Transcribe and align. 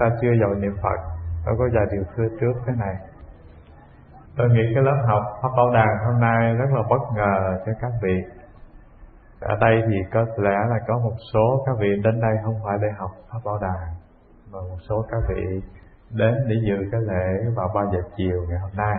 ta 0.00 0.06
chưa 0.20 0.32
vào 0.40 0.54
niệm 0.54 0.76
phật 0.82 1.00
tôi 1.44 1.54
có 1.58 1.64
vài 1.74 1.86
điều 1.92 2.04
xưa 2.16 2.36
trước 2.40 2.52
cái 2.66 2.76
này. 2.78 2.94
Tôi 4.36 4.48
nghĩ 4.48 4.62
cái 4.74 4.82
lớp 4.84 5.02
học 5.06 5.22
pháp 5.42 5.48
bảo 5.56 5.70
đàn 5.74 5.88
hôm 6.06 6.20
nay 6.20 6.54
rất 6.54 6.66
là 6.74 6.82
bất 6.90 7.02
ngờ 7.16 7.62
cho 7.66 7.72
các 7.80 7.92
vị. 8.02 8.16
Ở 9.40 9.56
đây 9.60 9.82
thì 9.88 9.96
có 10.12 10.20
lẽ 10.36 10.56
là 10.70 10.78
có 10.86 10.98
một 10.98 11.14
số 11.32 11.62
các 11.66 11.72
vị 11.80 11.88
đến 12.04 12.20
đây 12.20 12.32
không 12.44 12.54
phải 12.64 12.78
để 12.82 12.88
học 12.98 13.10
pháp 13.32 13.38
bảo 13.44 13.58
đàn 13.58 13.94
mà 14.52 14.58
một 14.60 14.78
số 14.88 15.04
các 15.10 15.22
vị 15.28 15.62
đến 16.10 16.34
để 16.48 16.56
dự 16.66 16.88
cái 16.92 17.00
lễ 17.00 17.50
vào 17.56 17.68
ba 17.74 17.80
giờ 17.92 17.98
chiều 18.16 18.46
ngày 18.48 18.58
hôm 18.58 18.70
nay. 18.76 18.96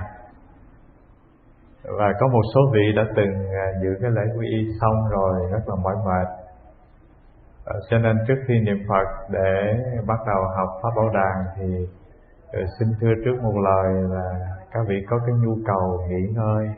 Và 1.83 2.13
có 2.19 2.27
một 2.27 2.41
số 2.55 2.61
vị 2.73 2.93
đã 2.95 3.03
từng 3.15 3.33
à, 3.53 3.65
dự 3.81 3.89
cái 4.01 4.11
lễ 4.11 4.21
quy 4.37 4.47
y 4.47 4.67
xong 4.81 5.09
rồi, 5.09 5.51
rất 5.51 5.59
là 5.67 5.75
mỏi 5.83 5.95
mệt 6.05 6.40
à, 7.65 7.75
cho 7.89 7.97
nên 7.97 8.17
trước 8.27 8.35
khi 8.47 8.59
niệm 8.59 8.85
Phật 8.89 9.29
để 9.29 9.79
bắt 10.07 10.19
đầu 10.27 10.43
học 10.57 10.69
pháp 10.83 10.89
bảo 10.95 11.09
đàn 11.09 11.45
thì 11.55 11.87
ờ, 12.51 12.59
xin 12.79 12.87
thưa 13.01 13.13
trước 13.25 13.43
một 13.43 13.53
lời 13.63 14.03
là 14.09 14.55
các 14.71 14.79
vị 14.87 15.05
có 15.09 15.19
cái 15.25 15.35
nhu 15.35 15.55
cầu 15.65 16.07
nghỉ 16.09 16.33
ngơi 16.35 16.69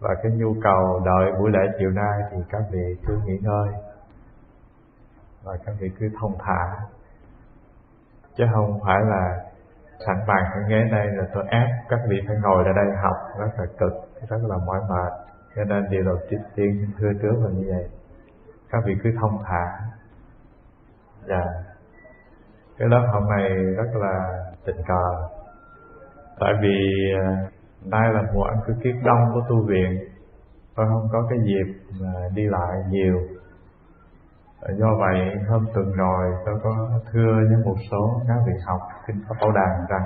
và 0.00 0.14
cái 0.22 0.32
nhu 0.32 0.54
cầu 0.62 1.00
đợi 1.04 1.32
buổi 1.38 1.50
lễ 1.50 1.72
chiều 1.78 1.90
nay 1.90 2.20
thì 2.30 2.36
các 2.50 2.62
vị 2.72 2.96
cứ 3.06 3.18
nghỉ 3.26 3.38
ngơi 3.40 3.68
và 5.44 5.56
các 5.66 5.74
vị 5.80 5.90
cứ 5.98 6.08
thông 6.20 6.38
thả. 6.38 6.76
Chứ 8.36 8.44
không 8.54 8.80
phải 8.86 9.00
là 9.00 9.44
sẵn 10.06 10.16
bàn 10.26 10.42
cái 10.52 10.62
ghế 10.68 10.88
đây 10.90 11.06
là 11.06 11.24
tôi 11.34 11.44
ép 11.48 11.68
các 11.88 12.00
vị 12.08 12.16
phải 12.26 12.36
ngồi 12.42 12.64
ở 12.64 12.72
đây 12.72 12.96
học 13.02 13.16
rất 13.38 13.50
là 13.58 13.66
cực 13.78 13.92
rất 14.28 14.38
là 14.48 14.56
mỏi 14.66 14.80
mệt. 14.88 15.12
Cho 15.56 15.64
nên 15.64 15.90
điều 15.90 16.04
đầu 16.04 16.16
tiên 16.54 16.86
thưa 16.98 17.12
trước 17.22 17.34
là 17.44 17.50
như 17.50 17.66
vậy. 17.68 17.88
Các 18.70 18.82
vị 18.86 18.94
cứ 19.02 19.10
thông 19.20 19.42
thả 19.44 19.64
dạ. 21.26 21.44
Cái 22.78 22.88
lớp 22.88 23.06
học 23.12 23.22
này 23.36 23.48
rất 23.76 23.88
là 23.94 24.44
tình 24.64 24.76
cờ. 24.86 25.28
Tại 26.40 26.52
vì 26.62 26.78
à, 27.24 27.46
nay 27.84 28.12
là 28.12 28.22
mùa 28.34 28.42
ăn 28.42 28.56
cư 28.66 28.74
kiết 28.82 28.94
đông 29.04 29.30
của 29.34 29.40
tu 29.48 29.66
viện. 29.66 30.04
Tôi 30.76 30.86
không 30.86 31.08
có 31.12 31.26
cái 31.30 31.38
dịp 31.44 31.74
mà 32.00 32.12
đi 32.34 32.42
lại 32.46 32.76
nhiều. 32.90 33.16
À, 34.62 34.68
do 34.78 34.86
vậy, 34.98 35.36
hôm 35.48 35.66
tuần 35.74 35.92
rồi 35.92 36.32
tôi 36.46 36.54
có 36.62 37.00
thưa 37.12 37.32
với 37.48 37.64
một 37.64 37.76
số 37.90 38.20
các 38.28 38.38
vị 38.46 38.52
học 38.66 38.80
kinh 39.06 39.22
pháp 39.28 39.34
bảo 39.40 39.52
đàn 39.52 39.86
rằng 39.88 40.04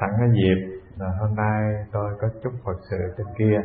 sẵn 0.00 0.10
cái 0.18 0.28
dịp 0.32 0.80
là 0.98 1.06
hôm 1.20 1.34
nay 1.34 1.84
tôi 1.92 2.16
có 2.20 2.28
chút 2.42 2.50
phật 2.64 2.76
sự 2.90 3.14
trên 3.18 3.26
kia. 3.38 3.60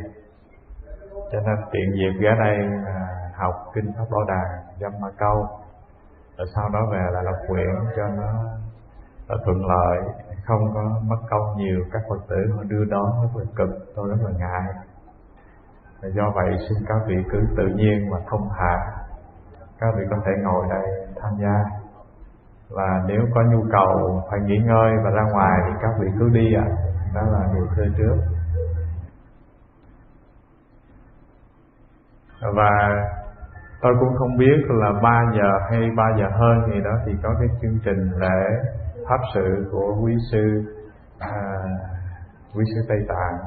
Cho 1.32 1.40
nên 1.40 1.56
tiện 1.72 1.92
dịp 1.92 2.20
ghé 2.20 2.30
đây 2.38 2.56
à, 2.86 3.30
học 3.34 3.54
kinh 3.74 3.92
pháp 3.98 4.04
bảo 4.10 4.24
đàn 4.28 4.46
dâm 4.80 4.92
ma 5.00 5.08
câu 5.18 5.63
rồi 6.38 6.46
sau 6.54 6.68
đó 6.68 6.80
về 6.92 7.02
là 7.12 7.22
đọc 7.22 7.40
quyển 7.48 7.74
cho 7.96 8.08
nó, 8.08 8.32
nó 9.28 9.36
thuận 9.44 9.66
lợi 9.66 9.98
không 10.44 10.74
có 10.74 11.00
mất 11.02 11.16
công 11.30 11.56
nhiều. 11.56 11.84
Các 11.92 12.02
phật 12.08 12.28
tử 12.28 12.36
họ 12.56 12.62
đưa 12.62 12.84
đón 12.84 13.10
rất 13.22 13.40
là 13.40 13.44
cực 13.56 13.94
tôi 13.96 14.08
rất 14.08 14.16
là 14.24 14.30
ngại. 14.38 14.74
Và 16.02 16.08
do 16.08 16.32
vậy 16.34 16.56
xin 16.68 16.78
các 16.88 16.98
vị 17.06 17.16
cứ 17.32 17.38
tự 17.56 17.66
nhiên 17.66 18.10
và 18.12 18.20
thông 18.30 18.48
thả 18.58 19.04
các 19.78 19.94
vị 19.96 20.04
có 20.10 20.16
thể 20.26 20.32
ngồi 20.42 20.66
đây 20.70 21.06
tham 21.22 21.32
gia. 21.42 21.64
Và 22.70 23.02
nếu 23.06 23.20
có 23.34 23.42
nhu 23.42 23.64
cầu 23.72 24.22
phải 24.30 24.40
nghỉ 24.40 24.58
ngơi 24.58 24.92
và 25.04 25.10
ra 25.10 25.22
ngoài 25.32 25.60
thì 25.66 25.72
các 25.82 25.90
vị 26.00 26.06
cứ 26.18 26.28
đi 26.28 26.54
ạ. 26.54 26.64
À. 26.64 26.76
đó 27.14 27.22
là 27.32 27.48
điều 27.54 27.66
khơi 27.76 27.88
trước. 27.98 28.16
Và 32.40 32.70
tôi 33.84 33.92
cũng 34.00 34.16
không 34.18 34.36
biết 34.36 34.58
là 34.68 34.92
3 35.02 35.22
giờ 35.36 35.50
hay 35.70 35.80
3 35.96 36.04
giờ 36.18 36.28
hơn 36.32 36.72
gì 36.72 36.80
đó 36.84 36.90
thì 37.06 37.12
có 37.22 37.34
cái 37.38 37.48
chương 37.62 37.78
trình 37.84 38.10
lễ 38.16 38.42
pháp 39.08 39.20
sự 39.34 39.68
của 39.72 39.96
quý 40.02 40.16
sư 40.32 40.62
à, 41.18 41.32
quý 42.54 42.64
sư 42.74 42.80
tây 42.88 42.98
tạng. 43.08 43.38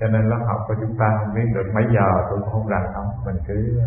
Cho 0.00 0.06
nên 0.06 0.28
lớp 0.28 0.38
học 0.46 0.60
của 0.68 0.74
chúng 0.80 0.96
ta 0.98 1.06
không 1.18 1.34
biết 1.34 1.52
được 1.54 1.70
mấy 1.74 1.84
giờ 1.94 2.26
tôi 2.30 2.38
cũng 2.40 2.50
không 2.52 2.66
rành 2.66 2.84
lắm. 2.92 3.04
Mình 3.26 3.36
cứ 3.46 3.80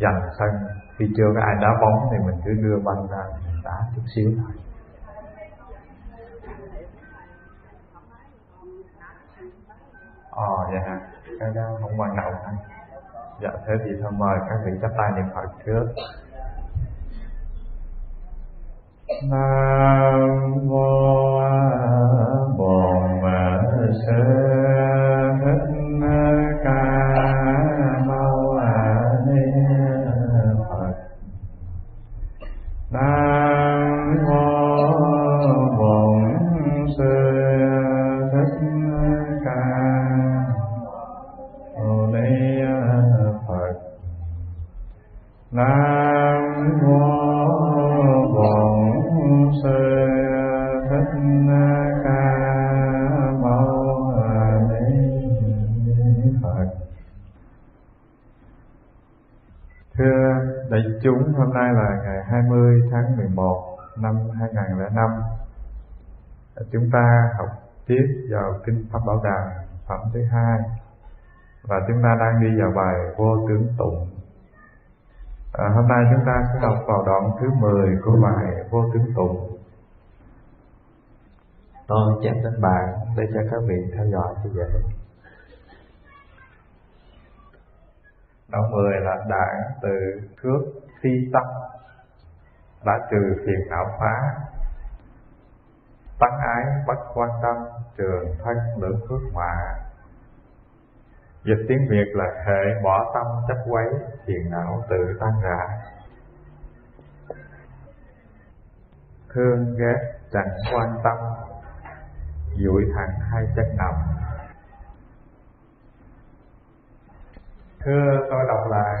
dành 0.00 0.20
sân. 0.38 0.50
Khi 0.98 1.14
chưa 1.16 1.32
có 1.34 1.40
ai 1.40 1.54
đá 1.60 1.68
bóng 1.80 2.08
thì 2.10 2.18
mình 2.26 2.40
cứ 2.44 2.52
đưa 2.52 2.78
banh 2.84 3.06
ra 3.10 3.22
mình 3.46 3.62
đá 3.64 3.78
chút 3.96 4.02
xíu 4.14 4.30
thôi. 4.36 4.56
Ồ 10.30 10.66
vậy 10.70 10.80
hả? 10.86 11.00
Cái 11.40 11.48
đó 11.54 11.62
không 11.80 12.00
quan 12.00 12.10
trọng 12.16 12.34
thôi 12.44 12.75
Dạ 13.42 13.50
thế 13.66 13.74
thì 13.84 13.90
thôi 14.02 14.12
mời 14.16 14.38
các 14.48 14.56
vị 14.66 14.72
chắp 14.82 14.90
tay 14.98 15.10
niệm 15.16 15.24
Phật 15.34 15.48
trước. 15.66 15.86
Nam 19.22 20.68
mô 20.68 21.40
bổn 22.58 23.20
sư 24.06 24.95
thưa 59.98 60.34
đại 60.70 60.80
chúng 61.02 61.32
hôm 61.32 61.54
nay 61.54 61.72
là 61.72 62.02
ngày 62.04 62.24
20 62.24 62.88
tháng 62.92 63.16
11 63.16 63.78
năm 63.98 64.16
2005 64.40 65.10
chúng 66.72 66.90
ta 66.92 67.30
học 67.38 67.48
tiếp 67.86 68.28
vào 68.30 68.60
kinh 68.66 68.86
pháp 68.92 68.98
bảo 69.06 69.20
đàn 69.24 69.66
phẩm 69.88 70.00
thứ 70.14 70.24
hai 70.24 70.58
và 71.62 71.76
chúng 71.88 72.02
ta 72.02 72.16
đang 72.20 72.42
đi 72.42 72.60
vào 72.60 72.72
bài 72.76 72.94
vô 73.16 73.48
tướng 73.48 73.68
tụng 73.78 74.08
À, 75.58 75.68
hôm 75.74 75.88
nay 75.88 76.04
chúng 76.10 76.24
ta 76.26 76.42
sẽ 76.52 76.60
đọc 76.62 76.78
vào 76.86 77.02
đoạn 77.06 77.30
thứ 77.40 77.50
10 77.50 77.96
của 78.04 78.16
bài 78.22 78.64
Vô 78.70 78.84
Tướng 78.94 79.14
Tụng. 79.16 79.56
Tôi 81.86 82.14
chép 82.22 82.34
đến 82.44 82.60
bàn 82.60 82.94
để 83.16 83.24
cho 83.34 83.40
các 83.50 83.60
vị 83.68 83.74
theo 83.94 84.06
dõi 84.06 84.34
cho 84.44 84.50
dễ. 84.50 84.64
Đoạn 88.48 88.70
10 88.70 89.00
là 89.00 89.16
đảng 89.28 89.60
từ 89.82 90.20
thước 90.42 90.60
si 91.02 91.10
tâm 91.32 91.46
đã 92.84 92.98
trừ 93.10 93.42
phiền 93.46 93.68
não 93.70 93.84
phá 94.00 94.34
tăng 96.18 96.38
ái 96.38 96.64
bất 96.86 96.98
quan 97.14 97.30
tâm 97.42 97.56
trường 97.96 98.34
thân 98.44 98.56
lưỡng 98.80 99.00
phước 99.08 99.20
hòa 99.32 99.76
Dịch 101.46 101.66
tiếng 101.68 101.88
Việt 101.90 102.06
là 102.14 102.24
hệ 102.46 102.82
bỏ 102.82 103.12
tâm 103.14 103.26
chấp 103.48 103.56
quấy, 103.68 103.86
phiền 104.26 104.50
não 104.50 104.84
tự 104.90 105.18
tan 105.20 105.32
rã. 105.42 105.82
Thương 109.34 109.76
ghét 109.78 110.18
chẳng 110.32 110.48
quan 110.74 110.98
tâm, 111.04 111.16
duỗi 112.56 112.82
thẳng 112.94 113.20
hai 113.20 113.44
chân 113.56 113.76
nằm. 113.76 113.94
Thưa 117.86 118.20
tôi 118.30 118.40
đọc 118.48 118.70
lại, 118.70 118.94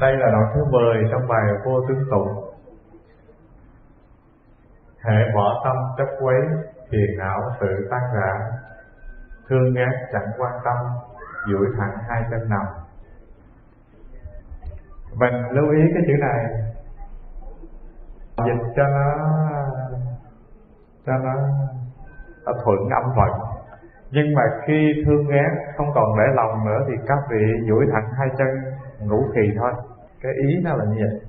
đây 0.00 0.12
là 0.16 0.30
đoạn 0.30 0.52
thứ 0.54 0.64
10 0.70 1.08
trong 1.10 1.28
bài 1.28 1.42
vô 1.64 1.80
tướng 1.88 2.02
tụng. 2.10 2.54
Hệ 5.04 5.32
bỏ 5.34 5.62
tâm 5.64 5.76
chấp 5.98 6.06
quấy, 6.20 6.40
phiền 6.90 7.18
não 7.18 7.40
sự 7.60 7.88
tan 7.90 8.00
rã, 8.14 8.50
thương 9.48 9.74
ghét 9.74 10.08
chẳng 10.12 10.30
quan 10.38 10.52
tâm 10.64 10.76
duỗi 11.46 11.66
thẳng 11.78 11.96
hai 12.08 12.22
chân 12.30 12.48
nằm. 12.48 12.66
Mình 15.14 15.34
lưu 15.50 15.70
ý 15.70 15.80
cái 15.94 16.02
chữ 16.06 16.12
này. 16.20 16.44
Dịch 18.46 18.72
cho 18.76 18.82
nó 18.88 19.14
cho 21.06 21.12
nó, 21.12 21.34
nó 22.46 22.52
thuận 22.64 22.78
âm 23.02 23.12
vận 23.16 23.47
nhưng 24.10 24.34
mà 24.34 24.42
khi 24.66 25.02
thương 25.06 25.28
ghét, 25.28 25.50
không 25.76 25.86
còn 25.94 26.04
để 26.18 26.34
lòng 26.34 26.64
nữa 26.64 26.78
thì 26.88 26.94
các 27.06 27.18
vị 27.30 27.44
duỗi 27.68 27.86
thẳng 27.92 28.10
hai 28.18 28.28
chân, 28.38 28.48
ngủ 29.08 29.24
kỳ 29.34 29.40
thôi. 29.58 29.72
Cái 30.22 30.32
ý 30.32 30.60
nó 30.64 30.74
là 30.76 30.84
như 30.84 30.96
vậy. 31.00 31.20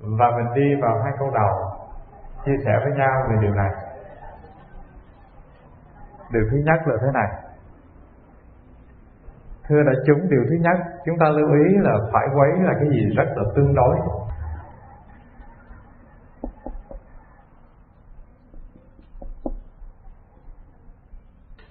Và 0.00 0.30
mình 0.36 0.54
đi 0.54 0.74
vào 0.82 1.02
hai 1.02 1.12
câu 1.18 1.30
đầu, 1.30 1.54
chia 2.44 2.56
sẻ 2.64 2.72
với 2.84 2.92
nhau 2.92 3.22
về 3.30 3.36
điều 3.40 3.54
này. 3.54 3.70
Điều 6.32 6.42
thứ 6.50 6.56
nhất 6.56 6.80
là 6.86 6.96
thế 7.00 7.08
này. 7.14 7.28
Thưa 9.68 9.82
đại 9.82 9.94
chúng, 10.06 10.30
điều 10.30 10.44
thứ 10.50 10.56
nhất, 10.60 10.76
chúng 11.04 11.18
ta 11.18 11.26
lưu 11.28 11.48
ý 11.52 11.78
là 11.78 11.98
phải 12.12 12.26
quấy 12.34 12.50
là 12.60 12.72
cái 12.80 12.88
gì 12.88 13.14
rất 13.16 13.24
là 13.36 13.42
tương 13.56 13.74
đối. 13.74 13.96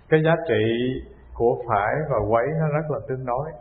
Cái 0.10 0.20
giá 0.26 0.36
trị 0.48 0.64
của 1.34 1.58
phải 1.68 1.94
và 2.10 2.18
quấy 2.30 2.46
nó 2.60 2.68
rất 2.68 2.92
là 2.92 3.00
tương 3.08 3.26
đối. 3.26 3.52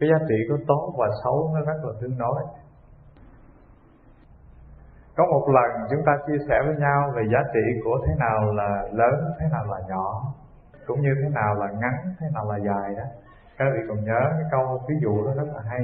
Cái 0.00 0.08
giá 0.12 0.26
trị 0.28 0.34
của 0.48 0.58
tốt 0.68 0.94
và 0.98 1.08
xấu 1.24 1.50
nó 1.54 1.60
rất 1.60 1.80
là 1.84 1.92
tương 2.00 2.18
đối. 2.18 2.42
Có 5.16 5.26
một 5.26 5.48
lần 5.48 5.88
chúng 5.90 6.02
ta 6.06 6.12
chia 6.26 6.38
sẻ 6.48 6.54
với 6.66 6.76
nhau 6.76 7.12
về 7.16 7.22
giá 7.32 7.38
trị 7.54 7.80
của 7.84 7.98
thế 8.06 8.12
nào 8.18 8.52
là 8.52 8.82
lớn, 8.92 9.32
thế 9.40 9.46
nào 9.52 9.64
là 9.64 9.78
nhỏ, 9.88 10.34
cũng 10.86 11.00
như 11.00 11.14
thế 11.22 11.28
nào 11.34 11.54
là 11.54 11.66
ngắn, 11.66 12.14
thế 12.20 12.26
nào 12.34 12.44
là 12.50 12.58
dài 12.58 12.94
đó. 12.96 13.04
Các 13.58 13.64
vị 13.74 13.80
còn 13.88 14.04
nhớ 14.04 14.20
cái 14.30 14.48
câu 14.50 14.82
ví 14.88 14.94
dụ 15.02 15.26
đó 15.26 15.32
rất 15.36 15.48
là 15.54 15.62
hay. 15.70 15.80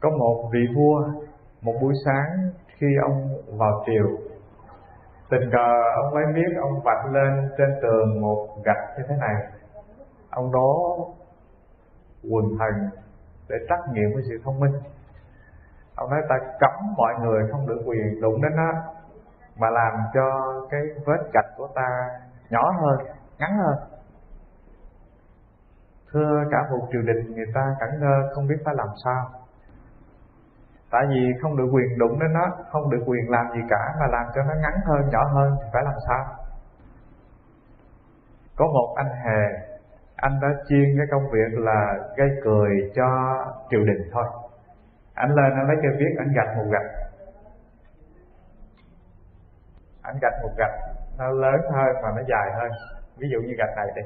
Có 0.00 0.10
một 0.10 0.50
vị 0.52 0.60
vua, 0.76 1.04
một 1.62 1.74
buổi 1.80 1.94
sáng 2.04 2.50
khi 2.76 2.86
ông 3.02 3.28
vào 3.58 3.84
triều 3.86 4.31
tình 5.32 5.50
cờ, 5.52 5.68
ông 6.02 6.14
lấy 6.14 6.24
biết 6.34 6.56
ông 6.60 6.80
vạch 6.84 7.12
lên 7.12 7.50
trên 7.58 7.68
tường 7.82 8.20
một 8.20 8.48
gạch 8.64 8.98
như 8.98 9.04
thế 9.08 9.16
này. 9.20 9.34
Ông 10.30 10.52
đó 10.52 10.96
quần 12.30 12.44
thần 12.58 12.90
để 13.48 13.56
trắc 13.68 13.78
nghiệm 13.92 14.10
với 14.14 14.22
sự 14.28 14.40
thông 14.44 14.60
minh. 14.60 14.72
Ông 15.96 16.10
nói, 16.10 16.20
ta 16.28 16.36
cấm 16.60 16.94
mọi 16.96 17.14
người 17.20 17.48
không 17.52 17.66
được 17.66 17.82
quyền 17.86 18.20
đụng 18.20 18.42
đến 18.42 18.52
nó, 18.56 18.72
mà 19.56 19.70
làm 19.70 19.92
cho 20.14 20.24
cái 20.70 20.80
vết 21.06 21.32
gạch 21.32 21.56
của 21.56 21.68
ta 21.74 22.08
nhỏ 22.50 22.70
hơn, 22.80 23.06
ngắn 23.38 23.58
hơn. 23.58 23.76
Thưa 26.12 26.44
cả 26.50 26.58
một 26.70 26.88
triều 26.92 27.02
đình, 27.02 27.34
người 27.34 27.46
ta 27.54 27.76
cẩn 27.80 28.00
ngơ 28.00 28.34
không 28.34 28.46
biết 28.46 28.56
phải 28.64 28.74
làm 28.74 28.88
sao 29.04 29.30
tại 30.92 31.02
vì 31.10 31.32
không 31.42 31.56
được 31.56 31.68
quyền 31.72 31.98
đụng 31.98 32.20
đến 32.20 32.32
nó, 32.32 32.46
không 32.70 32.90
được 32.90 33.02
quyền 33.06 33.30
làm 33.30 33.46
gì 33.54 33.60
cả, 33.70 33.94
mà 34.00 34.06
làm 34.06 34.26
cho 34.34 34.42
nó 34.42 34.54
ngắn 34.54 34.72
hơn, 34.84 35.10
nhỏ 35.12 35.24
hơn 35.24 35.56
thì 35.62 35.68
phải 35.72 35.82
làm 35.84 35.94
sao? 36.08 36.24
Có 38.56 38.66
một 38.66 38.94
anh 38.96 39.08
hề, 39.24 39.42
anh 40.16 40.40
đã 40.42 40.48
chuyên 40.68 40.84
cái 40.96 41.06
công 41.10 41.30
việc 41.30 41.58
là 41.58 41.94
gây 42.16 42.28
cười 42.44 42.90
cho 42.94 43.06
triều 43.70 43.84
đình 43.84 44.10
thôi. 44.12 44.24
Anh 45.14 45.30
lên 45.30 45.52
anh 45.56 45.66
lấy 45.68 45.76
cây 45.82 45.92
viết, 45.98 46.14
anh 46.18 46.32
gạch 46.34 46.56
một 46.56 46.70
gạch. 46.72 46.90
Anh 50.02 50.16
gạch 50.22 50.42
một 50.42 50.50
gạch, 50.58 50.74
nó 51.18 51.28
lớn 51.28 51.60
hơn 51.72 51.96
mà 52.02 52.08
nó 52.16 52.22
dài 52.28 52.52
hơn. 52.54 52.70
Ví 53.16 53.28
dụ 53.32 53.40
như 53.40 53.54
gạch 53.58 53.76
này 53.76 53.86
đi. 53.96 54.02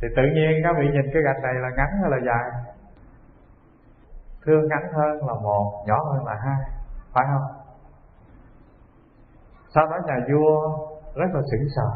Thì 0.00 0.08
tự 0.16 0.22
nhiên 0.34 0.60
các 0.64 0.76
vị 0.78 0.88
nhìn 0.92 1.10
cái 1.12 1.22
gạch 1.22 1.42
này 1.42 1.54
là 1.54 1.68
ngắn 1.76 1.88
hay 2.02 2.10
là 2.10 2.18
dài? 2.26 2.74
Thương 4.46 4.68
ngắn 4.68 4.92
hơn 4.92 5.26
là 5.26 5.34
một, 5.42 5.84
nhỏ 5.86 5.98
hơn 6.12 6.24
là 6.26 6.34
hai, 6.34 6.60
phải 7.14 7.24
không? 7.32 7.42
Sau 9.74 9.86
đó 9.86 9.96
nhà 10.06 10.16
vua 10.32 10.78
rất 11.14 11.30
là 11.34 11.40
sững 11.50 11.68
sờ. 11.76 11.90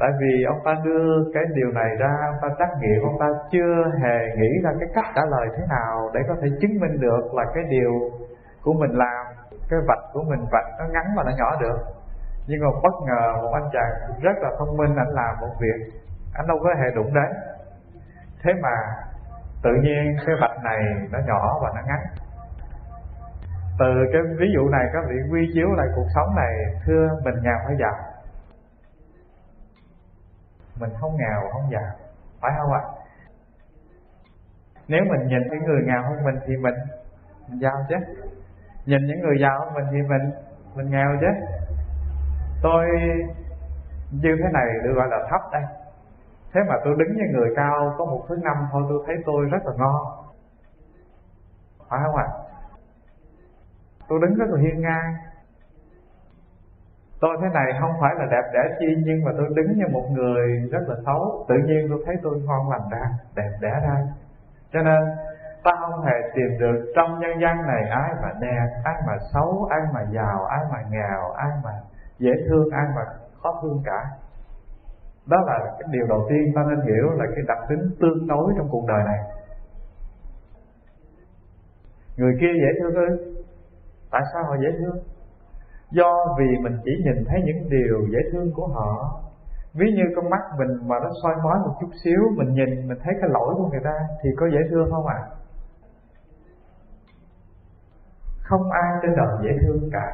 Tại 0.00 0.10
vì 0.20 0.44
ông 0.48 0.58
ta 0.64 0.74
đưa 0.84 1.32
cái 1.34 1.42
điều 1.54 1.70
này 1.72 1.90
ra, 1.98 2.12
ông 2.32 2.38
ta 2.42 2.48
trắc 2.58 2.68
nghiệm 2.80 3.02
ông 3.02 3.18
ta 3.20 3.26
chưa 3.50 3.74
hề 4.02 4.18
nghĩ 4.36 4.50
ra 4.64 4.70
cái 4.80 4.88
cách 4.94 5.04
trả 5.14 5.22
lời 5.30 5.48
thế 5.56 5.64
nào 5.68 6.10
để 6.14 6.20
có 6.28 6.34
thể 6.40 6.48
chứng 6.60 6.80
minh 6.80 7.00
được 7.00 7.34
là 7.34 7.44
cái 7.54 7.64
điều 7.70 7.92
của 8.64 8.72
mình 8.72 8.90
làm, 8.90 9.26
cái 9.50 9.80
vạch 9.88 10.04
của 10.12 10.22
mình 10.22 10.40
vạch 10.52 10.66
nó 10.78 10.84
ngắn 10.84 11.06
và 11.16 11.22
nó 11.22 11.32
nhỏ 11.38 11.60
được. 11.60 11.78
Nhưng 12.46 12.60
mà 12.64 12.70
bất 12.82 12.94
ngờ 13.06 13.42
một 13.42 13.50
anh 13.52 13.68
chàng 13.72 14.20
rất 14.22 14.36
là 14.42 14.50
thông 14.58 14.76
minh, 14.76 14.96
anh 14.96 15.08
làm 15.08 15.40
một 15.40 15.54
việc, 15.60 15.92
anh 16.34 16.46
đâu 16.46 16.58
có 16.62 16.70
hề 16.80 16.90
đụng 16.94 17.14
đến. 17.14 17.30
Thế 18.42 18.52
mà 18.62 18.76
tự 19.62 19.70
nhiên 19.82 20.16
cái 20.26 20.36
vạch 20.40 20.64
này 20.64 20.78
nó 21.10 21.18
nhỏ 21.26 21.58
và 21.62 21.70
nó 21.74 21.82
ngắn. 21.86 22.00
Từ 23.78 23.86
cái 24.12 24.22
ví 24.38 24.46
dụ 24.54 24.68
này 24.68 24.84
các 24.92 25.04
vị 25.08 25.16
quy 25.30 25.50
chiếu 25.54 25.68
lại 25.76 25.86
cuộc 25.94 26.06
sống 26.14 26.36
này, 26.36 26.52
thưa, 26.86 27.08
mình 27.24 27.34
nghèo 27.42 27.58
hay 27.66 27.76
giàu? 27.80 27.94
Mình 30.80 30.90
không 31.00 31.16
nghèo, 31.16 31.50
không 31.52 31.70
giàu. 31.70 31.90
Phải 32.40 32.50
không 32.58 32.72
ạ? 32.72 32.82
Nếu 34.88 35.00
mình 35.10 35.28
nhìn 35.28 35.42
những 35.50 35.64
người 35.64 35.82
nghèo 35.86 36.02
hơn 36.02 36.24
mình 36.24 36.40
thì 36.46 36.56
mình 36.56 36.74
mình 37.48 37.60
giàu 37.60 37.86
chứ. 37.88 37.96
Nhìn 38.86 39.06
những 39.06 39.20
người 39.20 39.36
giàu 39.40 39.60
hơn 39.60 39.74
mình 39.74 39.84
thì 39.90 40.08
mình 40.08 40.32
mình 40.74 40.90
nghèo 40.90 41.08
chứ. 41.20 41.26
Tôi 42.62 42.86
như 44.10 44.36
thế 44.38 44.48
này 44.52 44.66
được 44.84 44.92
gọi 44.94 45.08
là 45.10 45.18
thấp 45.30 45.40
đây 45.52 45.62
thế 46.52 46.60
mà 46.68 46.74
tôi 46.84 46.94
đứng 46.98 47.16
với 47.16 47.28
người 47.32 47.50
cao 47.56 47.94
có 47.98 48.04
một 48.04 48.24
thứ 48.28 48.36
năm 48.42 48.56
thôi, 48.72 48.82
tôi 48.88 49.02
thấy 49.06 49.16
tôi 49.26 49.46
rất 49.50 49.58
là 49.64 49.72
ngon. 49.78 49.96
Phải 51.88 52.00
không 52.04 52.16
ạ? 52.16 52.28
Tôi 54.08 54.18
đứng 54.22 54.34
rất 54.34 54.46
là 54.48 54.60
hiên 54.60 54.80
ngang. 54.80 55.14
Tôi 57.20 57.36
thế 57.40 57.48
này 57.54 57.72
không 57.80 57.92
phải 58.00 58.14
là 58.18 58.26
đẹp 58.30 58.50
đẽ 58.52 58.76
chi, 58.78 58.86
nhưng 59.06 59.24
mà 59.24 59.30
tôi 59.38 59.48
đứng 59.56 59.78
như 59.78 59.84
một 59.92 60.06
người 60.10 60.68
rất 60.72 60.80
là 60.88 60.94
xấu. 61.06 61.46
Tự 61.48 61.54
nhiên 61.66 61.86
tôi 61.90 62.02
thấy 62.06 62.16
tôi 62.22 62.40
ngon 62.44 62.70
lành 62.70 62.88
ra, 62.90 63.10
đẹp 63.36 63.50
đẽ 63.60 63.70
ra. 63.82 63.96
Cho 64.72 64.82
nên, 64.82 65.00
ta 65.64 65.70
không 65.80 66.04
hề 66.04 66.12
tìm 66.34 66.58
được 66.60 66.92
trong 66.96 67.20
nhân 67.20 67.30
gian 67.42 67.66
này 67.66 67.82
ai 67.90 68.10
mà 68.22 68.28
đẹp, 68.40 68.66
ai 68.84 68.94
mà 69.06 69.16
xấu, 69.34 69.68
ai 69.70 69.80
mà 69.94 70.00
giàu, 70.12 70.44
ai 70.44 70.60
mà 70.72 70.78
nghèo, 70.90 71.32
ai 71.36 71.50
mà 71.64 71.70
dễ 72.18 72.30
thương, 72.48 72.70
ai 72.70 72.86
mà 72.96 73.02
khó 73.42 73.60
thương 73.62 73.82
cả 73.84 74.04
đó 75.30 75.36
là 75.46 75.58
cái 75.78 75.88
điều 75.92 76.06
đầu 76.06 76.26
tiên 76.28 76.52
ta 76.54 76.62
nên 76.68 76.80
hiểu 76.80 77.10
là 77.10 77.24
cái 77.34 77.44
đặc 77.48 77.58
tính 77.68 77.90
tương 78.00 78.26
đối 78.26 78.52
trong 78.56 78.68
cuộc 78.70 78.86
đời 78.88 79.02
này. 79.04 79.18
Người 82.16 82.32
kia 82.40 82.52
dễ 82.62 82.80
thương 82.80 82.94
ư 82.94 83.34
tại 84.10 84.22
sao 84.32 84.44
họ 84.44 84.56
dễ 84.62 84.68
thương? 84.78 84.96
Do 85.90 86.36
vì 86.38 86.46
mình 86.62 86.76
chỉ 86.84 86.90
nhìn 87.04 87.24
thấy 87.28 87.40
những 87.44 87.68
điều 87.70 88.06
dễ 88.12 88.18
thương 88.32 88.52
của 88.54 88.66
họ. 88.66 89.20
Ví 89.74 89.86
như 89.92 90.02
con 90.16 90.30
mắt 90.30 90.40
mình 90.58 90.88
mà 90.88 90.96
nó 91.02 91.10
soi 91.22 91.34
mói 91.44 91.58
một 91.58 91.74
chút 91.80 91.90
xíu, 92.04 92.20
mình 92.36 92.54
nhìn, 92.54 92.88
mình 92.88 92.98
thấy 93.02 93.14
cái 93.20 93.30
lỗi 93.30 93.54
của 93.56 93.68
người 93.68 93.80
ta 93.84 93.94
thì 94.22 94.30
có 94.36 94.46
dễ 94.52 94.58
thương 94.70 94.90
không 94.90 95.06
ạ? 95.06 95.18
À? 95.18 95.30
không 98.50 98.70
ai 98.70 98.92
trên 99.02 99.16
đời 99.16 99.36
dễ 99.42 99.50
thương 99.62 99.90
cả. 99.92 100.06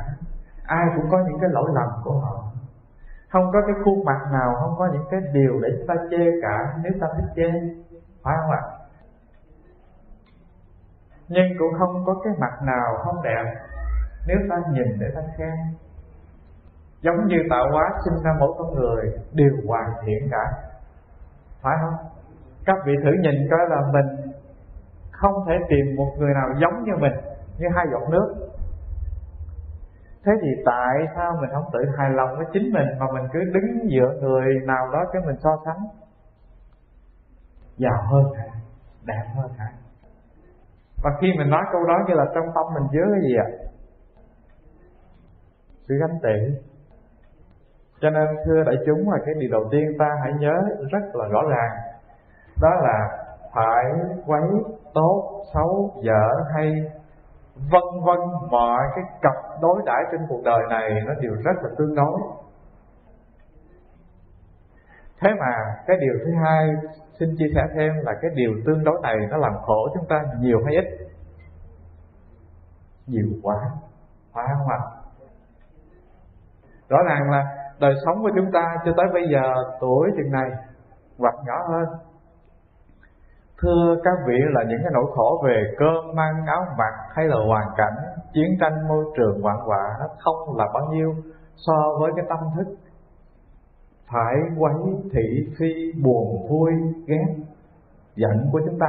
Ai 0.66 0.86
cũng 0.96 1.10
có 1.10 1.18
những 1.18 1.38
cái 1.40 1.50
lỗi 1.52 1.70
lầm 1.74 1.88
của 2.04 2.18
họ 2.20 2.44
không 3.28 3.50
có 3.52 3.60
cái 3.66 3.76
khuôn 3.84 4.04
mặt 4.04 4.20
nào, 4.32 4.54
không 4.60 4.74
có 4.78 4.88
những 4.92 5.04
cái 5.10 5.20
điều 5.32 5.60
để 5.62 5.68
chúng 5.78 5.86
ta 5.86 5.94
chê 6.10 6.24
cả. 6.42 6.74
Nếu 6.82 6.92
ta 7.00 7.06
thích 7.16 7.32
chê, 7.36 7.50
phải 8.22 8.34
không 8.40 8.50
ạ? 8.50 8.62
Nhưng 11.28 11.46
cũng 11.58 11.78
không 11.78 12.04
có 12.06 12.14
cái 12.24 12.32
mặt 12.38 12.62
nào 12.62 12.96
không 13.04 13.22
đẹp. 13.22 13.44
Nếu 14.26 14.36
ta 14.50 14.56
nhìn 14.70 14.98
để 14.98 15.06
ta 15.14 15.20
khen, 15.36 15.56
giống 17.00 17.26
như 17.26 17.36
tạo 17.50 17.64
hóa 17.72 17.90
sinh 18.04 18.22
ra 18.24 18.30
mỗi 18.40 18.52
con 18.58 18.74
người, 18.74 19.18
đều 19.32 19.52
hoàn 19.66 19.90
thiện 20.04 20.28
cả. 20.30 20.44
Phải 21.62 21.76
không? 21.80 21.94
Các 22.66 22.76
vị 22.86 22.92
thử 23.04 23.10
nhìn 23.22 23.48
coi 23.50 23.60
là 23.68 23.76
mình 23.92 24.32
không 25.12 25.34
thể 25.46 25.54
tìm 25.68 25.96
một 25.96 26.12
người 26.18 26.34
nào 26.34 26.48
giống 26.60 26.84
như 26.84 26.92
mình, 26.98 27.12
như 27.58 27.66
hai 27.76 27.86
giọt 27.92 28.08
nước 28.10 28.34
thế 30.26 30.32
thì 30.42 30.62
tại 30.64 30.96
sao 31.16 31.36
mình 31.40 31.50
không 31.52 31.70
tự 31.72 31.78
hài 31.98 32.10
lòng 32.10 32.36
với 32.36 32.46
chính 32.52 32.72
mình 32.72 32.88
mà 32.98 33.06
mình 33.14 33.24
cứ 33.32 33.38
đứng 33.54 33.88
dựa 33.90 34.20
người 34.20 34.54
nào 34.66 34.90
đó 34.92 35.04
cái 35.12 35.22
mình 35.26 35.36
so 35.38 35.50
sánh? 35.64 35.78
Giàu 37.76 38.02
hơn 38.10 38.32
hả? 38.34 38.46
Đẹp 39.04 39.24
hơn 39.36 39.50
hả? 39.58 39.72
Và 41.02 41.10
khi 41.20 41.28
mình 41.38 41.50
nói 41.50 41.62
câu 41.72 41.84
đó 41.84 41.94
như 42.08 42.14
là 42.14 42.24
trong 42.34 42.44
tâm 42.54 42.64
mình 42.74 42.88
chứa 42.92 43.06
cái 43.12 43.20
gì 43.22 43.36
ạ? 43.36 43.48
Sự 45.88 45.94
ganh 46.00 46.18
tị. 46.22 46.60
Cho 48.00 48.10
nên, 48.10 48.26
thưa 48.46 48.62
đại 48.66 48.76
chúng, 48.86 49.10
là 49.10 49.18
cái 49.26 49.34
điều 49.38 49.50
đầu 49.52 49.68
tiên 49.70 49.84
ta 49.98 50.08
hãy 50.22 50.32
nhớ 50.38 50.54
rất 50.90 51.14
là 51.14 51.28
rõ 51.28 51.42
ràng. 51.50 51.70
Đó 52.62 52.70
là 52.82 53.08
phải 53.54 53.84
quấy 54.26 54.42
tốt 54.94 55.42
xấu 55.54 55.90
dở 56.02 56.28
hay 56.54 56.72
vân 57.56 58.04
vân 58.04 58.18
mọi 58.50 58.82
cái 58.94 59.04
cặp 59.22 59.32
đối 59.62 59.82
đãi 59.86 60.02
trên 60.12 60.20
cuộc 60.28 60.42
đời 60.44 60.60
này 60.70 60.90
nó 61.06 61.14
đều 61.20 61.32
rất 61.32 61.56
là 61.62 61.70
tương 61.78 61.94
đối. 61.94 62.20
Thế 65.20 65.30
mà 65.40 65.52
cái 65.86 65.96
điều 66.00 66.14
thứ 66.24 66.32
hai, 66.44 66.68
xin 67.18 67.28
chia 67.38 67.46
sẻ 67.54 67.62
thêm 67.74 67.92
là 67.94 68.12
cái 68.22 68.30
điều 68.34 68.52
tương 68.66 68.84
đối 68.84 69.00
này 69.02 69.16
nó 69.30 69.36
làm 69.36 69.52
khổ 69.62 69.88
chúng 69.94 70.06
ta 70.08 70.24
nhiều 70.40 70.58
hay 70.64 70.74
ít? 70.74 70.84
Nhiều 73.06 73.26
quá 73.42 73.56
phải 74.32 74.44
không 74.58 74.68
ạ. 74.68 74.80
Rõ 76.88 76.98
ràng 77.08 77.30
là 77.30 77.44
đời 77.80 77.94
sống 78.04 78.22
của 78.22 78.30
chúng 78.36 78.52
ta 78.52 78.76
cho 78.84 78.92
tới 78.96 79.06
bây 79.12 79.22
giờ, 79.32 79.54
tuổi 79.80 80.10
chừng 80.16 80.32
này 80.32 80.50
hoặc 81.18 81.34
nhỏ 81.46 81.68
hơn 81.68 81.84
thưa 83.62 83.96
các 84.04 84.14
vị 84.26 84.34
là 84.50 84.62
những 84.62 84.78
cái 84.82 84.90
nỗi 84.92 85.04
khổ 85.14 85.42
về 85.46 85.62
cơm, 85.78 86.16
mang 86.16 86.46
áo 86.46 86.64
mặc 86.78 86.94
hay 87.14 87.26
là 87.26 87.36
hoàn 87.46 87.68
cảnh, 87.76 87.94
chiến 88.32 88.50
tranh, 88.60 88.88
môi 88.88 89.04
trường 89.16 89.42
hoạn 89.42 89.56
họa 89.56 89.96
nó 90.00 90.06
không 90.18 90.56
là 90.56 90.66
bao 90.74 90.92
nhiêu 90.92 91.14
so 91.56 91.74
với 92.00 92.12
cái 92.16 92.24
tâm 92.28 92.38
thức. 92.56 92.74
Phải 94.12 94.34
quấy 94.58 94.74
thị 95.12 95.48
phi, 95.58 95.92
buồn 96.04 96.48
vui, 96.50 96.72
ghét, 97.06 97.26
giận 98.16 98.48
của 98.52 98.60
chúng 98.66 98.78
ta. 98.78 98.86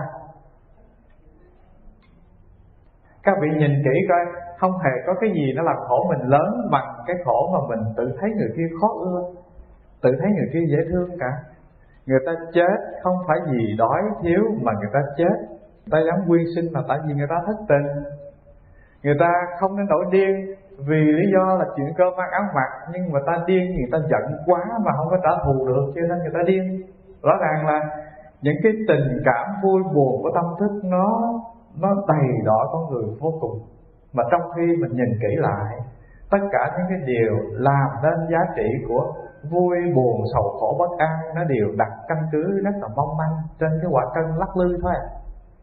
Các 3.23 3.37
vị 3.41 3.47
nhìn 3.59 3.71
kỹ 3.83 3.99
coi, 4.09 4.25
không 4.59 4.71
hề 4.71 4.91
có 5.07 5.13
cái 5.21 5.29
gì 5.33 5.53
nó 5.55 5.63
làm 5.63 5.75
khổ 5.87 6.05
mình 6.09 6.27
lớn 6.27 6.67
bằng 6.71 6.87
cái 7.07 7.15
khổ 7.25 7.49
mà 7.53 7.59
mình 7.69 7.93
tự 7.97 8.17
thấy 8.19 8.29
người 8.29 8.49
kia 8.57 8.75
khó 8.81 8.87
ưa, 8.87 9.21
tự 10.01 10.09
thấy 10.19 10.29
người 10.31 10.49
kia 10.53 10.65
dễ 10.71 10.77
thương 10.91 11.09
cả 11.19 11.31
người 12.07 12.19
ta 12.25 12.31
chết 12.53 12.77
không 13.03 13.15
phải 13.27 13.37
vì 13.51 13.75
đói 13.77 14.01
thiếu 14.21 14.43
mà 14.61 14.71
người 14.79 14.89
ta 14.93 14.99
chết. 15.17 15.35
Ta 15.91 15.97
dám 16.07 16.27
quyên 16.27 16.45
sinh 16.55 16.73
là 16.73 16.81
tại 16.87 16.99
vì 17.07 17.13
người 17.13 17.27
ta 17.29 17.35
thất 17.45 17.57
tình. 17.69 17.87
Người 19.03 19.15
ta 19.19 19.31
không 19.59 19.77
nên 19.77 19.85
nổi 19.87 20.05
điên 20.11 20.55
vì 20.87 21.01
lý 21.17 21.31
do 21.33 21.55
là 21.59 21.65
chuyện 21.75 21.87
cơ 21.97 22.03
mang 22.17 22.31
áo 22.31 22.43
mặc, 22.55 22.71
nhưng 22.93 23.11
mà 23.13 23.19
ta 23.27 23.33
điên 23.47 23.75
người 23.75 23.89
ta 23.91 23.97
giận 24.11 24.37
quá 24.45 24.61
mà 24.85 24.91
không 24.97 25.07
có 25.09 25.17
trả 25.23 25.29
thù 25.45 25.67
được, 25.67 25.85
cho 25.95 26.01
nên 26.01 26.17
người 26.17 26.33
ta 26.33 26.39
điên. 26.45 26.81
Rõ 27.23 27.33
ràng 27.41 27.67
là 27.67 27.79
những 28.41 28.55
cái 28.63 28.71
tình 28.87 29.21
cảm 29.25 29.45
vui 29.63 29.83
buồn 29.95 30.23
của 30.23 30.31
tâm 30.35 30.45
thức 30.59 30.71
nó 30.83 31.33
nó 31.81 31.89
đầy 32.07 32.27
đỏ 32.45 32.69
con 32.71 32.81
người 32.89 33.15
vô 33.19 33.33
cùng. 33.41 33.59
Mà 34.13 34.23
trong 34.31 34.41
khi 34.55 34.61
mình 34.81 34.91
nhìn 34.91 35.19
kỹ 35.21 35.35
lại, 35.37 35.75
tất 36.31 36.37
cả 36.51 36.71
những 36.77 36.87
cái 36.89 36.99
điều 37.05 37.33
làm 37.51 37.87
nên 38.03 38.31
giá 38.31 38.39
trị 38.55 38.67
của 38.87 39.13
vui, 39.51 39.77
buồn, 39.95 40.21
sầu, 40.33 40.43
khổ, 40.59 40.75
bất 40.79 40.97
an, 40.97 41.19
nó 41.35 41.43
đều 41.43 41.67
đặt 41.77 41.91
căn 42.07 42.17
cứ, 42.31 42.61
rất 42.63 42.75
là 42.81 42.87
mong 42.95 43.17
manh 43.17 43.35
trên 43.59 43.69
cái 43.81 43.91
quả 43.91 44.05
cân 44.15 44.25
lắc 44.37 44.57
lư 44.57 44.77
thôi 44.81 44.93
à. 44.95 45.03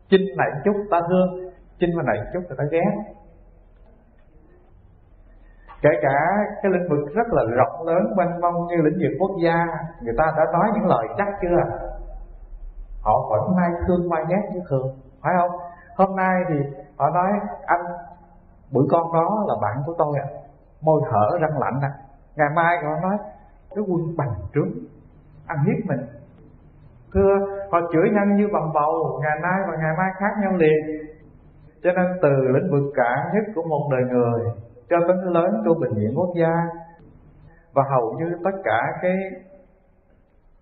chinh 0.09 0.37
này 0.37 0.51
chút 0.65 0.77
ta 0.91 1.01
thương, 1.09 1.51
chinh 1.79 1.91
mà 1.97 2.03
này 2.03 2.17
chút 2.33 2.41
người 2.49 2.57
ta 2.59 2.65
ghét 2.71 3.15
kể 5.85 5.91
cả 6.03 6.19
cái 6.63 6.73
lĩnh 6.73 6.89
vực 6.91 7.15
rất 7.15 7.27
là 7.31 7.43
rộng 7.57 7.87
lớn 7.87 8.03
mênh 8.17 8.41
mông 8.41 8.67
như 8.67 8.77
lĩnh 8.77 8.99
vực 9.03 9.13
quốc 9.21 9.31
gia, 9.45 9.67
người 10.01 10.15
ta 10.19 10.25
đã 10.37 10.45
nói 10.53 10.69
những 10.75 10.87
lời 10.87 11.07
chắc 11.19 11.29
chưa 11.43 11.57
họ 13.03 13.29
vẫn 13.31 13.57
mai 13.57 13.71
thương 13.87 14.09
mai 14.09 14.23
ghét 14.29 14.43
như 14.53 14.61
thường, 14.69 14.87
phải 15.23 15.33
không 15.39 15.61
hôm 15.97 16.17
nay 16.17 16.35
thì 16.49 16.55
họ 16.99 17.11
nói, 17.11 17.31
anh 17.67 17.85
bữa 18.73 18.85
con 18.91 19.13
đó 19.13 19.45
là 19.49 19.55
bạn 19.63 19.83
của 19.87 19.95
tôi 19.99 20.19
ạ 20.19 20.27
à. 20.29 20.35
môi 20.81 21.03
thở 21.11 21.39
răng 21.41 21.59
lạnh 21.59 21.81
à. 21.83 21.93
ngày 22.37 22.49
mai 22.57 22.77
họ 22.85 23.01
nói 23.03 23.17
cái 23.75 23.85
quân 23.89 24.17
bành 24.17 24.35
trướng, 24.55 24.71
ăn 25.47 25.59
hiếp 25.67 25.87
mình. 25.87 26.01
Thưa, 27.15 27.35
họ 27.71 27.81
chửi 27.93 28.11
nhau 28.15 28.27
như 28.27 28.49
bằng 28.53 28.73
bầu, 28.75 29.21
ngày 29.23 29.39
nay 29.43 29.61
và 29.69 29.77
ngày 29.77 29.95
mai 29.99 30.11
khác 30.19 30.33
nhau 30.43 30.53
liền. 30.57 31.07
Cho 31.83 31.91
nên 31.93 32.07
từ 32.23 32.31
lĩnh 32.55 32.71
vực 32.71 32.93
cả 32.95 33.31
nhất 33.35 33.45
của 33.55 33.63
một 33.63 33.89
đời 33.93 34.03
người, 34.13 34.41
cho 34.91 34.97
tới 35.09 35.17
lớn 35.25 35.63
của 35.65 35.75
bệnh 35.75 35.95
viện 35.95 36.13
quốc 36.17 36.31
gia, 36.41 36.55
và 37.73 37.83
hầu 37.91 38.13
như 38.19 38.37
tất 38.45 38.59
cả 38.65 38.81
cái, 39.03 39.17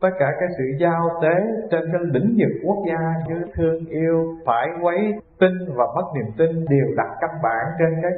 tất 0.01 0.11
cả 0.19 0.27
cái 0.41 0.49
sự 0.59 0.65
giao 0.81 1.09
tế 1.23 1.35
trên 1.71 1.83
cái 1.93 2.01
lĩnh 2.03 2.37
vực 2.39 2.61
quốc 2.65 2.79
gia 2.89 3.15
như 3.29 3.45
thương 3.55 3.87
yêu, 3.87 4.37
phải 4.47 4.67
quấy 4.83 5.15
tin 5.41 5.53
và 5.77 5.85
mất 5.95 6.05
niềm 6.15 6.33
tin 6.39 6.65
đều 6.69 6.87
đặt 6.97 7.17
căn 7.21 7.31
bản 7.43 7.67
trên 7.79 8.03
cái 8.03 8.13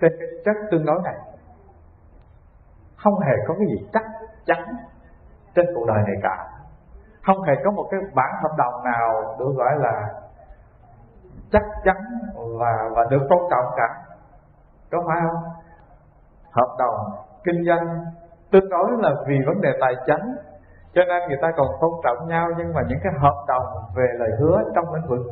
trên 0.00 0.12
cái 0.18 0.28
chất 0.44 0.56
tương 0.70 0.86
đối 0.86 1.00
này 1.04 1.14
không 3.06 3.20
hề 3.20 3.34
có 3.46 3.54
cái 3.58 3.66
gì 3.66 3.88
chắc 3.92 4.02
chắn 4.46 4.58
trên 5.54 5.66
cuộc 5.74 5.86
đời 5.86 6.02
này 6.06 6.16
cả. 6.22 6.36
Không 7.26 7.42
hề 7.42 7.52
có 7.64 7.70
một 7.70 7.86
cái 7.90 8.00
bản 8.14 8.30
hợp 8.42 8.54
đồng 8.58 8.84
nào 8.84 9.36
được 9.38 9.52
gọi 9.56 9.72
là 9.78 10.08
chắc 11.52 11.62
chắn 11.84 11.96
và 12.60 12.72
và 12.96 13.04
được 13.10 13.26
tôn 13.30 13.38
trọng 13.50 13.64
cả. 13.76 13.88
Có 14.90 15.04
phải 15.06 15.16
không? 15.22 15.42
Hợp 16.50 16.76
đồng 16.78 16.94
kinh 17.44 17.64
doanh 17.66 18.04
tương 18.50 18.68
đối 18.68 18.90
là 18.98 19.10
vì 19.26 19.36
vấn 19.46 19.60
đề 19.60 19.70
tài 19.80 19.94
chính, 20.06 20.36
cho 20.94 21.02
nên 21.08 21.28
người 21.28 21.38
ta 21.42 21.48
còn 21.56 21.66
tôn 21.80 21.90
trọng 22.04 22.28
nhau, 22.28 22.48
nhưng 22.58 22.74
mà 22.74 22.80
những 22.88 22.98
cái 23.02 23.12
hợp 23.18 23.44
đồng 23.48 23.66
về 23.96 24.06
lời 24.18 24.30
hứa 24.40 24.62
trong 24.74 24.94
lĩnh 24.94 25.08
vực 25.08 25.26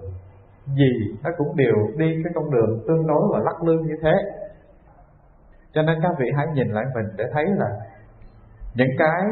gì 0.67 1.19
nó 1.25 1.31
cũng 1.37 1.57
đều 1.57 1.75
đi 1.97 2.21
cái 2.25 2.33
con 2.35 2.51
đường 2.51 2.81
tương 2.89 3.07
đối 3.07 3.23
và 3.33 3.39
lắc 3.39 3.63
lư 3.63 3.79
như 3.79 3.95
thế 4.03 4.13
cho 5.75 5.83
nên 5.83 5.99
các 6.03 6.13
vị 6.19 6.27
hãy 6.37 6.47
nhìn 6.55 6.69
lại 6.69 6.85
mình 6.95 7.07
để 7.17 7.25
thấy 7.33 7.45
là 7.47 7.71
những 8.75 8.91
cái 8.99 9.23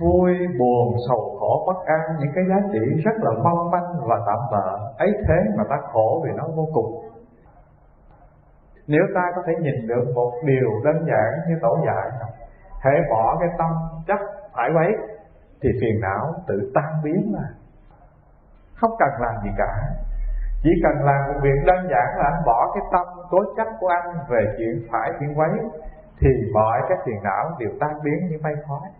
vui, 0.00 0.32
buồn, 0.58 0.96
sầu 1.08 1.36
khổ, 1.40 1.64
bất 1.66 1.86
an, 1.86 2.16
những 2.18 2.32
cái 2.34 2.44
giá 2.48 2.68
trị 2.72 3.02
rất 3.04 3.12
là 3.18 3.30
mong 3.44 3.70
manh 3.70 4.08
và 4.08 4.16
tạm 4.26 4.38
bợ, 4.52 4.78
ấy 4.98 5.12
thế 5.28 5.38
mà 5.56 5.64
ta 5.70 5.76
khổ 5.92 6.22
vì 6.24 6.30
nó 6.36 6.44
vô 6.56 6.68
cùng. 6.74 7.10
Nếu 8.86 9.02
ta 9.14 9.22
có 9.36 9.42
thể 9.46 9.52
nhìn 9.60 9.86
được 9.86 10.04
một 10.14 10.32
điều 10.44 10.70
đơn 10.84 10.96
giản 11.06 11.48
như 11.48 11.54
tổ 11.62 11.78
dạy 11.86 12.10
hãy 12.80 12.94
bỏ 13.10 13.36
cái 13.40 13.48
tâm 13.58 13.70
chấp 14.06 14.18
phải 14.52 14.70
quấy, 14.74 14.92
thì 15.62 15.68
phiền 15.80 16.00
não 16.00 16.34
tự 16.46 16.72
tan 16.74 17.02
biến 17.04 17.32
mà 17.32 17.48
không 18.74 18.90
cần 18.98 19.08
làm 19.20 19.34
gì 19.44 19.50
cả 19.58 19.74
chỉ 20.62 20.70
cần 20.82 21.04
làm 21.04 21.20
một 21.28 21.40
việc 21.42 21.64
đơn 21.66 21.78
giản 21.90 22.18
là 22.18 22.24
anh 22.24 22.42
bỏ 22.46 22.72
cái 22.74 22.82
tâm 22.92 23.06
cố 23.30 23.38
chấp 23.56 23.66
của 23.80 23.88
anh 23.88 24.16
về 24.28 24.40
chuyện 24.58 24.88
phải 24.92 25.10
chuyện 25.20 25.38
quấy, 25.38 25.50
thì 26.18 26.28
mọi 26.54 26.80
các 26.88 26.98
phiền 27.06 27.22
não 27.22 27.56
đều 27.58 27.70
tan 27.80 27.90
biến 28.04 28.28
như 28.30 28.38
mây 28.42 28.54
khói. 28.68 28.90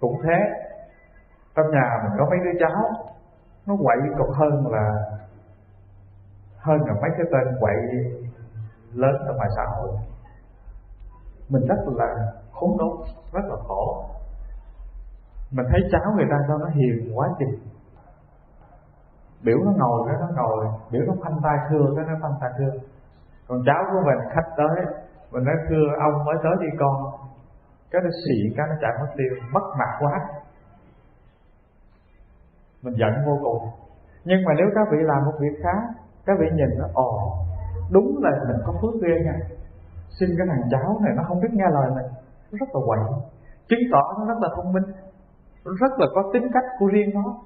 Cũng 0.00 0.20
thế, 0.22 0.38
trong 1.54 1.70
nhà 1.70 2.00
mình 2.02 2.12
có 2.18 2.26
mấy 2.30 2.38
đứa 2.44 2.58
cháu, 2.60 2.82
nó 3.66 3.76
quậy 3.82 3.96
còn 4.18 4.30
hơn 4.30 4.66
là 4.66 4.94
hơn 6.58 6.80
là 6.86 6.94
mấy 6.94 7.10
cái 7.16 7.26
tên 7.32 7.56
quậy 7.60 7.76
lớn 8.94 9.14
ở 9.26 9.34
ngoài 9.34 9.48
xã 9.56 9.62
hội. 9.76 9.88
Mình 11.48 11.66
rất 11.66 11.78
là 11.86 12.32
khốn 12.52 12.76
đốn, 12.78 13.06
rất 13.32 13.44
là 13.48 13.56
khổ. 13.68 14.04
Mình 15.50 15.66
thấy 15.70 15.80
cháu 15.92 16.12
người 16.16 16.26
ta 16.30 16.36
đâu 16.48 16.58
nó 16.58 16.66
hiền 16.66 17.12
quá 17.14 17.28
chừng 17.38 17.58
biểu 19.44 19.58
nó 19.64 19.72
ngồi, 19.76 19.98
cái 20.06 20.16
nó 20.20 20.28
ngồi. 20.42 20.66
Biểu 20.90 21.02
nó 21.06 21.14
phanh 21.24 21.40
tay 21.42 21.56
thưa, 21.70 21.84
cái 21.96 22.04
nó 22.08 22.14
phanh 22.22 22.34
tay 22.40 22.50
thưa. 22.58 22.72
Còn 23.48 23.58
cháu 23.66 23.84
của 23.92 24.00
mình, 24.06 24.18
khách 24.34 24.50
tới, 24.56 24.76
mình 25.32 25.44
nói, 25.44 25.54
thưa 25.68 25.86
ông, 26.00 26.24
mới 26.24 26.36
tới 26.42 26.52
đi 26.60 26.76
con. 26.80 26.96
Cái 27.90 28.02
nó 28.04 28.10
xị, 28.24 28.54
cái 28.56 28.66
nó 28.70 28.74
chạy 28.80 28.92
mất 29.00 29.08
tiêu, 29.16 29.32
mất 29.52 29.62
mặt 29.78 29.90
quá 30.00 30.12
mình 32.82 32.94
giận 32.98 33.12
vô 33.26 33.38
cùng. 33.42 33.68
Nhưng 34.24 34.44
mà 34.44 34.52
nếu 34.56 34.66
các 34.74 34.88
vị 34.92 34.98
làm 35.00 35.24
một 35.24 35.36
việc 35.40 35.60
khác, 35.62 35.80
các 36.26 36.36
vị 36.40 36.46
nhìn 36.52 36.78
nó, 36.78 36.86
ồ, 36.94 37.32
đúng 37.90 38.18
là 38.22 38.30
mình 38.48 38.56
có 38.66 38.72
phước 38.82 39.02
ghê 39.02 39.14
nha. 39.24 39.36
Xin 40.20 40.28
cái 40.38 40.46
thằng 40.50 40.68
cháu 40.70 40.98
này 41.04 41.12
nó 41.16 41.22
không 41.28 41.40
biết 41.40 41.48
nghe 41.52 41.64
lời 41.70 41.90
mình. 41.90 42.06
Nó 42.50 42.58
rất 42.60 42.68
là 42.74 42.80
quậy. 42.86 42.98
Chứng 43.68 43.80
tỏ 43.92 44.02
nó 44.18 44.24
rất 44.26 44.38
là 44.42 44.48
thông 44.56 44.72
minh. 44.72 44.84
Nó 45.64 45.72
rất 45.80 45.92
là 45.98 46.06
có 46.14 46.30
tính 46.32 46.46
cách 46.54 46.64
của 46.78 46.86
riêng 46.86 47.10
nó 47.14 47.38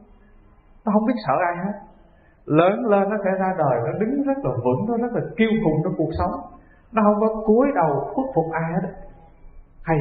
nó 0.85 0.93
không 0.93 1.07
biết 1.07 1.19
sợ 1.27 1.35
ai 1.49 1.65
hết. 1.65 1.79
Lớn 2.47 2.87
lên 2.87 3.09
nó 3.11 3.17
sẽ 3.25 3.31
ra 3.39 3.55
đời, 3.59 3.81
nó 3.87 3.93
đứng 4.01 4.23
rất 4.23 4.39
là 4.45 4.51
vững, 4.65 4.87
nó 4.89 4.97
rất 4.97 5.13
là 5.15 5.21
kiêu 5.37 5.51
hùng 5.65 5.81
trong 5.85 5.95
cuộc 5.97 6.11
sống. 6.19 6.31
Nó 6.93 7.03
không 7.03 7.21
có 7.21 7.43
cúi 7.47 7.67
đầu 7.75 8.11
khuất 8.15 8.27
phục 8.35 8.45
ai 8.53 8.73
hết. 8.73 8.89
Hay, 9.83 9.99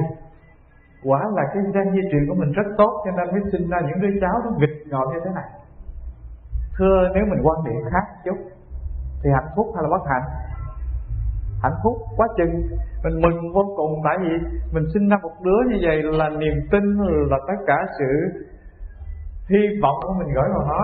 quả 1.04 1.22
là 1.34 1.44
cái 1.54 1.64
gen 1.74 1.94
di 1.94 2.02
truyền 2.12 2.28
của 2.30 2.36
mình 2.36 2.52
rất 2.52 2.68
tốt, 2.78 3.02
cho 3.06 3.12
nên 3.12 3.32
mới 3.32 3.52
sinh 3.52 3.70
ra 3.70 3.80
những 3.82 4.02
đứa 4.02 4.20
cháu 4.22 4.42
nó 4.44 4.52
nghịch 4.58 4.88
ngợm 4.90 5.08
như 5.14 5.20
thế 5.26 5.32
này. 5.36 5.50
Thưa, 6.78 6.98
nếu 7.14 7.24
mình 7.26 7.42
quan 7.44 7.58
điểm 7.66 7.82
khác 7.92 8.06
chút, 8.26 8.38
thì 9.24 9.30
hạnh 9.34 9.52
phúc 9.56 9.68
hay 9.76 9.84
là 9.84 9.90
bất 9.90 10.04
hạnh? 10.10 10.28
Hạnh 11.64 11.80
phúc 11.84 11.98
quá 12.18 12.28
chừng. 12.38 12.54
Mình 13.04 13.22
mừng 13.22 13.54
vô 13.54 13.74
cùng, 13.78 14.02
tại 14.04 14.18
vì 14.22 14.30
mình 14.74 14.84
sinh 14.94 15.10
ra 15.10 15.18
một 15.24 15.34
đứa 15.44 15.60
như 15.70 15.78
vậy 15.88 16.04
là 16.04 16.30
niềm 16.30 16.54
tin 16.72 16.84
là 17.32 17.38
tất 17.48 17.64
cả 17.68 17.78
sự 18.00 18.12
hy 19.52 19.80
vọng 19.82 19.96
của 20.02 20.14
mình 20.20 20.34
gửi 20.36 20.50
vào 20.50 20.66
nó. 20.68 20.82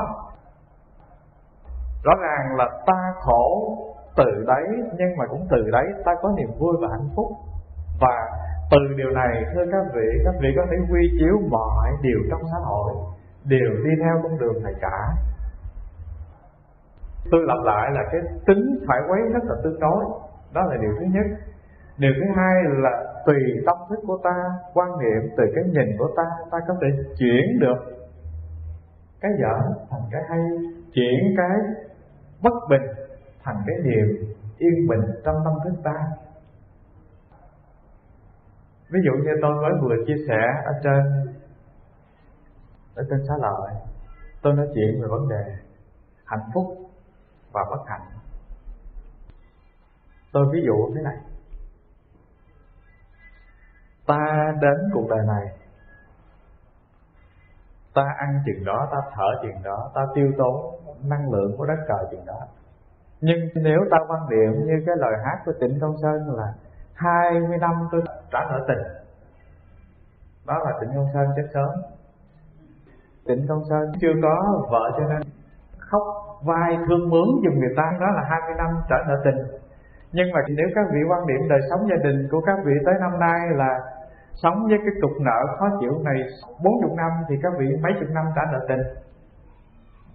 Rõ 2.04 2.14
ràng 2.22 2.56
là 2.58 2.70
ta 2.86 3.14
khổ 3.20 3.78
từ 4.18 4.44
đấy, 4.48 4.66
nhưng 4.98 5.18
mà 5.18 5.26
cũng 5.30 5.48
từ 5.50 5.70
đấy 5.72 5.86
ta 6.06 6.12
có 6.22 6.34
niềm 6.38 6.50
vui 6.60 6.76
và 6.82 6.88
hạnh 6.92 7.10
phúc. 7.16 7.28
Và 8.02 8.16
từ 8.72 8.78
điều 8.98 9.10
này, 9.10 9.44
thưa 9.54 9.66
các 9.72 9.86
vị 9.94 10.08
các 10.26 10.36
vị 10.42 10.50
có 10.56 10.66
thể 10.72 10.78
quy 10.92 11.18
chiếu 11.20 11.36
mọi 11.50 11.90
điều 12.02 12.20
trong 12.30 12.42
xã 12.52 12.58
hội, 12.64 12.94
đều 13.46 13.70
đi 13.84 13.92
theo 14.04 14.20
con 14.24 14.38
đường 14.38 14.64
này 14.64 14.74
cả. 14.82 14.98
Tôi 17.32 17.42
lặp 17.44 17.58
lại 17.64 17.92
là 17.92 18.04
cái 18.12 18.22
tính 18.48 18.80
phải 18.88 19.00
quấy 19.10 19.22
rất 19.34 19.44
là 19.44 19.56
tương 19.64 19.80
đối. 19.80 20.04
Đó 20.54 20.62
là 20.62 20.78
điều 20.82 20.92
thứ 21.00 21.06
nhất. 21.06 21.26
Điều 21.98 22.12
thứ 22.16 22.26
hai 22.36 22.64
là 22.68 23.04
tùy 23.26 23.36
tâm 23.66 23.78
thức 23.90 24.00
của 24.08 24.20
ta, 24.24 24.36
quan 24.74 24.90
niệm 25.00 25.32
từ 25.38 25.44
cái 25.56 25.64
nhìn 25.64 25.98
của 26.00 26.10
ta 26.18 26.24
ta 26.52 26.58
có 26.68 26.74
thể 26.82 26.88
chuyển 27.20 27.60
được 27.60 27.97
cái 29.22 29.32
dở 29.40 29.74
thành 29.90 30.02
cái 30.12 30.22
hay, 30.30 30.40
chuyển 30.94 31.36
cái 31.38 31.58
bất 32.42 32.54
bình 32.70 32.82
thành 33.44 33.64
cái 33.68 33.76
điều 33.84 34.08
yên 34.58 34.88
bình 34.88 35.02
trong 35.26 35.36
tâm 35.46 35.54
thức 35.64 35.82
ta. 35.84 36.08
Ví 38.90 39.00
dụ 39.06 39.12
như 39.24 39.32
tôi 39.42 39.56
mới 39.56 39.72
vừa 39.82 39.96
chia 40.08 40.26
sẻ 40.28 40.42
ở 40.66 40.72
trên 40.84 41.34
ở 42.96 43.04
trên 43.10 43.20
xá 43.28 43.34
lợi, 43.42 43.74
tôi 44.42 44.54
nói 44.54 44.68
chuyện 44.76 45.02
về 45.02 45.08
vấn 45.08 45.30
đề 45.30 45.56
hạnh 46.26 46.50
phúc 46.54 46.66
và 47.52 47.62
bất 47.70 47.84
hạnh. 47.88 48.08
Tôi 50.32 50.46
ví 50.54 50.60
dụ 50.66 50.94
thế 50.96 51.02
này. 51.02 51.18
Ta 54.08 54.54
đến 54.62 54.90
cuộc 54.94 55.08
đời 55.10 55.26
này 55.28 55.57
ta 57.98 58.06
ăn 58.18 58.30
chừng 58.46 58.66
đó, 58.66 58.88
ta 58.92 58.98
thở 59.16 59.30
chừng 59.42 59.64
đó, 59.64 59.92
ta 59.96 60.02
tiêu 60.16 60.32
tốn 60.38 60.56
năng 61.04 61.32
lượng 61.32 61.58
của 61.58 61.66
đất 61.66 61.80
trời 61.88 62.06
chừng 62.12 62.26
đó. 62.26 62.40
Nhưng 63.22 63.40
nếu 63.56 63.80
ta 63.92 63.98
quan 64.08 64.22
niệm 64.30 64.66
như 64.66 64.74
cái 64.86 64.96
lời 64.98 65.14
hát 65.26 65.38
của 65.46 65.52
Trịnh 65.60 65.80
Công 65.82 65.96
Sơn 66.02 66.36
là 66.38 66.54
20 66.94 67.58
năm 67.58 67.88
tôi 67.92 68.02
trả 68.32 68.40
nợ 68.50 68.66
tình, 68.68 68.84
đó 70.48 70.56
là 70.66 70.72
Trịnh 70.80 70.92
Công 70.96 71.08
Sơn 71.14 71.28
chết 71.36 71.48
sớm. 71.54 71.70
Trịnh 73.28 73.46
Công 73.50 73.64
Sơn 73.70 73.92
chưa 74.02 74.14
có 74.24 74.66
vợ 74.72 74.92
cho 74.98 75.04
nên 75.10 75.22
khóc 75.78 76.04
vai 76.44 76.78
thương 76.88 77.10
mướn 77.10 77.28
dùng 77.44 77.60
người 77.60 77.74
ta, 77.78 77.84
đó 78.00 78.08
là 78.16 78.22
20 78.30 78.56
năm 78.58 78.82
trả 78.90 78.96
nợ 79.08 79.16
tình. 79.26 79.38
Nhưng 80.12 80.32
mà 80.34 80.40
nếu 80.48 80.68
các 80.76 80.86
vị 80.94 81.00
quan 81.10 81.28
điểm 81.28 81.50
đời 81.50 81.60
sống 81.70 81.88
gia 81.90 82.10
đình 82.10 82.28
của 82.32 82.42
các 82.42 82.58
vị 82.66 82.74
tới 82.86 82.94
năm 83.00 83.20
nay 83.20 83.40
là 83.50 83.80
sống 84.44 84.64
với 84.70 84.78
cái 84.78 84.94
cục 85.02 85.12
nợ 85.22 85.40
khó 85.60 85.66
chịu 85.80 85.94
này 86.04 86.18
bốn 86.64 86.74
chục 86.82 86.92
năm 86.98 87.12
thì 87.30 87.36
các 87.44 87.54
vị 87.60 87.66
mấy 87.84 87.92
chục 88.00 88.10
năm 88.10 88.26
trả 88.36 88.42
nợ 88.52 88.66
tình. 88.70 88.82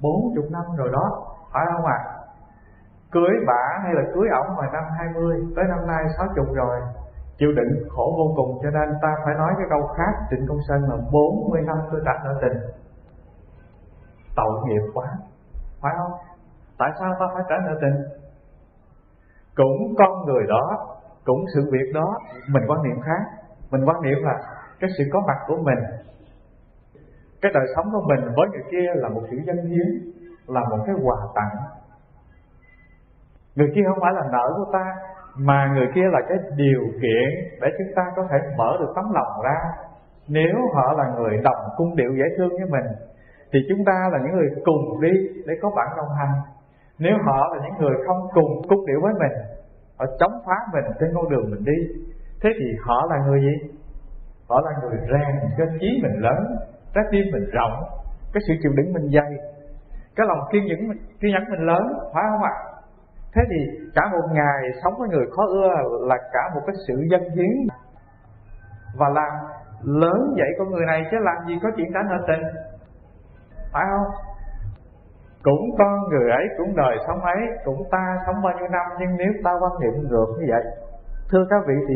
bốn 0.03 0.33
chục 0.35 0.45
năm 0.51 0.63
rồi 0.77 0.89
đó, 0.93 1.07
phải 1.53 1.65
không 1.73 1.87
ạ? 1.87 1.99
À? 2.05 2.23
cưới 3.13 3.35
bả 3.47 3.63
hay 3.83 3.95
là 3.95 4.03
cưới 4.15 4.29
ổng 4.41 4.57
mà 4.57 4.67
năm 4.73 4.85
20 4.99 5.37
tới 5.57 5.65
năm 5.69 5.87
nay 5.87 6.05
60 6.17 6.47
rồi, 6.55 6.81
chịu 7.39 7.53
đựng 7.53 7.89
khổ 7.89 8.15
vô 8.19 8.35
cùng. 8.37 8.59
Cho 8.63 8.71
nên 8.71 8.89
ta 9.03 9.15
phải 9.25 9.35
nói 9.35 9.53
cái 9.59 9.67
câu 9.71 9.87
khác, 9.97 10.13
Trịnh 10.31 10.47
Công 10.49 10.63
Sơn 10.69 10.83
là 10.83 10.97
40 11.13 11.61
năm 11.67 11.77
tôi 11.91 12.01
đặt 12.05 12.21
nợ 12.25 12.39
tình. 12.43 12.59
Tội 14.37 14.53
nghiệp 14.65 14.83
quá, 14.95 15.07
phải 15.83 15.93
không? 15.99 16.13
Tại 16.79 16.91
sao 16.99 17.15
ta 17.21 17.27
phải 17.35 17.43
trả 17.49 17.57
nợ 17.67 17.79
tình? 17.81 18.05
Cũng 19.57 19.95
con 19.99 20.25
người 20.27 20.47
đó, 20.49 20.97
cũng 21.25 21.45
sự 21.55 21.71
việc 21.73 21.93
đó, 21.95 22.19
mình 22.49 22.63
quan 22.69 22.83
niệm 22.83 23.01
khác 23.01 23.42
mình 23.73 23.85
quan 23.85 24.03
niệm 24.03 24.19
là 24.23 24.35
cái 24.81 24.91
sự 24.99 25.05
có 25.13 25.21
mặt 25.27 25.39
của 25.47 25.57
mình, 25.57 25.79
cái 27.43 27.53
đời 27.55 27.67
sống 27.77 27.87
của 27.93 28.05
mình 28.09 28.21
với 28.37 28.49
người 28.53 28.65
kia 28.71 28.87
là 28.95 29.09
một 29.09 29.23
sự 29.31 29.37
dân 29.47 29.57
hiến, 29.57 29.89
là 30.47 30.61
một 30.71 30.79
cái 30.87 30.95
quà 31.03 31.17
tặng. 31.35 31.57
Người 33.57 33.73
kia 33.75 33.83
không 33.89 33.99
phải 34.01 34.13
là 34.15 34.23
nợ 34.33 34.53
của 34.57 34.73
ta, 34.73 34.85
mà 35.37 35.73
người 35.75 35.87
kia 35.95 36.09
là 36.13 36.21
cái 36.29 36.39
điều 36.57 36.83
kiện 37.03 37.29
để 37.61 37.69
chúng 37.79 37.95
ta 37.97 38.03
có 38.17 38.23
thể 38.31 38.39
mở 38.57 38.77
được 38.81 38.93
tấm 38.95 39.05
lòng 39.13 39.43
ra. 39.45 39.59
Nếu 40.29 40.55
họ 40.75 40.93
là 40.93 41.05
người 41.17 41.37
đồng 41.45 41.69
cung 41.77 41.97
điệu 41.97 42.11
dễ 42.15 42.25
thương 42.37 42.49
với 42.49 42.71
mình, 42.71 42.93
thì 43.53 43.59
chúng 43.69 43.85
ta 43.87 44.09
là 44.13 44.19
những 44.19 44.33
người 44.33 44.49
cùng 44.65 45.01
đi 45.01 45.13
để 45.47 45.55
có 45.63 45.71
bạn 45.77 45.87
đồng 45.97 46.15
hành. 46.19 46.35
Nếu 46.99 47.17
họ 47.25 47.55
là 47.55 47.63
những 47.65 47.79
người 47.81 47.97
không 48.07 48.29
cùng 48.35 48.63
cung 48.69 48.87
điệu 48.87 49.01
với 49.03 49.13
mình, 49.13 49.33
họ 49.99 50.07
chống 50.21 50.33
phá 50.47 50.55
mình 50.73 50.85
trên 51.01 51.11
con 51.15 51.31
đường 51.31 51.51
mình 51.51 51.65
đi 51.65 51.79
thế 52.43 52.51
thì 52.59 52.67
họ 52.87 53.07
là 53.11 53.17
người 53.27 53.41
gì? 53.41 53.71
Họ 54.49 54.61
là 54.65 54.71
người 54.83 54.99
rèn 55.13 55.51
cho 55.59 55.65
trí 55.81 55.89
mình 56.03 56.21
lớn, 56.21 56.57
trái 56.95 57.05
tim 57.11 57.25
mình 57.33 57.51
rộng, 57.53 57.73
cái 58.33 58.41
sự 58.49 58.55
chịu 58.63 58.73
đựng 58.77 58.93
mình 58.93 59.11
dày, 59.15 59.33
cái 60.17 60.27
lòng 60.29 60.39
kiên 60.53 60.65
nhẫn 60.67 60.79
kiên 61.21 61.33
nhẫn 61.33 61.51
mình 61.51 61.67
lớn 61.67 61.83
phải 62.15 62.23
không 62.31 62.43
ạ 62.43 62.73
thế 63.35 63.43
thì 63.51 63.59
cả 63.95 64.03
một 64.13 64.29
ngày 64.33 64.63
sống 64.85 64.95
với 64.99 65.09
người 65.09 65.27
khó 65.37 65.43
ưa 65.47 65.71
là 66.09 66.17
cả 66.33 66.41
một 66.55 66.61
cái 66.67 66.75
sự 66.89 66.95
dân 67.11 67.23
hiến. 67.31 67.55
Và 68.99 69.09
làm 69.09 69.33
lớn 69.85 70.35
vậy 70.37 70.49
con 70.59 70.71
người 70.71 70.87
này 70.87 71.03
chứ 71.11 71.17
làm 71.21 71.49
gì 71.49 71.55
có 71.63 71.69
chuyện 71.77 71.93
đánh 71.93 72.09
hợp 72.09 72.25
tình. 72.29 72.43
Phải 73.73 73.85
không? 73.91 74.15
Cũng 75.43 75.63
con 75.79 75.99
người 76.11 76.31
ấy, 76.31 76.45
cũng 76.59 76.77
đời 76.77 76.97
sống 77.07 77.21
ấy, 77.21 77.41
cũng 77.65 77.83
ta 77.91 78.17
sống 78.27 78.43
bao 78.43 78.53
nhiêu 78.59 78.69
năm, 78.69 78.87
nhưng 79.01 79.17
nếu 79.17 79.33
ta 79.45 79.51
quan 79.61 79.73
niệm 79.81 80.09
ngược 80.09 80.27
như 80.39 80.47
vậy 80.49 80.65
thưa 81.33 81.45
các 81.51 81.63
vị 81.67 81.75
thì 81.89 81.95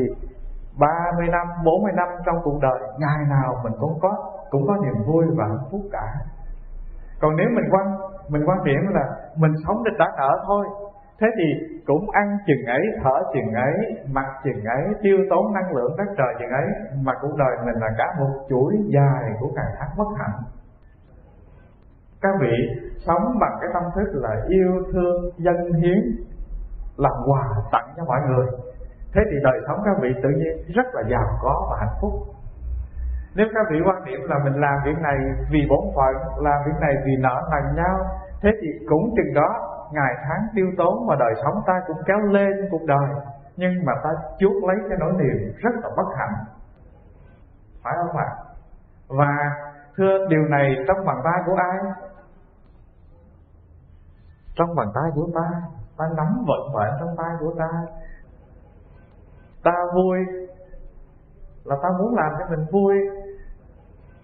30 0.79 1.27
năm, 1.33 1.47
40 1.65 1.93
năm 1.97 2.09
trong 2.27 2.37
cuộc 2.45 2.59
đời 2.63 2.81
Ngày 2.99 3.19
nào 3.29 3.61
mình 3.65 3.73
cũng 3.81 3.99
có 4.03 4.33
cũng 4.51 4.67
có 4.67 4.77
niềm 4.85 5.05
vui 5.07 5.25
và 5.37 5.45
hạnh 5.45 5.67
phúc 5.71 5.81
cả. 5.93 6.07
Còn 7.21 7.37
nếu 7.37 7.47
mình 7.55 7.65
quan 7.71 7.87
mình 8.29 8.43
quan 8.49 8.65
điểm 8.65 8.81
là 8.91 9.05
mình 9.37 9.53
sống 9.67 9.85
để 9.85 9.91
đã 9.99 10.07
nợ 10.19 10.45
thôi 10.47 10.67
Thế 11.21 11.27
thì 11.39 11.79
cũng 11.87 12.11
ăn 12.11 12.39
chừng 12.47 12.67
ấy, 12.67 12.83
thở 13.03 13.23
chừng 13.35 13.55
ấy, 13.55 13.75
mặc 14.13 14.27
chừng 14.45 14.65
ấy, 14.65 14.95
tiêu 15.03 15.19
tốn 15.31 15.55
năng 15.55 15.77
lượng 15.77 15.97
đất 15.99 16.05
trời 16.19 16.35
chừng 16.39 16.51
ấy 16.51 16.67
Mà 17.03 17.13
cuộc 17.21 17.37
đời 17.37 17.57
mình 17.65 17.75
là 17.75 17.89
cả 17.99 18.05
một 18.19 18.31
chuỗi 18.49 18.75
dài 18.87 19.33
của 19.41 19.49
ngày 19.55 19.67
tháng 19.79 19.91
bất 19.99 20.09
hạnh. 20.19 20.43
Các 22.21 22.35
vị 22.41 22.57
sống 23.07 23.39
bằng 23.41 23.59
cái 23.61 23.71
tâm 23.75 23.83
thức 23.95 24.11
là 24.13 24.37
yêu 24.49 24.83
thương, 24.93 25.31
dân 25.37 25.73
hiến 25.73 25.99
Làm 26.97 27.13
quà 27.27 27.45
tặng 27.73 27.89
cho 27.97 28.05
mọi 28.05 28.21
người 28.29 28.47
thế 29.17 29.23
thì 29.31 29.37
đời 29.43 29.59
sống 29.67 29.79
các 29.85 29.97
vị 30.03 30.09
tự 30.23 30.29
nhiên 30.29 30.75
rất 30.77 30.87
là 30.93 31.03
giàu 31.11 31.29
có 31.43 31.67
và 31.71 31.77
hạnh 31.81 31.97
phúc. 32.01 32.13
Nếu 33.35 33.47
các 33.55 33.67
vị 33.71 33.79
quan 33.87 34.05
điểm 34.05 34.21
là 34.31 34.37
mình 34.45 34.61
làm 34.61 34.77
việc 34.85 34.99
này 35.03 35.17
vì 35.51 35.61
bổn 35.71 35.85
phận, 35.97 36.45
làm 36.45 36.59
việc 36.67 36.79
này 36.81 36.95
vì 37.07 37.13
nợ 37.21 37.49
nần 37.51 37.77
nhau, 37.77 37.97
thế 38.43 38.51
thì 38.61 38.69
cũng 38.89 39.15
chừng 39.17 39.35
đó, 39.35 39.51
ngày 39.93 40.15
tháng 40.25 40.47
tiêu 40.55 40.67
tốn 40.79 41.07
mà 41.07 41.15
đời 41.19 41.35
sống 41.45 41.55
ta 41.67 41.81
cũng 41.87 41.97
kéo 42.07 42.19
lên 42.19 42.69
cuộc 42.71 42.85
đời. 42.87 43.09
Nhưng 43.57 43.85
mà 43.85 43.93
ta 44.05 44.11
chuốt 44.39 44.65
lấy 44.65 44.77
cái 44.89 44.99
nỗi 45.01 45.13
niềm 45.13 45.53
rất 45.57 45.75
là 45.83 45.89
bất 45.97 46.09
hạnh. 46.19 46.45
Phải 47.85 47.95
không 47.97 48.17
ạ? 48.17 48.31
Và 49.09 49.33
thưa, 49.97 50.27
điều 50.29 50.43
này 50.43 50.77
trong 50.89 51.07
bàn 51.07 51.17
tay 51.25 51.43
của 51.47 51.57
ai? 51.57 51.79
Trong 54.57 54.75
bàn 54.75 54.89
tay 54.95 55.11
của 55.15 55.29
ta. 55.35 55.49
Ta 55.99 56.05
nắm 56.17 56.45
vận 56.49 56.73
mệnh 56.75 56.93
trong 57.01 57.17
tay 57.19 57.31
của 57.41 57.55
ta 57.59 57.71
ta 59.67 59.77
vui 59.95 60.19
là 61.67 61.77
ta 61.83 61.89
muốn 61.99 62.15
làm 62.15 62.33
cho 62.39 62.57
mình 62.57 62.67
vui. 62.73 62.95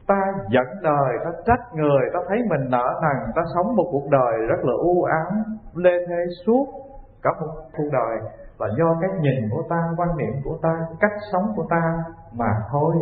Ta 0.07 0.21
giận 0.51 0.67
đời, 0.83 1.13
ta 1.25 1.31
trách 1.47 1.75
người, 1.75 2.05
ta 2.15 2.21
thấy 2.29 2.39
mình 2.51 2.71
nợ 2.71 3.01
nần, 3.03 3.33
ta 3.37 3.43
sống 3.55 3.77
một 3.77 3.89
cuộc 3.93 4.09
đời 4.11 4.33
rất 4.49 4.65
là 4.65 4.73
u 4.73 5.03
ám, 5.03 5.43
lê 5.75 6.07
thê 6.09 6.25
suốt 6.47 6.67
cả 7.23 7.31
một 7.41 7.53
cuộc 7.77 7.89
đời. 7.93 8.17
Là 8.59 8.69
do 8.79 8.97
cái 9.01 9.11
nhìn 9.21 9.51
của 9.51 9.63
ta, 9.71 9.89
quan 9.97 10.17
niệm 10.17 10.35
của 10.45 10.59
ta, 10.63 10.75
cách 11.01 11.19
sống 11.33 11.53
của 11.57 11.67
ta 11.71 12.05
mà 12.33 12.51
thôi. 12.71 12.97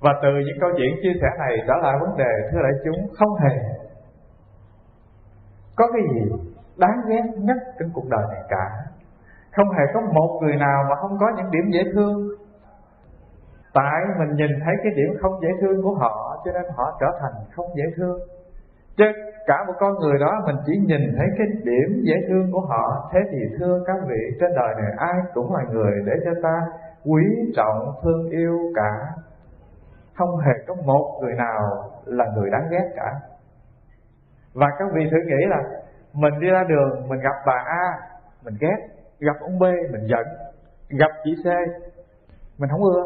Và 0.00 0.10
từ 0.22 0.28
những 0.28 0.58
câu 0.60 0.70
chuyện 0.76 0.90
chia 1.02 1.18
sẻ 1.20 1.28
này 1.38 1.56
trở 1.68 1.74
lại 1.82 1.96
vấn 2.00 2.16
đề, 2.16 2.32
thưa 2.52 2.58
đại 2.62 2.72
chúng, 2.84 3.14
không 3.18 3.34
hề 3.34 3.56
có 5.76 5.84
cái 5.92 6.02
gì 6.12 6.30
đáng 6.76 7.00
ghét 7.08 7.22
nhất 7.36 7.56
trên 7.78 7.90
cuộc 7.94 8.04
đời 8.10 8.24
này 8.30 8.42
cả 8.48 8.70
không 9.56 9.70
hề 9.70 9.84
có 9.94 10.00
một 10.00 10.38
người 10.42 10.56
nào 10.56 10.84
mà 10.90 10.96
không 10.96 11.18
có 11.20 11.26
những 11.36 11.50
điểm 11.50 11.70
dễ 11.72 11.80
thương. 11.94 12.28
Tại 13.74 14.00
mình 14.18 14.36
nhìn 14.36 14.50
thấy 14.64 14.74
cái 14.82 14.92
điểm 14.96 15.16
không 15.20 15.40
dễ 15.42 15.48
thương 15.60 15.82
của 15.82 15.94
họ, 15.94 16.42
cho 16.44 16.52
nên 16.52 16.62
họ 16.76 16.96
trở 17.00 17.06
thành 17.20 17.32
không 17.56 17.66
dễ 17.76 17.84
thương. 17.96 18.18
Chứ 18.96 19.04
cả 19.46 19.64
một 19.66 19.72
con 19.78 19.94
người 19.94 20.18
đó, 20.20 20.42
mình 20.46 20.56
chỉ 20.66 20.72
nhìn 20.72 21.14
thấy 21.18 21.26
cái 21.38 21.46
điểm 21.64 22.02
dễ 22.02 22.14
thương 22.28 22.52
của 22.52 22.60
họ. 22.60 23.10
Thế 23.12 23.20
thì 23.30 23.38
thưa 23.58 23.84
các 23.86 23.96
vị, 24.08 24.36
trên 24.40 24.50
đời 24.56 24.74
này 24.78 24.92
ai 24.96 25.14
cũng 25.34 25.54
là 25.54 25.62
người 25.70 25.92
để 26.06 26.12
cho 26.24 26.30
ta 26.42 26.66
quý 27.04 27.24
trọng, 27.56 27.94
thương 28.02 28.30
yêu 28.30 28.58
cả. 28.74 28.92
Không 30.14 30.38
hề 30.38 30.52
có 30.66 30.74
một 30.74 31.18
người 31.22 31.34
nào 31.34 31.90
là 32.04 32.24
người 32.36 32.50
đáng 32.50 32.68
ghét 32.70 32.92
cả. 32.96 33.14
Và 34.54 34.66
các 34.78 34.88
vị 34.94 35.08
thử 35.10 35.16
nghĩ 35.26 35.46
là 35.48 35.62
mình 36.12 36.40
đi 36.40 36.48
ra 36.48 36.64
đường, 36.68 37.08
mình 37.08 37.20
gặp 37.20 37.34
bà 37.46 37.64
a, 37.66 37.84
mình 38.44 38.54
ghét 38.60 38.95
gặp 39.20 39.36
ông 39.40 39.58
B, 39.58 39.62
mình 39.62 40.06
giận. 40.06 40.26
Gặp 40.88 41.10
chị 41.24 41.34
C, 41.44 41.46
mình 42.58 42.70
không 42.70 42.82
ưa. 42.84 43.04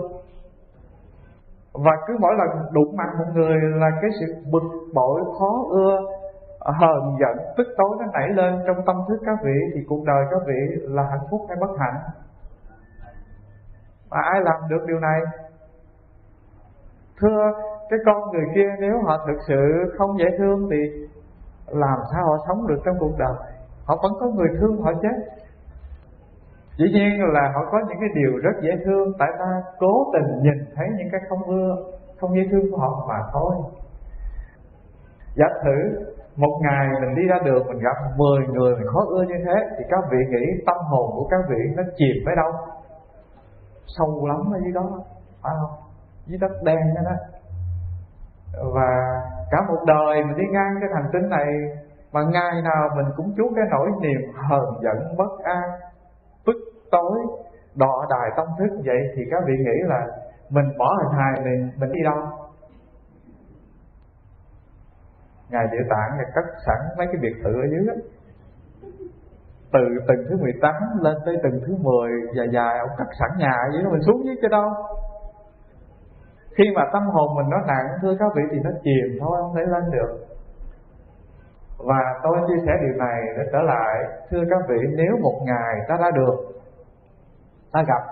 Và 1.72 1.92
cứ 2.06 2.16
mỗi 2.20 2.34
lần 2.38 2.72
đụng 2.72 2.96
mặt 2.96 3.08
một 3.18 3.24
người 3.34 3.56
là 3.80 3.90
cái 4.02 4.10
sự 4.20 4.34
bực 4.52 4.62
bội, 4.94 5.20
khó 5.38 5.64
ưa, 5.70 6.00
hờn 6.60 7.16
giận, 7.20 7.46
tức 7.56 7.66
tối 7.76 7.96
nó 7.98 8.06
nảy 8.12 8.28
lên 8.28 8.62
trong 8.66 8.76
tâm 8.86 8.96
thức 9.08 9.18
các 9.26 9.38
vị, 9.44 9.58
thì 9.74 9.80
cuộc 9.88 10.04
đời 10.06 10.24
các 10.30 10.42
vị 10.46 10.82
là 10.82 11.02
hạnh 11.02 11.26
phúc 11.30 11.40
hay 11.48 11.56
bất 11.60 11.70
hạnh? 11.78 12.00
Mà 14.10 14.18
ai 14.32 14.40
làm 14.40 14.68
được 14.70 14.84
điều 14.86 15.00
này? 15.00 15.20
Thưa, 17.20 17.52
cái 17.90 17.98
con 18.06 18.30
người 18.30 18.44
kia 18.54 18.68
nếu 18.80 18.92
họ 19.06 19.26
thực 19.26 19.38
sự 19.48 19.94
không 19.98 20.18
dễ 20.18 20.24
thương 20.38 20.68
thì 20.70 21.06
làm 21.66 21.98
sao 22.12 22.24
họ 22.24 22.36
sống 22.48 22.66
được 22.66 22.78
trong 22.84 22.96
cuộc 23.00 23.18
đời? 23.18 23.34
Họ 23.84 23.96
vẫn 24.02 24.12
có 24.20 24.26
người 24.26 24.48
thương 24.60 24.82
họ 24.82 24.92
chết 25.02 25.39
dĩ 26.80 26.86
nhiên 26.92 27.12
là 27.36 27.52
họ 27.54 27.62
có 27.72 27.78
những 27.88 28.00
cái 28.00 28.08
điều 28.14 28.32
rất 28.44 28.56
dễ 28.62 28.70
thương, 28.84 29.12
tại 29.18 29.28
ta 29.38 29.62
cố 29.78 29.92
tình 30.12 30.42
nhìn 30.42 30.58
thấy 30.74 30.86
những 30.98 31.08
cái 31.12 31.20
không 31.28 31.42
ưa, 31.42 31.76
không 32.20 32.36
dễ 32.36 32.42
thương 32.50 32.70
của 32.70 32.78
họ 32.78 33.06
mà 33.08 33.18
thôi. 33.32 33.54
Giả 35.34 35.46
thử 35.64 35.78
một 36.36 36.60
ngày 36.62 36.86
mình 37.00 37.14
đi 37.16 37.22
ra 37.28 37.36
đường, 37.44 37.66
mình 37.66 37.78
gặp 37.78 37.96
10 38.16 38.46
người 38.46 38.76
mình 38.76 38.88
khó 38.92 39.00
ưa 39.08 39.22
như 39.22 39.34
thế, 39.46 39.56
thì 39.78 39.84
các 39.90 40.04
vị 40.10 40.18
nghĩ 40.30 40.44
tâm 40.66 40.76
hồn 40.90 41.10
của 41.14 41.26
các 41.30 41.40
vị 41.48 41.60
nó 41.76 41.82
chìm 41.96 42.16
tới 42.26 42.36
đâu? 42.36 42.52
Sâu 43.86 44.26
lắm 44.26 44.40
ở 44.52 44.58
dưới 44.62 44.72
đó. 44.72 44.88
Phải 45.42 45.52
không 45.60 45.76
dưới 46.26 46.38
đất 46.38 46.52
đen 46.64 46.94
đó 46.96 47.02
đó. 47.04 47.16
Và 48.74 48.90
cả 49.50 49.58
một 49.68 49.80
đời 49.86 50.24
mình 50.24 50.36
đi 50.36 50.44
ngang 50.50 50.74
cái 50.80 50.90
hành 50.94 51.10
tinh 51.12 51.28
này, 51.30 51.46
mà 52.12 52.20
ngày 52.32 52.62
nào 52.62 52.88
mình 52.96 53.06
cũng 53.16 53.34
chú 53.36 53.52
cái 53.56 53.64
nỗi 53.70 53.88
niềm 54.00 54.20
hờn 54.50 54.64
giận, 54.82 55.16
bất 55.18 55.44
an 55.44 55.62
tối, 56.90 57.18
đọ 57.74 58.06
đài 58.10 58.30
tâm 58.36 58.46
thức 58.58 58.82
vậy 58.84 58.98
thì 59.14 59.22
các 59.30 59.42
vị 59.46 59.54
nghĩ 59.58 59.78
là 59.82 60.06
mình 60.50 60.78
bỏ 60.78 60.88
hình 61.02 61.18
hài 61.18 61.44
mình 61.44 61.70
mình 61.76 61.92
đi 61.92 62.00
đâu? 62.04 62.18
Ngài 65.50 65.66
địa 65.72 65.84
tạng 65.90 66.16
ngài 66.16 66.26
cất 66.34 66.44
sẵn 66.66 66.76
mấy 66.98 67.06
cái 67.06 67.16
biệt 67.22 67.34
thự 67.44 67.52
ở 67.52 67.66
dưới 67.70 67.86
đó. 67.86 67.94
từ 69.72 69.80
từng 70.08 70.26
thứ 70.28 70.36
18 70.36 70.74
lên 71.00 71.16
tới 71.26 71.36
từng 71.42 71.60
thứ 71.66 71.76
10 71.80 72.10
dài 72.36 72.48
dài, 72.52 72.78
ông 72.78 72.90
cất 72.98 73.06
sẵn 73.18 73.30
nhà 73.38 73.50
ở 73.50 73.68
dưới 73.72 73.82
đó, 73.82 73.90
mình 73.90 74.02
xuống 74.06 74.24
dưới 74.24 74.36
cho 74.42 74.48
đâu? 74.48 74.70
Khi 76.56 76.64
mà 76.74 76.82
tâm 76.92 77.02
hồn 77.02 77.36
mình 77.36 77.50
nó 77.50 77.58
nặng, 77.66 77.86
thưa 78.02 78.16
các 78.18 78.32
vị, 78.36 78.42
thì 78.50 78.58
nó 78.64 78.70
chìm 78.82 79.18
thôi, 79.20 79.36
không 79.40 79.54
thể 79.56 79.62
lên 79.62 79.90
được. 79.90 80.26
Và 81.78 82.00
tôi 82.22 82.36
chia 82.48 82.66
sẻ 82.66 82.72
điều 82.80 82.96
này 82.98 83.20
để 83.36 83.42
trở 83.52 83.58
lại, 83.58 83.94
thưa 84.30 84.42
các 84.50 84.62
vị, 84.68 84.78
nếu 84.96 85.16
một 85.22 85.40
ngày 85.46 85.74
ta 85.88 85.96
đã 86.00 86.10
được 86.10 86.59
ta 87.72 87.82
gặp. 87.82 88.02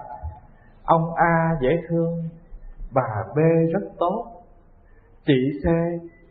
Ông 0.85 1.15
A 1.15 1.57
dễ 1.61 1.69
thương, 1.89 2.23
bà 2.95 3.25
B 3.35 3.39
rất 3.73 3.89
tốt, 3.99 4.27
chị 5.27 5.61
C 5.63 5.67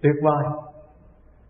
tuyệt 0.04 0.16
vời. 0.24 0.44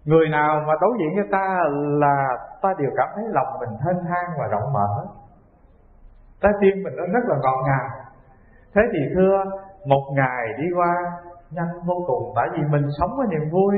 Người 0.05 0.29
nào 0.29 0.63
mà 0.67 0.73
đối 0.81 0.91
diện 0.99 1.09
với 1.15 1.25
ta 1.31 1.59
là 1.99 2.27
ta 2.61 2.73
đều 2.77 2.91
cảm 2.97 3.09
thấy 3.15 3.23
lòng 3.27 3.59
mình 3.59 3.69
thênh 3.69 4.03
thang 4.03 4.29
và 4.39 4.47
rộng 4.47 4.73
mở. 4.73 5.05
Trái 6.41 6.51
tim 6.61 6.83
mình 6.83 6.95
nó 6.95 7.03
rất 7.03 7.25
là 7.27 7.35
ngọt 7.43 7.63
ngào. 7.65 7.89
Thế 8.75 8.81
thì 8.93 8.99
thưa, 9.15 9.43
một 9.85 10.03
ngày 10.15 10.45
đi 10.57 10.67
qua, 10.75 10.93
nhanh 11.51 11.79
vô 11.85 12.03
cùng, 12.07 12.33
tại 12.35 12.47
vì 12.53 12.61
mình 12.71 12.85
sống 12.99 13.09
với 13.17 13.27
niềm 13.27 13.49
vui. 13.51 13.75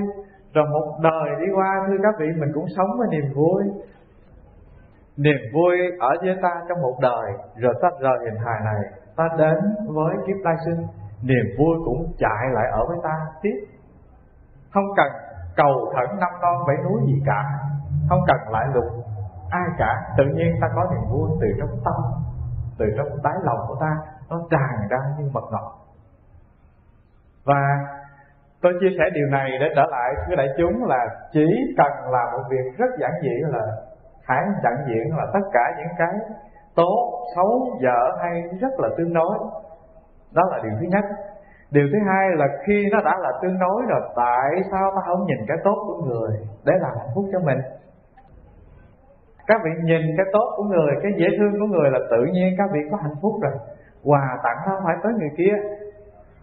Rồi 0.53 0.65
một 0.71 0.97
đời 1.01 1.29
đi 1.39 1.45
qua, 1.55 1.85
thưa 1.87 1.97
các 2.03 2.15
vị, 2.19 2.25
mình 2.37 2.51
cũng 2.53 2.65
sống 2.77 2.87
với 2.97 3.07
niềm 3.11 3.33
vui 3.35 3.63
niềm 5.23 5.41
vui 5.53 5.75
ở 5.99 6.09
với 6.21 6.35
ta 6.41 6.53
trong 6.69 6.81
một 6.81 6.97
đời. 7.01 7.31
Rồi 7.55 7.73
ta 7.81 7.89
rời 7.99 8.17
hình 8.25 8.39
hài 8.45 8.59
này, 8.65 8.81
ta 9.15 9.29
đến 9.37 9.57
với 9.87 10.15
kiếp 10.27 10.37
lai 10.43 10.55
sinh. 10.65 10.87
Niềm 11.23 11.45
vui 11.57 11.75
cũng 11.85 12.13
chạy 12.17 12.43
lại 12.53 12.67
ở 12.71 12.85
với 12.87 12.97
ta 13.03 13.15
tiếp. 13.41 13.57
Không 14.73 14.85
cần 14.97 15.11
cầu 15.55 15.93
thẫn 15.95 16.19
năm 16.19 16.29
non 16.41 16.55
bảy 16.67 16.77
núi 16.83 17.01
gì 17.07 17.21
cả. 17.25 17.43
Không 18.09 18.19
cần 18.27 18.37
lại 18.51 18.67
lục. 18.73 18.85
Ai 19.49 19.67
cả. 19.77 20.01
Tự 20.17 20.23
nhiên 20.25 20.55
ta 20.61 20.67
có 20.75 20.83
niềm 20.91 21.11
vui 21.11 21.29
từ 21.41 21.47
trong 21.59 21.79
tâm, 21.85 21.95
từ 22.77 22.85
trong 22.97 23.07
đáy 23.23 23.35
lòng 23.43 23.59
của 23.67 23.77
ta. 23.81 23.97
Nó 24.29 24.41
tràn 24.51 24.87
ra 24.89 24.97
như 25.17 25.29
mật 25.33 25.43
ngọt. 25.51 25.75
Và 27.45 27.61
tôi 28.61 28.73
chia 28.79 28.89
sẻ 28.97 29.03
điều 29.13 29.27
này 29.27 29.49
để 29.59 29.67
trở 29.75 29.85
lại 29.91 30.13
với 30.27 30.37
đại 30.37 30.47
chúng 30.57 30.85
là 30.85 31.05
chỉ 31.31 31.45
cần 31.77 32.11
làm 32.11 32.27
một 32.33 32.43
việc 32.49 32.77
rất 32.77 32.89
giản 32.99 33.11
dị 33.21 33.35
là 33.41 33.65
hãy 34.29 34.43
nhận 34.63 34.73
diện 34.87 35.17
là 35.17 35.25
tất 35.33 35.45
cả 35.53 35.65
những 35.77 35.93
cái 35.97 36.13
tốt, 36.75 37.25
xấu, 37.35 37.77
dở 37.81 38.01
hay 38.21 38.43
rất 38.61 38.73
là 38.77 38.89
tương 38.97 39.13
đối. 39.13 39.37
Đó 40.33 40.43
là 40.51 40.59
điều 40.63 40.71
thứ 40.79 40.85
nhất. 40.89 41.05
Điều 41.71 41.87
thứ 41.93 41.99
hai 42.07 42.29
là 42.35 42.45
khi 42.65 42.85
nó 42.91 43.01
đã 43.05 43.15
là 43.19 43.31
tương 43.41 43.59
đối 43.59 43.81
rồi, 43.89 44.01
tại 44.15 44.49
sao 44.71 44.91
ta 44.95 45.01
không 45.05 45.25
nhìn 45.25 45.37
cái 45.47 45.57
tốt 45.63 45.77
của 45.87 46.05
người 46.05 46.31
để 46.65 46.73
làm 46.81 46.91
hạnh 46.97 47.09
phúc 47.15 47.25
cho 47.31 47.39
mình? 47.39 47.57
Các 49.47 49.61
vị 49.63 49.71
nhìn 49.83 50.01
cái 50.17 50.25
tốt 50.33 50.53
của 50.57 50.63
người, 50.63 50.93
cái 51.03 51.11
dễ 51.17 51.27
thương 51.37 51.51
của 51.59 51.67
người 51.75 51.91
là 51.91 51.99
tự 52.11 52.25
nhiên 52.33 52.55
các 52.57 52.69
vị 52.73 52.79
có 52.91 52.97
hạnh 53.01 53.15
phúc 53.21 53.33
rồi. 53.41 53.53
Quà 54.03 54.37
tặng 54.43 54.57
không 54.65 54.83
phải 54.85 54.95
tới 55.03 55.13
người 55.13 55.29
kia. 55.37 55.55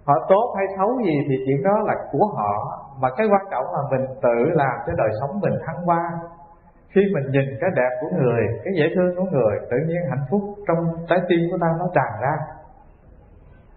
Họ 0.07 0.15
tốt 0.29 0.55
hay 0.57 0.67
xấu 0.79 0.89
gì 1.05 1.17
thì 1.29 1.35
chuyện 1.47 1.63
đó 1.63 1.79
là 1.85 1.95
của 2.13 2.27
họ. 2.37 2.53
Mà 3.01 3.09
cái 3.17 3.27
quan 3.33 3.47
trọng 3.51 3.65
là 3.75 3.83
mình 3.91 4.07
tự 4.23 4.39
làm 4.55 4.77
cho 4.87 4.93
đời 4.97 5.11
sống 5.21 5.41
mình 5.41 5.55
thăng 5.67 5.85
hoa 5.85 6.11
khi 6.89 7.01
mình 7.15 7.31
nhìn 7.31 7.59
cái 7.61 7.71
đẹp 7.77 7.91
của 8.01 8.09
người, 8.17 8.43
cái 8.65 8.75
dễ 8.77 8.85
thương 8.95 9.17
của 9.17 9.25
người, 9.25 9.59
tự 9.71 9.77
nhiên 9.87 10.01
hạnh 10.11 10.25
phúc 10.31 10.43
trong 10.69 11.07
trái 11.09 11.19
tim 11.29 11.41
của 11.51 11.59
ta 11.61 11.67
nó 11.79 11.91
tràn 11.95 12.13
ra. 12.23 12.37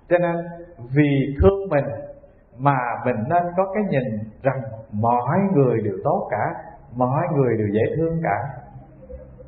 Cho 0.10 0.18
nên, 0.18 0.36
vì 0.96 1.36
thương 1.42 1.70
mình 1.70 1.86
mà 2.58 2.78
mình 3.06 3.16
nên 3.30 3.44
có 3.58 3.74
cái 3.74 3.84
nhìn 3.90 4.20
rằng 4.44 4.62
mọi 4.92 5.40
người 5.56 5.82
đều 5.82 5.98
tốt 6.04 6.28
cả, 6.32 6.54
mọi 6.96 7.24
người 7.36 7.58
đều 7.58 7.68
dễ 7.68 7.96
thương 7.96 8.20
cả. 8.24 8.38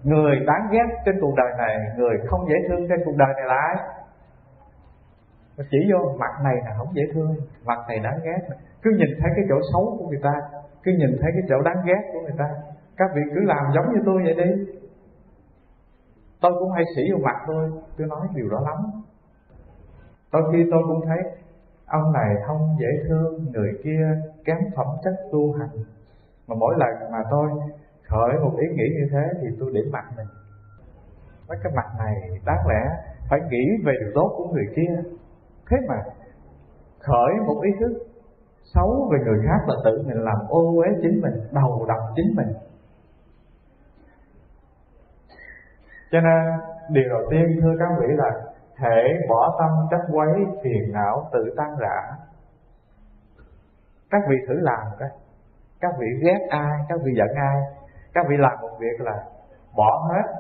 Người 0.04 0.40
đáng 0.48 0.68
ghét 0.72 0.88
trên 1.06 1.16
cuộc 1.22 1.36
đời 1.36 1.52
này, 1.58 1.78
người 1.98 2.18
không 2.28 2.50
dễ 2.50 2.56
thương 2.70 2.88
trên 2.90 3.00
cuộc 3.06 3.16
đời 3.18 3.30
này 3.36 3.46
là 3.48 3.56
ai? 3.56 3.76
Chỉ 5.72 5.78
vô, 5.92 6.16
mặt 6.20 6.32
này 6.44 6.56
là 6.66 6.76
không 6.78 6.88
dễ 6.94 7.04
thương, 7.14 7.36
mặt 7.66 7.80
này 7.88 8.00
đáng 8.00 8.20
ghét. 8.24 8.56
Cứ 8.82 8.92
nhìn 8.98 9.10
thấy 9.20 9.32
cái 9.36 9.46
chỗ 9.50 9.56
xấu 9.74 9.96
của 10.00 10.08
người 10.08 10.20
ta, 10.24 10.34
cứ 10.84 10.92
nhìn 10.92 11.18
thấy 11.22 11.32
cái 11.34 11.44
chỗ 11.50 11.62
đáng 11.62 11.84
ghét 11.86 12.02
của 12.14 12.22
người 12.22 12.36
ta 12.38 12.50
các 13.02 13.10
vị 13.16 13.22
cứ 13.36 13.42
làm 13.44 13.66
giống 13.76 13.94
như 13.94 14.02
tôi 14.06 14.24
vậy 14.24 14.34
đi. 14.34 14.66
Tôi 16.42 16.52
cũng 16.60 16.72
hay 16.72 16.84
sĩ 16.96 17.02
vào 17.12 17.22
mặt 17.24 17.44
tôi 17.48 17.72
tôi 17.98 18.08
nói 18.08 18.28
điều 18.36 18.50
đó 18.50 18.60
lắm. 18.60 18.78
Đôi 20.34 20.44
khi 20.52 20.66
tôi 20.72 20.84
cũng 20.88 21.02
thấy, 21.06 21.18
ông 21.86 22.14
này 22.14 22.36
không 22.48 22.78
dễ 22.80 22.88
thương, 23.08 23.46
người 23.54 23.72
kia 23.84 24.04
kém 24.46 24.58
phẩm 24.76 24.88
chất 25.04 25.14
tu 25.32 25.54
hành. 25.54 25.70
Mà 26.48 26.56
mỗi 26.60 26.76
lần 26.78 27.12
mà 27.12 27.18
tôi 27.32 27.50
khởi 28.08 28.40
một 28.44 28.54
ý 28.60 28.68
nghĩ 28.76 28.90
như 29.00 29.08
thế 29.12 29.40
thì 29.42 29.48
tôi 29.60 29.72
điểm 29.74 29.92
mặt 29.92 30.06
mình. 30.18 30.28
Với 31.48 31.58
cái 31.64 31.74
mặt 31.76 31.88
này 31.98 32.16
đáng 32.46 32.68
lẽ 32.68 32.82
phải 33.30 33.40
nghĩ 33.50 33.66
về 33.86 33.94
điều 34.00 34.12
tốt 34.16 34.34
của 34.38 34.48
người 34.54 34.66
kia. 34.76 35.10
Thế 35.70 35.78
mà 35.88 35.96
khởi 37.00 37.34
một 37.46 37.62
ý 37.64 37.72
thức 37.80 37.94
xấu 38.74 39.10
về 39.12 39.20
người 39.26 39.40
khác 39.48 39.60
là 39.68 39.76
tự 39.86 40.04
mình 40.08 40.18
làm 40.18 40.38
ô 40.50 40.76
uế 40.78 40.88
chính 41.02 41.22
mình, 41.22 41.34
đầu 41.52 41.86
độc 41.88 42.00
chính 42.16 42.36
mình. 42.36 42.48
Cho 46.12 46.20
nên, 46.22 46.60
điều 46.90 47.10
đầu 47.10 47.22
tiên, 47.32 47.60
thưa 47.62 47.74
các 47.80 47.90
vị, 48.00 48.08
là 48.18 48.32
thể 48.80 49.20
bỏ 49.30 49.58
tâm 49.60 49.70
chấp 49.92 50.02
quấy, 50.14 50.34
phiền 50.64 50.94
não, 50.94 51.30
tự 51.34 51.54
tan 51.58 51.70
rã. 51.80 52.02
Các 54.10 54.22
vị 54.30 54.36
thử 54.48 54.54
làm 54.60 54.88
cái. 55.00 55.10
Các 55.82 55.92
vị 56.00 56.08
ghét 56.24 56.40
ai, 56.50 56.80
các 56.90 57.00
vị 57.04 57.12
giận 57.18 57.28
ai. 57.36 57.62
Các 58.14 58.26
vị 58.30 58.36
làm 58.40 58.62
một 58.62 58.78
việc 58.80 59.02
là 59.02 59.24
bỏ 59.78 60.10
hết 60.10 60.34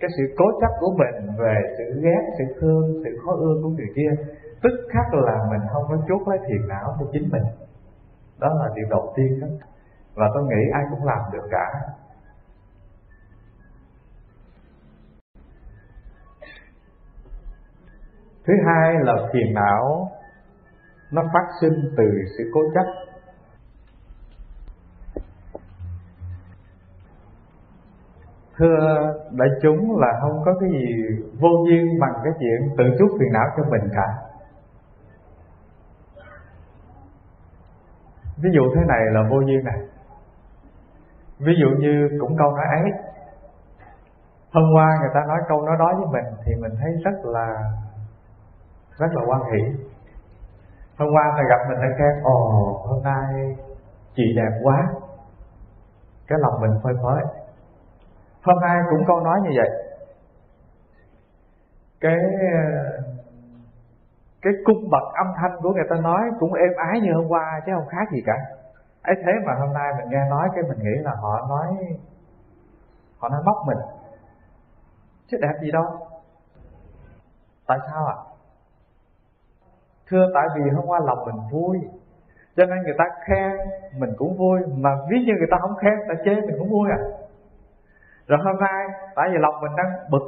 cái 0.00 0.10
sự 0.16 0.34
cố 0.38 0.44
chấp 0.60 0.72
của 0.80 0.92
mình 0.98 1.36
về 1.38 1.56
sự 1.78 2.00
ghét, 2.02 2.22
sự 2.38 2.44
thương, 2.60 3.02
sự 3.04 3.10
khó 3.24 3.32
ưa 3.32 3.54
của 3.62 3.68
người 3.68 3.86
kia. 3.96 4.24
Tức 4.62 4.74
khắc 4.92 5.14
là 5.14 5.36
mình 5.50 5.60
không 5.72 5.84
có 5.88 5.96
chốt 6.08 6.28
lấy 6.28 6.38
phiền 6.38 6.68
não 6.68 6.96
cho 7.00 7.06
chính 7.12 7.28
mình. 7.32 7.42
Đó 8.40 8.48
là 8.60 8.68
điều 8.74 8.86
đầu 8.90 9.12
tiên 9.16 9.40
đó. 9.40 9.46
Và 10.14 10.26
tôi 10.34 10.42
nghĩ 10.44 10.62
ai 10.72 10.82
cũng 10.90 11.04
làm 11.04 11.18
được 11.32 11.48
cả. 11.50 11.66
Thứ 18.46 18.54
hai 18.66 18.94
là 19.00 19.14
phiền 19.32 19.54
não, 19.54 20.10
nó 21.12 21.22
phát 21.32 21.46
sinh 21.60 21.94
từ 21.96 22.04
sự 22.38 22.50
cố 22.54 22.60
chấp. 22.74 22.84
Thưa 28.56 29.12
đại 29.30 29.48
chúng 29.62 29.96
là 30.00 30.08
không 30.20 30.42
có 30.44 30.54
cái 30.60 30.70
gì 30.70 30.86
vô 31.40 31.48
duyên 31.68 32.00
bằng 32.00 32.12
cái 32.24 32.32
chuyện 32.38 32.76
tự 32.78 32.84
chuốc 32.98 33.10
phiền 33.20 33.32
não 33.32 33.46
cho 33.56 33.62
mình 33.70 33.90
cả. 33.92 34.08
Ví 38.42 38.50
dụ 38.54 38.62
thế 38.74 38.80
này 38.88 39.00
là 39.12 39.22
vô 39.30 39.40
duyên 39.40 39.64
này. 39.64 39.78
Ví 41.38 41.52
dụ 41.60 41.68
như 41.78 42.08
cũng 42.20 42.36
câu 42.38 42.50
nói 42.50 42.66
ấy. 42.66 42.90
Hôm 44.52 44.64
qua 44.76 44.88
người 45.00 45.10
ta 45.14 45.20
nói 45.28 45.38
câu 45.48 45.62
nói 45.62 45.76
đó 45.78 45.92
với 45.98 46.22
mình 46.22 46.34
thì 46.44 46.52
mình 46.62 46.72
thấy 46.80 46.92
rất 47.04 47.24
là 47.24 47.46
rất 48.98 49.06
là 49.12 49.22
quan 49.26 49.40
hỷ. 49.52 49.88
Hôm 50.98 51.08
qua 51.14 51.32
thầy 51.36 51.44
gặp 51.48 51.68
mình 51.68 51.78
thầy 51.80 51.90
khen, 51.98 52.22
ồ, 52.22 52.38
hôm 52.86 53.02
nay 53.02 53.56
chị 54.14 54.22
đẹp 54.36 54.60
quá. 54.62 54.92
Cái 56.26 56.38
lòng 56.38 56.60
mình 56.60 56.80
phơi 56.82 56.94
phới. 57.02 57.24
Hôm 58.42 58.60
nay 58.60 58.82
cũng 58.90 59.04
câu 59.06 59.20
nói 59.20 59.40
như 59.42 59.50
vậy. 59.56 59.70
Cái 62.00 62.18
cái 64.42 64.52
cung 64.64 64.90
bậc 64.90 65.14
âm 65.14 65.26
thanh 65.36 65.56
của 65.62 65.70
người 65.72 65.84
ta 65.90 65.96
nói 65.96 66.20
cũng 66.40 66.52
êm 66.52 66.72
ái 66.76 67.00
như 67.00 67.12
hôm 67.14 67.28
qua 67.28 67.60
chứ 67.66 67.72
không 67.74 67.88
khác 67.88 68.12
gì 68.12 68.22
cả. 68.26 68.36
Ấy 69.02 69.14
thế 69.24 69.32
mà 69.46 69.52
hôm 69.60 69.72
nay 69.72 69.92
mình 69.98 70.10
nghe 70.10 70.30
nói 70.30 70.48
cái 70.54 70.62
mình 70.68 70.78
nghĩ 70.78 71.02
là 71.02 71.14
họ 71.20 71.46
nói 71.48 71.66
họ 73.18 73.28
nói 73.28 73.42
móc 73.44 73.56
mình. 73.66 73.78
Chứ 75.26 75.38
đẹp 75.42 75.54
gì 75.62 75.70
đâu. 75.70 75.84
Tại 77.66 77.78
sao 77.90 78.06
ạ? 78.06 78.14
à? 78.16 78.31
Thưa, 80.12 80.26
tại 80.34 80.46
vì 80.54 80.70
hôm 80.70 80.84
qua 80.86 81.00
lòng 81.04 81.18
mình 81.26 81.40
vui, 81.52 81.78
cho 82.56 82.64
nên 82.66 82.78
người 82.82 82.94
ta 82.98 83.04
khen 83.26 83.52
mình 83.98 84.10
cũng 84.16 84.36
vui, 84.38 84.60
mà 84.76 84.90
ví 85.10 85.18
như 85.26 85.32
người 85.38 85.50
ta 85.50 85.56
không 85.60 85.76
khen 85.82 85.94
ta 86.08 86.14
chê 86.24 86.34
mình 86.34 86.56
cũng 86.58 86.70
vui 86.70 86.88
à. 86.90 87.00
Rồi 88.26 88.38
hôm 88.44 88.56
nay, 88.60 88.80
tại 89.16 89.28
vì 89.32 89.38
lòng 89.40 89.54
mình 89.62 89.72
đang 89.76 89.90
bực, 90.10 90.26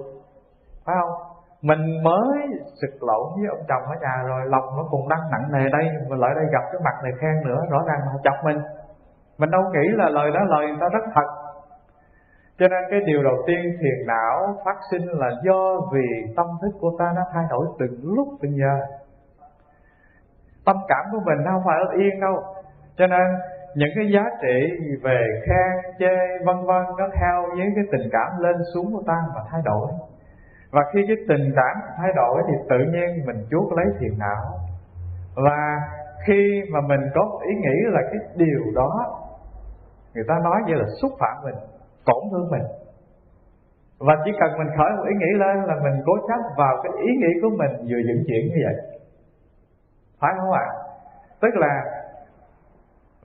phải 0.84 0.96
không? 1.00 1.14
Mình 1.62 2.02
mới 2.02 2.38
sực 2.80 2.94
lộn 3.00 3.26
với 3.36 3.46
ông 3.48 3.64
chồng 3.68 3.82
ở 3.82 3.96
nhà 4.00 4.16
rồi, 4.26 4.40
lòng 4.46 4.66
nó 4.76 4.84
còn 4.90 5.08
đang 5.08 5.30
nặng 5.30 5.46
nề 5.52 5.68
đây, 5.72 5.86
mà 6.08 6.16
lại 6.16 6.30
đây 6.34 6.44
gặp 6.52 6.64
cái 6.72 6.80
mặt 6.84 6.96
này 7.02 7.12
khen 7.20 7.34
nữa, 7.48 7.60
rõ 7.70 7.78
ràng 7.86 8.00
họ 8.06 8.18
chọc 8.24 8.44
mình. 8.44 8.60
Mình 9.38 9.50
đâu 9.50 9.62
nghĩ 9.72 9.88
là 9.92 10.08
lời 10.08 10.30
đó 10.34 10.40
lời 10.48 10.66
người 10.66 10.78
ta 10.80 10.88
rất 10.88 11.04
thật. 11.14 11.28
Cho 12.58 12.68
nên 12.68 12.84
cái 12.90 13.00
điều 13.06 13.22
đầu 13.22 13.36
tiên 13.46 13.58
thiền 13.80 14.06
não 14.06 14.56
phát 14.64 14.76
sinh 14.90 15.02
là 15.08 15.30
do 15.44 15.80
vì 15.92 16.34
tâm 16.36 16.46
thức 16.62 16.78
của 16.80 16.90
ta 16.98 17.12
nó 17.16 17.22
thay 17.32 17.44
đổi 17.50 17.66
từng 17.78 17.96
lúc 18.02 18.28
từng 18.42 18.52
giờ 18.56 18.86
tâm 20.66 20.76
cảm 20.88 21.04
của 21.12 21.20
mình 21.24 21.38
không 21.52 21.62
phải 21.66 21.78
yên 21.98 22.20
đâu. 22.20 22.42
Cho 22.98 23.06
nên, 23.06 23.26
những 23.74 23.88
cái 23.94 24.04
giá 24.14 24.24
trị 24.42 24.56
về 25.02 25.20
khen 25.46 25.94
chê, 25.98 26.16
vân 26.46 26.56
vân 26.56 26.82
nó 26.98 27.08
theo 27.20 27.42
với 27.56 27.66
cái 27.74 27.84
tình 27.92 28.08
cảm 28.12 28.30
lên 28.38 28.56
xuống 28.74 28.92
của 28.92 29.02
ta 29.06 29.16
mà 29.34 29.40
thay 29.50 29.60
đổi. 29.64 29.88
Và 30.70 30.82
khi 30.92 31.00
cái 31.06 31.16
tình 31.28 31.52
cảm 31.56 31.76
thay 31.96 32.12
đổi 32.16 32.42
thì 32.48 32.54
tự 32.70 32.78
nhiên 32.78 33.26
mình 33.26 33.46
chuốc 33.50 33.72
lấy 33.72 33.86
phiền 33.98 34.18
não. 34.18 34.44
Và 35.36 35.80
khi 36.26 36.62
mà 36.72 36.80
mình 36.80 37.00
có 37.14 37.40
ý 37.48 37.54
nghĩ 37.54 37.76
là 37.94 38.00
cái 38.02 38.20
điều 38.36 38.62
đó, 38.74 38.90
người 40.14 40.24
ta 40.28 40.34
nói 40.44 40.56
như 40.66 40.74
là 40.74 40.84
xúc 41.02 41.12
phạm 41.20 41.36
mình, 41.44 41.54
tổn 42.06 42.22
thương 42.30 42.50
mình. 42.50 42.66
Và 43.98 44.14
chỉ 44.24 44.30
cần 44.40 44.58
mình 44.58 44.76
khởi 44.76 44.90
một 44.96 45.04
ý 45.08 45.14
nghĩ 45.18 45.38
lên 45.38 45.56
là 45.68 45.74
mình 45.84 46.02
cố 46.06 46.12
chấp 46.28 46.40
vào 46.56 46.76
cái 46.82 46.92
ý 47.02 47.10
nghĩ 47.20 47.32
của 47.42 47.50
mình 47.58 47.70
vừa 47.70 48.02
dựng 48.08 48.24
chuyện 48.26 48.42
như 48.48 48.58
vậy 48.66 48.93
phải 50.24 50.32
không 50.40 50.52
ạ? 50.52 50.66
Tức 51.40 51.48
là 51.54 51.84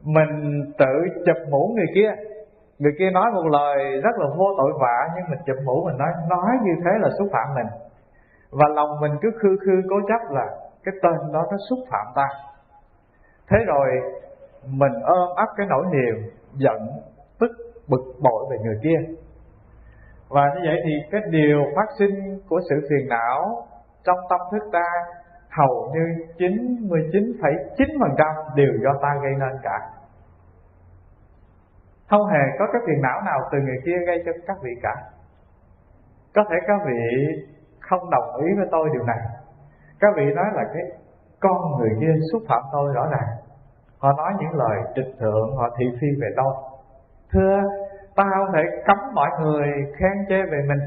mình 0.03 0.63
tự 0.77 0.93
chụp 1.25 1.37
mũ 1.49 1.73
người 1.75 1.85
kia. 1.95 2.11
Người 2.79 2.91
kia 2.99 3.09
nói 3.13 3.31
một 3.31 3.47
lời 3.51 4.01
rất 4.03 4.15
là 4.17 4.27
vô 4.37 4.45
tội 4.57 4.71
vạ, 4.81 4.97
nhưng 5.15 5.29
mình 5.29 5.39
chụp 5.45 5.57
mũ 5.65 5.85
mình 5.85 5.97
nói 5.97 6.09
nói 6.29 6.51
như 6.63 6.71
thế 6.83 6.91
là 6.99 7.09
xúc 7.19 7.27
phạm 7.31 7.55
mình. 7.55 7.67
Và 8.51 8.67
lòng 8.75 8.89
mình 9.01 9.11
cứ 9.21 9.31
khư 9.41 9.57
khư 9.65 9.81
cố 9.89 9.95
chấp 10.07 10.31
là 10.31 10.45
cái 10.83 10.95
tên 11.01 11.31
đó 11.33 11.45
nó 11.51 11.57
xúc 11.69 11.79
phạm 11.91 12.05
ta. 12.15 12.27
Thế 13.49 13.57
rồi 13.67 13.87
mình 14.65 14.93
ôm 15.03 15.29
ấp 15.35 15.47
cái 15.57 15.67
nỗi 15.69 15.85
niềm 15.91 16.31
giận, 16.53 16.87
tức, 17.39 17.51
bực 17.87 18.03
bội 18.23 18.45
về 18.51 18.57
người 18.63 18.79
kia. 18.83 19.13
Và 20.29 20.41
như 20.55 20.61
vậy 20.65 20.81
thì 20.83 20.91
cái 21.11 21.21
điều 21.29 21.63
phát 21.75 21.87
sinh 21.99 22.39
của 22.49 22.59
sự 22.69 22.75
phiền 22.89 23.09
não 23.09 23.67
trong 24.03 24.17
tâm 24.29 24.39
thức 24.51 24.69
ta 24.71 24.89
hầu 25.57 25.91
như 25.93 26.05
99,9% 26.37 28.55
đều 28.55 28.73
do 28.83 28.93
ta 29.01 29.15
gây 29.23 29.33
nên 29.39 29.57
cả. 29.63 29.79
Không 32.09 32.25
hề 32.25 32.43
có 32.59 32.67
cái 32.73 32.81
phiền 32.87 33.01
não 33.01 33.21
nào 33.21 33.39
từ 33.51 33.57
người 33.57 33.77
kia 33.85 33.97
gây 34.07 34.23
cho 34.25 34.31
các 34.47 34.57
vị 34.61 34.71
cả. 34.81 34.95
Có 36.35 36.43
thể 36.49 36.55
các 36.67 36.81
vị 36.85 37.01
không 37.79 38.09
đồng 38.09 38.35
ý 38.45 38.47
với 38.57 38.67
tôi 38.71 38.89
điều 38.93 39.03
này. 39.03 39.19
Các 39.99 40.13
vị 40.15 40.25
nói 40.35 40.45
là 40.53 40.63
cái 40.73 40.83
con 41.39 41.57
người 41.77 41.89
kia 42.01 42.13
xúc 42.31 42.41
phạm 42.49 42.61
tôi 42.71 42.93
rõ 42.93 43.07
ràng. 43.11 43.29
Họ 43.99 44.13
nói 44.13 44.33
những 44.39 44.53
lời 44.53 44.77
trịch 44.95 45.15
thượng 45.19 45.57
họ 45.57 45.69
thị 45.77 45.85
phi 46.01 46.07
về 46.21 46.27
tôi. 46.37 46.53
Thưa 47.31 47.57
ta 48.15 48.23
không 48.37 48.51
thể 48.53 48.63
cấm 48.85 48.97
mọi 49.13 49.29
người 49.41 49.67
khen 49.97 50.25
chê 50.29 50.43
về 50.51 50.61
mình. 50.67 50.79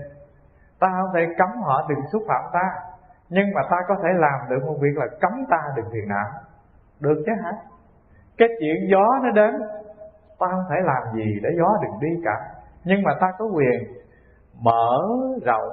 Ta 0.81 0.89
không 1.01 1.11
thể 1.15 1.27
cấm 1.39 1.49
họ 1.63 1.87
đừng 1.89 2.01
xúc 2.13 2.23
phạm 2.29 2.45
ta 2.53 2.71
nhưng 3.35 3.47
mà 3.55 3.63
ta 3.71 3.77
có 3.89 3.95
thể 4.03 4.09
làm 4.15 4.41
được 4.51 4.67
một 4.67 4.77
việc 4.81 4.97
là 4.97 5.07
cấm 5.21 5.33
ta 5.51 5.59
đừng 5.77 5.87
phiền 5.93 6.09
não. 6.09 6.27
Được 7.01 7.23
chứ 7.27 7.33
hả? 7.45 7.53
Cái 8.39 8.49
chuyện 8.61 8.77
gió 8.91 9.07
nó 9.23 9.31
đến, 9.31 9.55
ta 10.39 10.47
không 10.51 10.65
thể 10.71 10.77
làm 10.85 11.17
gì 11.17 11.41
để 11.43 11.49
gió 11.59 11.69
đừng 11.83 12.01
đi 12.01 12.23
cả. 12.25 12.37
Nhưng 12.85 13.03
mà 13.03 13.13
ta 13.21 13.33
có 13.39 13.45
quyền 13.45 13.81
mở 14.63 14.99
rộng 15.45 15.73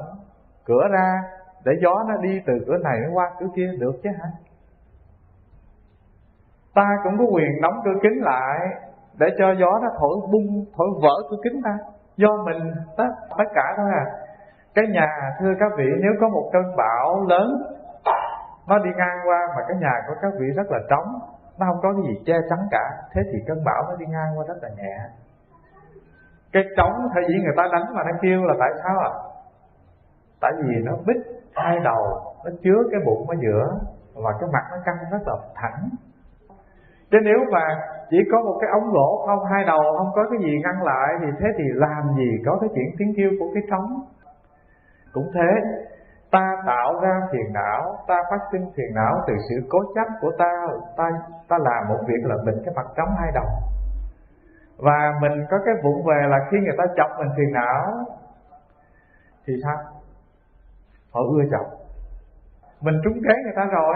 cửa 0.65 0.83
ra 0.91 1.21
để 1.65 1.71
gió 1.81 2.03
nó 2.07 2.17
đi 2.17 2.41
từ 2.47 2.53
cửa 2.67 2.77
này 2.83 2.99
qua 3.13 3.31
cửa 3.39 3.47
kia. 3.55 3.71
Được 3.79 3.93
chứ 4.03 4.09
hả? 4.21 4.29
Ta 6.75 6.87
cũng 7.03 7.17
có 7.17 7.23
quyền 7.33 7.61
đóng 7.61 7.81
cửa 7.85 7.99
kính 8.03 8.23
lại 8.23 8.59
để 9.17 9.27
cho 9.37 9.45
gió 9.59 9.79
nó 9.81 9.87
thổi 9.99 10.17
bung, 10.31 10.65
thổi 10.77 10.87
vỡ 11.01 11.29
cửa 11.29 11.37
kính 11.43 11.61
ta. 11.63 11.77
Do 12.17 12.43
mình, 12.45 12.73
tất 12.97 13.09
tất 13.37 13.45
cả 13.53 13.73
thôi 13.77 13.89
à 13.93 14.05
cái 14.75 14.85
nhà, 14.87 15.07
thưa 15.39 15.53
các 15.59 15.71
vị, 15.77 15.89
nếu 16.01 16.11
có 16.21 16.29
một 16.29 16.49
cơn 16.53 16.75
bão 16.77 17.25
lớn, 17.27 17.47
nó 18.67 18.77
đi 18.77 18.89
ngang 18.97 19.17
qua 19.25 19.39
mà 19.55 19.61
cái 19.67 19.77
nhà 19.77 19.93
của 20.07 20.13
các 20.21 20.31
vị 20.39 20.47
rất 20.55 20.71
là 20.71 20.79
trống, 20.89 21.19
nó 21.59 21.65
không 21.65 21.79
có 21.81 21.93
cái 21.93 22.01
gì 22.07 22.23
che 22.25 22.37
chắn 22.49 22.59
cả, 22.71 22.85
thế 23.13 23.21
thì 23.33 23.39
cơn 23.47 23.63
bão 23.65 23.83
nó 23.89 23.95
đi 23.95 24.05
ngang 24.05 24.37
qua 24.37 24.45
rất 24.47 24.57
là 24.61 24.69
nhẹ. 24.77 24.97
Cái 26.53 26.63
trống 26.77 26.93
thay 27.13 27.23
vì 27.27 27.35
người 27.43 27.53
ta 27.57 27.63
đánh 27.71 27.93
mà 27.93 28.03
nó 28.03 28.11
kêu 28.21 28.43
là 28.43 28.53
tại 28.59 28.69
sao 28.83 28.97
ạ? 28.99 29.11
À? 29.13 29.29
tại 30.41 30.51
vì 30.57 30.75
nó 30.83 30.91
bít 31.07 31.17
hai 31.55 31.79
đầu, 31.83 32.03
nó 32.45 32.51
chứa 32.63 32.83
cái 32.91 33.01
bụng 33.05 33.29
ở 33.29 33.35
giữa 33.39 33.79
và 34.13 34.31
cái 34.39 34.49
mặt 34.53 34.63
nó 34.71 34.77
căng 34.85 34.95
rất 35.11 35.27
là 35.27 35.35
thẳng. 35.55 35.89
Chứ 37.11 37.17
nếu 37.23 37.37
mà 37.51 37.61
chỉ 38.09 38.17
có 38.31 38.41
một 38.41 38.57
cái 38.61 38.69
ống 38.69 38.91
gỗ 38.91 39.23
không, 39.27 39.45
hai 39.51 39.63
đầu 39.65 39.79
không 39.97 40.11
có 40.15 40.23
cái 40.29 40.39
gì 40.39 40.61
ngăn 40.63 40.83
lại 40.83 41.09
thì 41.21 41.27
thế 41.39 41.47
thì 41.57 41.63
làm 41.73 42.03
gì 42.17 42.29
có 42.45 42.57
cái 42.61 42.69
chuyện 42.75 42.89
tiếng 42.97 43.13
kêu 43.17 43.29
của 43.39 43.51
cái 43.53 43.63
trống? 43.71 43.85
Cũng 45.13 45.31
thế, 45.33 45.49
ta 46.31 46.57
tạo 46.65 46.99
ra 47.01 47.21
phiền 47.31 47.53
não, 47.53 47.97
ta 48.07 48.15
phát 48.29 48.39
sinh 48.51 48.71
phiền 48.75 48.95
não 48.95 49.15
từ 49.27 49.33
sự 49.49 49.55
cố 49.69 49.79
chấp 49.95 50.07
của 50.21 50.31
ta 50.37 50.67
ta 50.97 51.09
ta 51.49 51.57
làm 51.59 51.89
một 51.89 51.99
việc 52.07 52.21
là 52.23 52.35
mình 52.45 52.55
cái 52.65 52.73
mặt 52.75 52.85
trống 52.97 53.15
hai 53.19 53.31
đồng 53.33 53.53
và 54.77 55.13
mình 55.21 55.45
có 55.49 55.57
cái 55.65 55.75
vụng 55.83 56.03
về 56.05 56.27
là 56.27 56.37
khi 56.51 56.57
người 56.57 56.75
ta 56.77 56.83
chọc 56.97 57.09
mình 57.19 57.29
phiền 57.37 57.53
não, 57.53 58.05
thì 59.47 59.53
sao? 59.63 59.77
Họ 61.13 61.21
ưa 61.35 61.43
chọc. 61.51 61.67
Mình 62.81 63.01
trúng 63.03 63.13
kế 63.13 63.33
người 63.43 63.53
ta 63.55 63.65
rồi, 63.65 63.95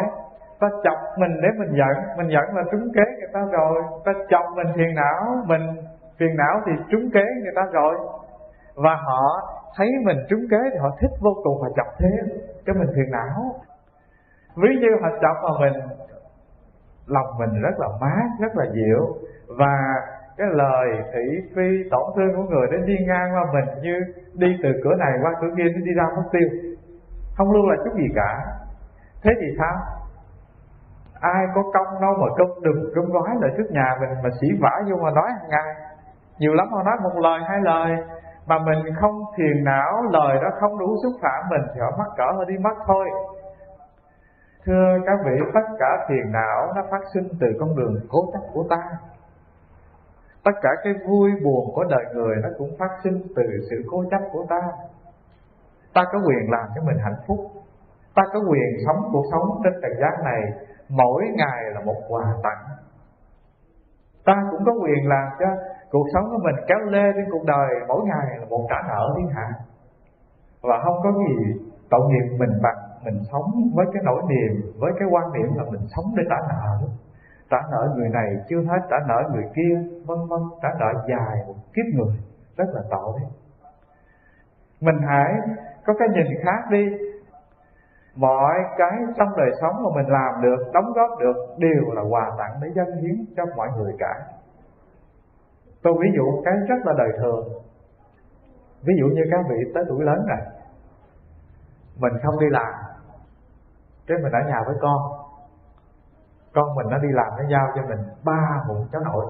ta 0.60 0.68
chọc 0.84 0.98
mình 1.18 1.42
để 1.42 1.50
mình 1.58 1.78
giận 1.78 2.18
mình 2.18 2.30
giận 2.30 2.56
là 2.56 2.64
trúng 2.72 2.92
kế 2.96 3.02
người 3.20 3.30
ta 3.34 3.40
rồi. 3.52 3.84
Ta 4.06 4.12
chọc 4.30 4.46
mình 4.56 4.68
phiền 4.76 4.96
não, 4.96 5.44
mình 5.46 5.76
phiền 6.18 6.38
não 6.38 6.62
thì 6.66 6.72
trúng 6.90 7.10
kế 7.14 7.26
người 7.44 7.54
ta 7.56 7.62
rồi. 7.72 7.96
Và 8.76 8.96
họ 8.96 9.24
thấy 9.76 9.88
mình 10.06 10.18
trúng 10.30 10.46
kế 10.52 10.58
thì 10.72 10.78
họ 10.80 10.90
thích 11.00 11.12
vô 11.22 11.34
cùng 11.44 11.62
và 11.62 11.70
chọc 11.76 11.88
thêm 12.00 12.38
cho 12.66 12.74
mình 12.74 12.90
phiền 12.96 13.12
não. 13.12 13.56
Ví 14.56 14.70
như 14.82 14.88
họ 15.02 15.10
chọc 15.22 15.38
mà 15.44 15.60
mình, 15.60 15.74
lòng 17.08 17.28
mình 17.40 17.62
rất 17.62 17.80
là 17.80 17.88
mát, 18.02 18.28
rất 18.40 18.56
là 18.56 18.66
dịu. 18.74 19.18
Và 19.58 19.76
cái 20.38 20.48
lời 20.52 20.88
thị 21.14 21.50
phi 21.56 21.90
tổn 21.92 22.04
thương 22.16 22.36
của 22.36 22.44
người 22.44 22.68
đến 22.72 22.86
đi 22.86 22.96
ngang 23.08 23.30
qua 23.34 23.44
mình 23.54 23.82
như 23.82 24.00
đi 24.34 24.48
từ 24.64 24.70
cửa 24.84 24.96
này 24.96 25.12
qua 25.22 25.32
cửa 25.42 25.48
kia 25.58 25.64
đi 25.86 25.94
ra 25.96 26.04
mất 26.16 26.24
tiêu. 26.32 26.50
Không 27.36 27.52
lưu 27.52 27.70
lại 27.70 27.78
chút 27.84 27.94
gì 27.96 28.08
cả. 28.16 28.46
Thế 29.24 29.32
thì 29.42 29.48
sao? 29.60 29.76
Ai 31.20 31.46
có 31.56 31.62
công 31.74 32.02
đâu 32.02 32.14
mà 32.22 32.28
công 32.38 32.64
đừng 32.64 32.94
công 32.96 33.06
gói 33.06 33.30
lại 33.42 33.52
trước 33.58 33.72
nhà 33.72 33.96
mình 34.00 34.10
mà 34.24 34.30
xỉ 34.42 34.48
vả 34.62 34.72
vô 34.90 34.96
mà 35.04 35.12
nói 35.12 35.30
hàng 35.32 35.50
ngày. 35.50 35.76
Nhiều 36.40 36.54
lắm 36.54 36.68
họ 36.72 36.84
nói 36.84 36.96
một 37.04 37.20
lời, 37.22 37.40
hai 37.48 37.60
lời 37.62 37.98
mà 38.46 38.60
mình 38.60 38.96
không 39.02 39.22
thiền 39.38 39.64
não, 39.64 40.02
lời 40.12 40.38
đó 40.42 40.50
không 40.60 40.80
đủ 40.80 40.96
xúc 41.04 41.14
phạm 41.22 41.50
mình 41.50 41.62
thì 41.74 41.80
họ 41.82 41.98
mắc 41.98 42.08
cỡ 42.18 42.24
họ 42.38 42.44
đi 42.46 42.58
mất 42.58 42.76
thôi. 42.88 43.10
Thưa 44.66 44.98
các 45.06 45.20
vị, 45.26 45.32
tất 45.54 45.68
cả 45.80 46.06
thiền 46.10 46.32
não 46.32 46.74
nó 46.76 46.82
phát 46.92 47.02
sinh 47.14 47.30
từ 47.40 47.48
con 47.60 47.76
đường 47.76 47.96
cố 48.10 48.20
chấp 48.34 48.40
của 48.54 48.66
ta. 48.70 48.84
Tất 50.44 50.52
cả 50.62 50.70
cái 50.84 50.94
vui 51.08 51.32
buồn 51.44 51.72
của 51.76 51.84
đời 51.84 52.06
người 52.14 52.36
nó 52.44 52.50
cũng 52.58 52.70
phát 52.80 52.90
sinh 53.04 53.22
từ 53.36 53.44
sự 53.70 53.76
cố 53.92 54.04
chấp 54.12 54.22
của 54.32 54.46
ta. 54.50 54.62
Ta 55.94 56.04
có 56.12 56.20
quyền 56.28 56.52
làm 56.52 56.68
cho 56.76 56.82
mình 56.82 56.98
hạnh 57.04 57.22
phúc. 57.28 57.40
Ta 58.16 58.24
có 58.34 58.40
quyền 58.40 58.86
sống 58.86 59.10
cuộc 59.12 59.24
sống 59.32 59.62
trên 59.64 59.74
trần 59.82 59.92
gian 60.02 60.24
này, 60.24 60.42
mỗi 60.90 61.24
ngày 61.36 61.64
là 61.74 61.82
một 61.82 62.02
quà 62.10 62.26
tặng. 62.44 62.64
Ta 64.26 64.44
cũng 64.52 64.66
có 64.66 64.72
quyền 64.72 65.10
làm 65.10 65.28
cho 65.40 65.46
cuộc 65.94 66.08
sống 66.14 66.26
của 66.32 66.42
mình 66.44 66.56
kéo 66.68 66.80
lê 66.80 67.06
trên 67.16 67.26
cuộc 67.32 67.46
đời 67.46 67.70
mỗi 67.88 68.02
ngày 68.06 68.40
là 68.40 68.46
một 68.50 68.66
trả 68.70 68.80
nợ 68.88 69.14
thiên 69.18 69.28
hạ. 69.28 69.48
Và 70.62 70.82
không 70.84 70.98
có 71.04 71.12
gì 71.12 71.34
tội 71.90 72.02
nghiệp 72.08 72.38
mình 72.40 72.62
bằng 72.64 72.78
mình 73.06 73.20
sống 73.32 73.48
với 73.76 73.86
cái 73.94 74.04
nỗi 74.06 74.22
niềm, 74.30 74.72
với 74.80 74.92
cái 75.00 75.08
quan 75.12 75.34
niệm 75.34 75.50
là 75.56 75.64
mình 75.72 75.88
sống 75.96 76.06
để 76.18 76.24
trả 76.30 76.40
nợ. 76.50 76.88
Trả 77.50 77.58
nợ 77.72 77.94
người 77.96 78.10
này 78.10 78.36
chưa 78.50 78.62
hết, 78.62 78.80
trả 78.90 78.98
nợ 79.08 79.30
người 79.34 79.46
kia, 79.56 79.74
vân 80.06 80.18
vân, 80.30 80.42
trả 80.62 80.70
nợ 80.80 80.92
dài 81.08 81.38
một 81.48 81.56
kiếp 81.74 81.86
người. 81.96 82.16
Rất 82.58 82.66
là 82.74 82.82
tội 82.92 83.14
mình 84.84 85.02
hãy 85.08 85.34
có 85.86 85.94
cái 86.00 86.08
nhìn 86.10 86.44
khác 86.44 86.62
đi. 86.70 86.86
Mọi 88.16 88.56
cái 88.78 88.92
trong 89.18 89.30
đời 89.38 89.52
sống 89.62 89.84
mà 89.84 89.90
mình 89.96 90.08
làm 90.08 90.42
được, 90.42 90.72
đóng 90.74 90.94
góp 90.94 91.20
được 91.20 91.36
đều 91.58 91.92
là 91.94 92.02
quà 92.02 92.32
tặng 92.38 92.60
để 92.62 92.70
dân 92.76 93.02
hiến 93.02 93.26
cho 93.38 93.46
mọi 93.56 93.68
người 93.78 93.94
cả 94.00 94.14
tôi 95.84 95.94
ví 96.02 96.10
dụ 96.16 96.32
một 96.32 96.42
cái 96.46 96.54
rất 96.68 96.86
là 96.86 96.94
đời 96.98 97.10
thường. 97.18 97.48
Ví 98.86 98.94
dụ 99.00 99.06
như 99.06 99.22
các 99.32 99.46
vị 99.50 99.72
tới 99.74 99.84
tuổi 99.90 100.04
lớn 100.04 100.26
này, 100.28 100.42
mình 101.98 102.14
không 102.24 102.40
đi 102.40 102.48
làm, 102.52 102.74
cái 104.08 104.18
mình 104.24 104.32
ở 104.32 104.40
nhà 104.48 104.64
với 104.66 104.76
con 104.82 105.24
con 106.54 106.76
mình 106.76 106.88
nó 106.90 106.98
đi 106.98 107.08
làm 107.12 107.28
nó 107.38 107.44
giao 107.50 107.68
cho 107.76 107.82
mình 107.90 108.00
ba 108.24 108.64
bụng 108.68 108.88
cháu 108.92 109.02
nội, 109.02 109.26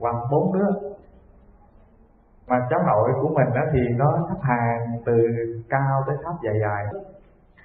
hoặc 0.00 0.16
bốn 0.30 0.52
đứa. 0.52 0.88
Mà 2.46 2.66
cháu 2.70 2.80
nội 2.86 3.10
của 3.22 3.28
mình 3.28 3.54
đó 3.54 3.60
thì 3.72 3.80
nó 3.96 4.26
thấp 4.28 4.38
hàng 4.42 4.98
từ 5.06 5.14
cao 5.68 6.02
tới 6.06 6.16
thấp 6.24 6.34
dài 6.42 6.54
dài, 6.60 6.84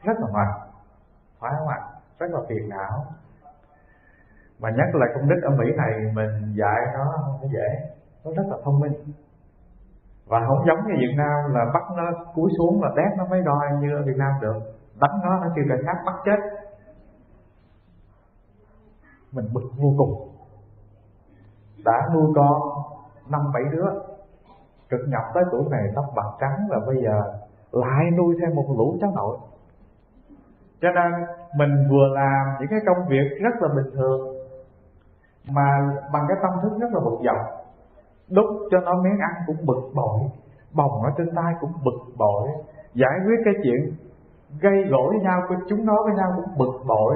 rất 0.04 0.13
là 0.19 0.28
mệt, 0.34 0.67
phải 1.39 1.52
không 1.58 1.67
ạ? 1.67 1.80
Rất 2.19 2.28
là 2.32 2.39
phiền 2.50 2.69
não 2.69 3.06
mà 4.60 4.70
nhắc 4.70 4.96
lại 4.96 5.10
công 5.15 5.30
đức 5.30 5.39
ở 5.44 5.50
Mỹ 5.50 5.65
này, 5.78 5.91
mình 6.13 6.54
dạy 6.56 6.82
nó 6.94 7.13
không 7.26 7.38
có 7.41 7.48
dễ. 7.54 7.68
Nó 8.26 8.32
rất 8.36 8.44
là 8.50 8.58
thông 8.63 8.80
minh. 8.80 8.94
Và 10.28 10.39
không 10.48 10.65
giống 10.68 10.88
như 10.88 10.94
Việt 11.00 11.13
Nam 11.18 11.54
là 11.54 11.65
bắt 11.74 11.84
nó 11.98 12.04
cúi 12.36 12.52
xuống 12.58 12.84
là 12.84 12.89
tét 12.98 13.18
nó 13.18 13.26
mới 13.26 13.41
đòi 13.41 13.68
như 13.82 13.96
ở 13.96 14.04
Việt 14.06 14.18
Nam 14.18 14.32
được. 14.41 14.60
Đánh 15.02 15.20
nó 15.24 15.39
nó 15.39 15.48
kêu 15.56 15.65
cảnh 15.70 15.84
sát 15.86 16.04
bắt 16.06 16.15
chết. 16.26 16.39
Mình 19.32 19.46
bực 19.54 19.70
vô 19.78 19.94
cùng. 19.98 20.32
Đã 21.86 22.10
nuôi 22.13 22.34
con 22.36 22.62
năm 23.30 23.41
bảy 23.54 23.63
đứa, 23.72 23.86
cực 24.89 25.00
nhọc 25.08 25.24
tới 25.34 25.44
tuổi 25.52 25.63
này 25.72 25.84
tóc 25.96 26.06
bạc 26.15 26.32
trắng 26.39 26.68
là 26.70 26.80
bây 26.88 27.04
giờ 27.04 27.24
lại 27.72 28.12
nuôi 28.18 28.36
thêm 28.41 28.56
một 28.56 28.65
lũ 28.78 28.98
cháu 29.02 29.12
nội. 29.15 29.38
Cho 30.82 30.88
nên 30.96 31.12
mình 31.58 31.88
vừa 31.89 32.08
làm 32.13 32.46
những 32.60 32.70
cái 32.70 32.80
công 32.86 33.08
việc 33.08 33.38
rất 33.41 33.62
là 33.62 33.68
bình 33.76 33.94
thường 33.94 34.35
mà 35.49 35.79
bằng 36.13 36.25
cái 36.27 36.38
tâm 36.41 36.51
thức 36.62 36.77
rất 36.81 36.88
là 36.93 36.99
bực 36.99 37.17
dọc. 37.25 37.38
Đút 38.29 38.45
cho 38.71 38.79
nó 38.79 38.93
miếng 39.03 39.19
ăn 39.19 39.31
cũng 39.47 39.65
bực 39.65 39.91
bội, 39.95 40.19
bồng 40.73 41.03
nó 41.03 41.10
trên 41.17 41.36
tay 41.36 41.53
cũng 41.60 41.71
bực 41.86 42.15
bội. 42.17 42.49
Giải 42.93 43.19
quyết 43.25 43.36
cái 43.45 43.53
chuyện 43.63 43.93
gây 44.62 44.84
gỗ 44.89 45.08
với 45.10 45.19
nhau 45.21 45.41
của 45.49 45.55
chúng 45.69 45.86
nó 45.86 46.03
với 46.03 46.13
nhau 46.15 46.31
cũng 46.36 46.58
bực 46.58 46.86
bội. 46.88 47.15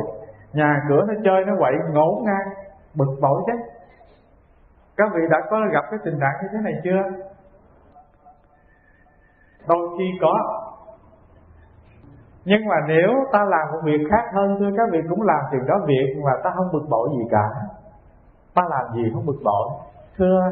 Nhà 0.54 0.82
cửa 0.90 1.06
nó 1.08 1.14
chơi 1.24 1.46
nó 1.46 1.54
quậy 1.60 1.74
ngổ 1.94 2.22
ngang, 2.26 2.48
bực 2.96 3.16
bội 3.22 3.42
chứ. 3.48 3.54
Các 4.98 5.10
vị 5.16 5.22
đã 5.30 5.38
có 5.50 5.58
gặp 5.74 5.84
cái 5.92 6.00
tình 6.06 6.20
trạng 6.20 6.34
như 6.42 6.48
thế 6.52 6.60
này 6.64 6.74
chưa? 6.84 7.02
Đôi 9.68 9.90
khi 9.98 10.06
có. 10.22 10.34
Nhưng 12.46 12.68
mà 12.68 12.76
nếu 12.88 13.10
ta 13.32 13.46
làm 13.46 13.72
một 13.72 13.80
việc 13.84 14.08
khác 14.12 14.24
hơn, 14.34 14.56
thưa 14.60 14.70
các 14.78 14.90
vị 14.92 15.00
cũng 15.10 15.22
làm 15.22 15.40
chuyện 15.52 15.66
đó 15.66 15.76
việc 15.88 16.22
mà 16.26 16.32
ta 16.44 16.50
không 16.56 16.68
bực 16.74 16.86
bội 16.90 17.10
gì 17.12 17.24
cả 17.32 17.46
ta 18.56 18.64
làm 18.70 18.96
gì 18.96 19.12
không 19.14 19.26
bực 19.26 19.40
bội? 19.44 19.70
Thưa, 20.18 20.52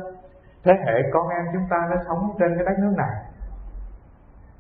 thế 0.63 0.73
hệ 0.85 0.93
con 1.13 1.27
em 1.27 1.45
chúng 1.53 1.67
ta 1.69 1.77
nó 1.89 1.95
sống 2.07 2.35
trên 2.39 2.55
cái 2.55 2.65
đất 2.65 2.75
nước 2.79 2.93
này. 2.97 3.15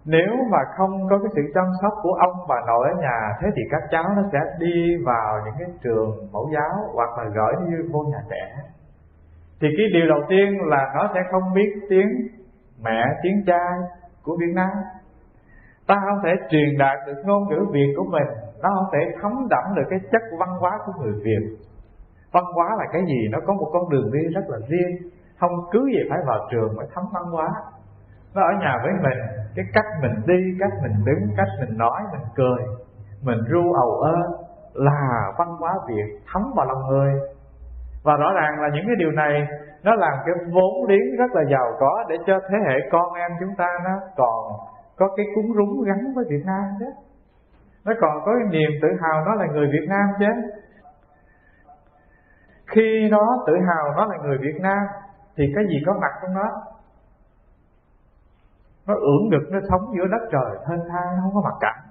Nếu 0.05 0.35
mà 0.51 0.57
không 0.77 1.07
có 1.09 1.17
cái 1.17 1.31
sự 1.35 1.41
chăm 1.53 1.65
sóc 1.81 1.93
của 2.03 2.13
ông 2.13 2.47
bà 2.49 2.55
nội 2.67 2.87
ở 2.93 3.01
nhà, 3.01 3.19
thế 3.41 3.47
thì 3.55 3.61
các 3.71 3.83
cháu 3.91 4.03
nó 4.15 4.21
sẽ 4.31 4.39
đi 4.59 5.03
vào 5.05 5.41
những 5.45 5.53
cái 5.59 5.67
trường 5.83 6.31
mẫu 6.31 6.49
giáo 6.53 6.73
hoặc 6.93 7.09
là 7.17 7.23
gửi 7.23 7.53
đi 7.65 7.89
vô 7.91 7.99
nhà 7.99 8.19
trẻ. 8.29 8.55
Thì 9.61 9.67
cái 9.77 9.85
điều 9.93 10.07
đầu 10.07 10.19
tiên 10.29 10.57
là 10.65 10.91
nó 10.95 11.09
sẽ 11.13 11.19
không 11.31 11.53
biết 11.53 11.69
tiếng 11.89 12.09
mẹ, 12.83 13.03
tiếng 13.23 13.43
cha 13.47 13.59
của 14.23 14.37
Việt 14.39 14.53
Nam. 14.55 14.69
Ta 15.87 15.95
không 16.09 16.19
thể 16.23 16.31
truyền 16.49 16.77
đạt 16.77 16.97
được 17.07 17.21
ngôn 17.25 17.49
ngữ 17.49 17.65
Việt 17.71 17.93
của 17.97 18.05
mình. 18.11 18.27
Nó 18.61 18.69
không 18.75 18.89
thể 18.93 18.99
thấm 19.21 19.31
đậm 19.49 19.75
được 19.75 19.83
cái 19.89 19.99
chất 20.11 20.21
văn 20.39 20.49
hóa 20.59 20.71
của 20.85 20.91
người 21.01 21.13
Việt 21.23 21.57
văn 22.31 22.43
hóa 22.55 22.67
là 22.77 22.85
cái 22.93 23.01
gì? 23.05 23.27
Nó 23.31 23.39
có 23.47 23.53
một 23.53 23.69
con 23.73 23.89
đường 23.89 24.11
đi 24.13 24.19
rất 24.35 24.45
là 24.47 24.57
riêng. 24.67 25.11
Không 25.39 25.51
cứ 25.71 25.85
gì 25.93 26.09
phải 26.09 26.19
vào 26.27 26.39
trường 26.51 26.75
mới 26.75 26.85
thấm 26.93 27.03
văn 27.13 27.23
hóa. 27.23 27.47
Nó 28.35 28.41
ở 28.41 28.51
nhà 28.59 28.79
với 28.83 28.91
mình. 29.03 29.19
Cái 29.55 29.65
cách 29.73 29.85
mình 30.01 30.15
đi, 30.27 30.57
cách 30.59 30.73
mình 30.83 31.05
đứng, 31.05 31.35
cách 31.37 31.47
mình 31.59 31.77
nói, 31.77 32.01
mình 32.11 32.27
cười, 32.35 32.63
mình 33.23 33.39
ru 33.49 33.73
ầu 33.73 33.91
ơ 33.91 34.17
là 34.73 35.31
văn 35.37 35.47
hóa 35.59 35.73
việt 35.87 36.19
thấm 36.33 36.43
vào 36.55 36.65
lòng 36.65 36.87
người. 36.89 37.13
Và 38.03 38.13
rõ 38.17 38.33
ràng 38.33 38.61
là 38.61 38.69
những 38.73 38.85
cái 38.87 38.95
điều 38.99 39.11
này 39.11 39.47
nó 39.83 39.95
làm 39.95 40.13
cái 40.25 40.35
vốn 40.53 40.85
liếng 40.89 41.15
rất 41.19 41.31
là 41.33 41.43
giàu 41.51 41.67
có 41.79 42.03
để 42.09 42.15
cho 42.27 42.39
thế 42.49 42.57
hệ 42.67 42.75
con 42.91 43.13
em 43.13 43.31
chúng 43.39 43.55
ta 43.57 43.67
nó 43.83 43.99
còn 44.17 44.43
có 44.97 45.07
cái 45.17 45.25
cúng 45.35 45.53
rúng 45.55 45.83
gắn 45.83 46.13
với 46.15 46.25
Việt 46.29 46.43
Nam 46.45 46.63
chứ. 46.79 46.85
Nó 47.85 47.93
còn 48.01 48.11
có 48.25 48.31
cái 48.35 48.47
niềm 48.49 48.69
tự 48.81 48.87
hào 49.01 49.25
nó 49.25 49.35
là 49.35 49.45
người 49.53 49.67
Việt 49.67 49.87
Nam 49.89 50.05
chứ 50.19 50.25
khi 52.67 53.07
nó 53.11 53.43
tự 53.47 53.53
hào 53.67 53.93
nó 53.97 54.05
là 54.05 54.17
người 54.23 54.37
Việt 54.37 54.59
Nam, 54.61 54.79
thì 55.37 55.43
cái 55.55 55.63
gì 55.69 55.75
có 55.85 55.93
mặt 56.01 56.11
trong 56.21 56.33
nó 56.33 56.45
nó 58.87 58.93
ưỡn 58.93 59.29
ngực, 59.29 59.49
nó 59.51 59.59
sống 59.69 59.81
giữa 59.97 60.07
đất 60.11 60.29
trời, 60.31 60.65
thênh 60.67 60.89
thang, 60.89 61.15
nó 61.15 61.21
không 61.23 61.33
có 61.33 61.41
mặt 61.41 61.57
cảnh 61.59 61.87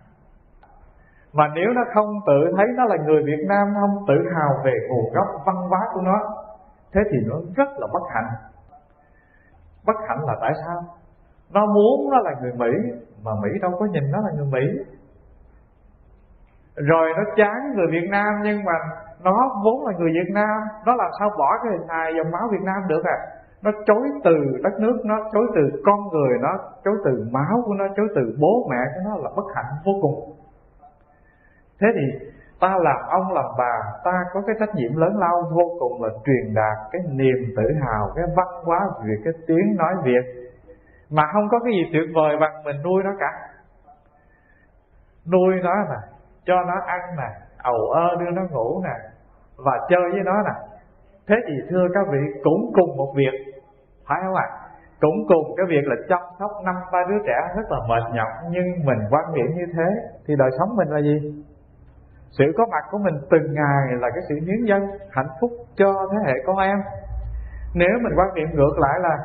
mà 1.36 1.48
nếu 1.54 1.68
nó 1.74 1.82
không 1.94 2.06
tự 2.26 2.52
thấy 2.56 2.66
nó 2.76 2.84
là 2.84 2.96
người 2.96 3.22
Việt 3.22 3.44
Nam, 3.48 3.74
nó 3.74 3.80
không 3.80 4.04
tự 4.08 4.14
hào 4.34 4.50
về 4.64 4.72
nguồn 4.88 5.12
gốc 5.14 5.26
văn 5.46 5.56
hóa 5.56 5.80
của 5.94 6.00
nó, 6.00 6.18
thế 6.92 7.00
thì 7.10 7.18
nó 7.26 7.36
rất 7.56 7.68
là 7.78 7.86
bất 7.92 8.02
hạnh. 8.14 8.30
Bất 9.86 9.96
hạnh 10.08 10.18
là 10.26 10.34
tại 10.40 10.52
sao? 10.66 10.82
Nó 11.50 11.66
muốn 11.66 12.10
nó 12.10 12.18
là 12.18 12.30
người 12.40 12.52
Mỹ, 12.52 12.72
mà 13.24 13.30
Mỹ 13.42 13.48
đâu 13.62 13.72
có 13.78 13.86
nhìn 13.86 14.10
nó 14.10 14.18
là 14.20 14.30
người 14.36 14.46
Mỹ. 14.52 14.94
Rồi 16.74 17.12
nó 17.16 17.22
chán 17.36 17.72
người 17.74 17.86
Việt 17.90 18.08
Nam, 18.10 18.34
nhưng 18.44 18.64
mà 18.64 18.72
nó 19.26 19.36
vốn 19.64 19.86
là 19.86 19.92
người 19.98 20.12
Việt 20.18 20.30
Nam, 20.34 20.58
nó 20.86 20.92
làm 21.02 21.10
sao 21.18 21.28
bỏ 21.38 21.50
cái 21.62 21.72
hình 21.72 21.88
hài 21.88 22.12
dòng 22.16 22.30
máu 22.32 22.42
Việt 22.52 22.64
Nam 22.64 22.80
được 22.88 23.04
à? 23.04 23.18
Nó 23.64 23.70
chối 23.86 24.04
từ 24.24 24.36
đất 24.64 24.74
nước, 24.80 24.96
nó 25.04 25.16
chối 25.32 25.46
từ 25.54 25.62
con 25.86 26.00
người, 26.12 26.38
nó 26.42 26.52
chối 26.84 26.94
từ 27.04 27.12
máu 27.32 27.56
của 27.66 27.74
nó, 27.74 27.84
chối 27.96 28.08
từ 28.16 28.22
bố 28.40 28.66
mẹ 28.70 28.82
của 28.94 29.00
nó 29.04 29.16
là 29.16 29.30
bất 29.36 29.46
hạnh 29.54 29.72
vô 29.86 29.92
cùng. 30.02 30.36
Thế 31.80 31.86
thì 31.96 32.26
ta 32.60 32.68
làm 32.68 33.00
ông, 33.08 33.32
làm 33.32 33.44
bà, 33.58 33.74
ta 34.04 34.12
có 34.32 34.40
cái 34.46 34.56
trách 34.60 34.74
nhiệm 34.74 34.96
lớn 34.96 35.12
lao 35.18 35.42
vô 35.56 35.64
cùng 35.78 36.02
là 36.02 36.08
truyền 36.24 36.54
đạt 36.54 36.76
cái 36.92 37.02
niềm 37.08 37.54
tự 37.56 37.62
hào, 37.80 38.12
cái 38.16 38.24
văn 38.36 38.48
hóa 38.64 38.80
việt 39.04 39.20
cái 39.24 39.32
tiếng 39.46 39.76
nói 39.76 39.94
việt. 40.04 40.24
Mà 41.10 41.22
không 41.32 41.48
có 41.50 41.58
cái 41.64 41.72
gì 41.72 41.90
tuyệt 41.92 42.08
vời 42.14 42.36
bằng 42.40 42.64
mình 42.64 42.76
nuôi 42.84 43.02
nó 43.04 43.10
cả. 43.18 43.32
Nuôi 45.32 45.54
nó 45.62 45.74
nè, 45.90 46.00
cho 46.44 46.54
nó 46.54 46.74
ăn 46.86 47.00
nè, 47.18 47.30
ầu 47.62 47.90
ơ 47.94 48.16
đưa 48.20 48.30
nó 48.30 48.42
ngủ 48.50 48.82
nè 48.84 49.15
và 49.64 49.86
chơi 49.88 50.10
với 50.12 50.22
nó 50.24 50.42
nè. 50.42 50.54
Thế 51.28 51.36
thì 51.48 51.54
thưa 51.70 51.86
các 51.94 52.06
vị, 52.12 52.18
cũng 52.44 52.72
cùng 52.74 52.96
một 52.96 53.12
việc. 53.16 53.34
Phải 54.08 54.18
không 54.24 54.34
ạ? 54.34 54.46
À? 54.50 54.66
cũng 55.00 55.26
cùng 55.28 55.54
cái 55.56 55.66
việc 55.68 55.84
là 55.84 55.96
chăm 56.08 56.20
sóc 56.38 56.50
năm, 56.64 56.74
ba 56.92 56.98
đứa 57.08 57.18
trẻ 57.26 57.38
rất 57.56 57.70
là 57.70 57.78
mệt 57.88 58.04
nhọc, 58.14 58.28
nhưng 58.50 58.66
mình 58.84 58.98
quan 59.10 59.24
niệm 59.34 59.46
như 59.56 59.66
thế, 59.74 59.88
thì 60.26 60.34
đời 60.38 60.50
sống 60.58 60.76
mình 60.76 60.88
là 60.88 61.00
gì? 61.00 61.44
Sự 62.30 62.44
có 62.58 62.66
mặt 62.70 62.84
của 62.90 62.98
mình 62.98 63.14
từng 63.30 63.54
ngày 63.54 63.82
là 64.00 64.08
cái 64.14 64.22
sự 64.28 64.34
hiến 64.34 64.64
dân 64.64 64.82
hạnh 65.10 65.28
phúc 65.40 65.50
cho 65.76 66.08
thế 66.12 66.18
hệ 66.26 66.34
con 66.46 66.56
em. 66.56 66.78
Nếu 67.74 67.88
mình 68.02 68.12
quan 68.16 68.34
niệm 68.34 68.48
ngược 68.52 68.78
lại 68.78 69.00
là 69.00 69.16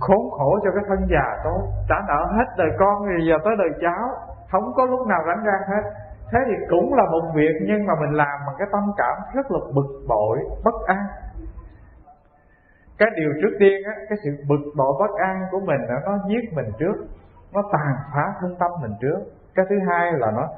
khốn 0.00 0.30
khổ 0.30 0.58
cho 0.64 0.70
cái 0.74 0.84
thân 0.88 1.08
già 1.10 1.26
tôi 1.44 1.58
trả 1.88 1.96
nợ 2.08 2.26
hết 2.36 2.44
đời 2.58 2.68
con 2.78 2.94
thì 3.08 3.26
giờ 3.28 3.36
tới 3.44 3.54
đời 3.58 3.68
cháu, 3.80 4.08
không 4.50 4.72
có 4.76 4.86
lúc 4.86 5.06
nào 5.06 5.20
rảnh 5.26 5.44
rang 5.46 5.62
hết 5.68 5.90
thế 6.32 6.38
thì 6.46 6.54
cũng 6.68 6.94
là 6.94 7.04
một 7.10 7.32
việc 7.34 7.54
nhưng 7.60 7.86
mà 7.86 7.94
mình 8.00 8.12
làm 8.12 8.38
bằng 8.46 8.56
cái 8.58 8.68
tâm 8.72 8.82
cảm 8.96 9.16
rất 9.34 9.50
là 9.50 9.58
bực 9.74 10.04
bội 10.08 10.38
bất 10.64 10.74
an. 10.86 11.06
Cái 12.98 13.08
điều 13.16 13.30
trước 13.42 13.56
tiên 13.60 13.82
á 13.86 13.92
cái 14.08 14.18
sự 14.24 14.30
bực 14.48 14.72
bội 14.76 14.92
bất 15.00 15.18
an 15.18 15.42
của 15.50 15.60
mình 15.60 15.80
đó, 15.88 15.94
nó 16.04 16.18
giết 16.28 16.52
mình 16.52 16.70
trước 16.78 16.96
nó 17.52 17.62
tàn 17.72 17.94
phá 18.14 18.34
thân 18.40 18.56
tâm 18.58 18.70
mình 18.82 18.92
trước. 19.00 19.18
Cái 19.54 19.66
thứ 19.68 19.76
hai 19.88 20.12
là 20.12 20.30
nó 20.30 20.48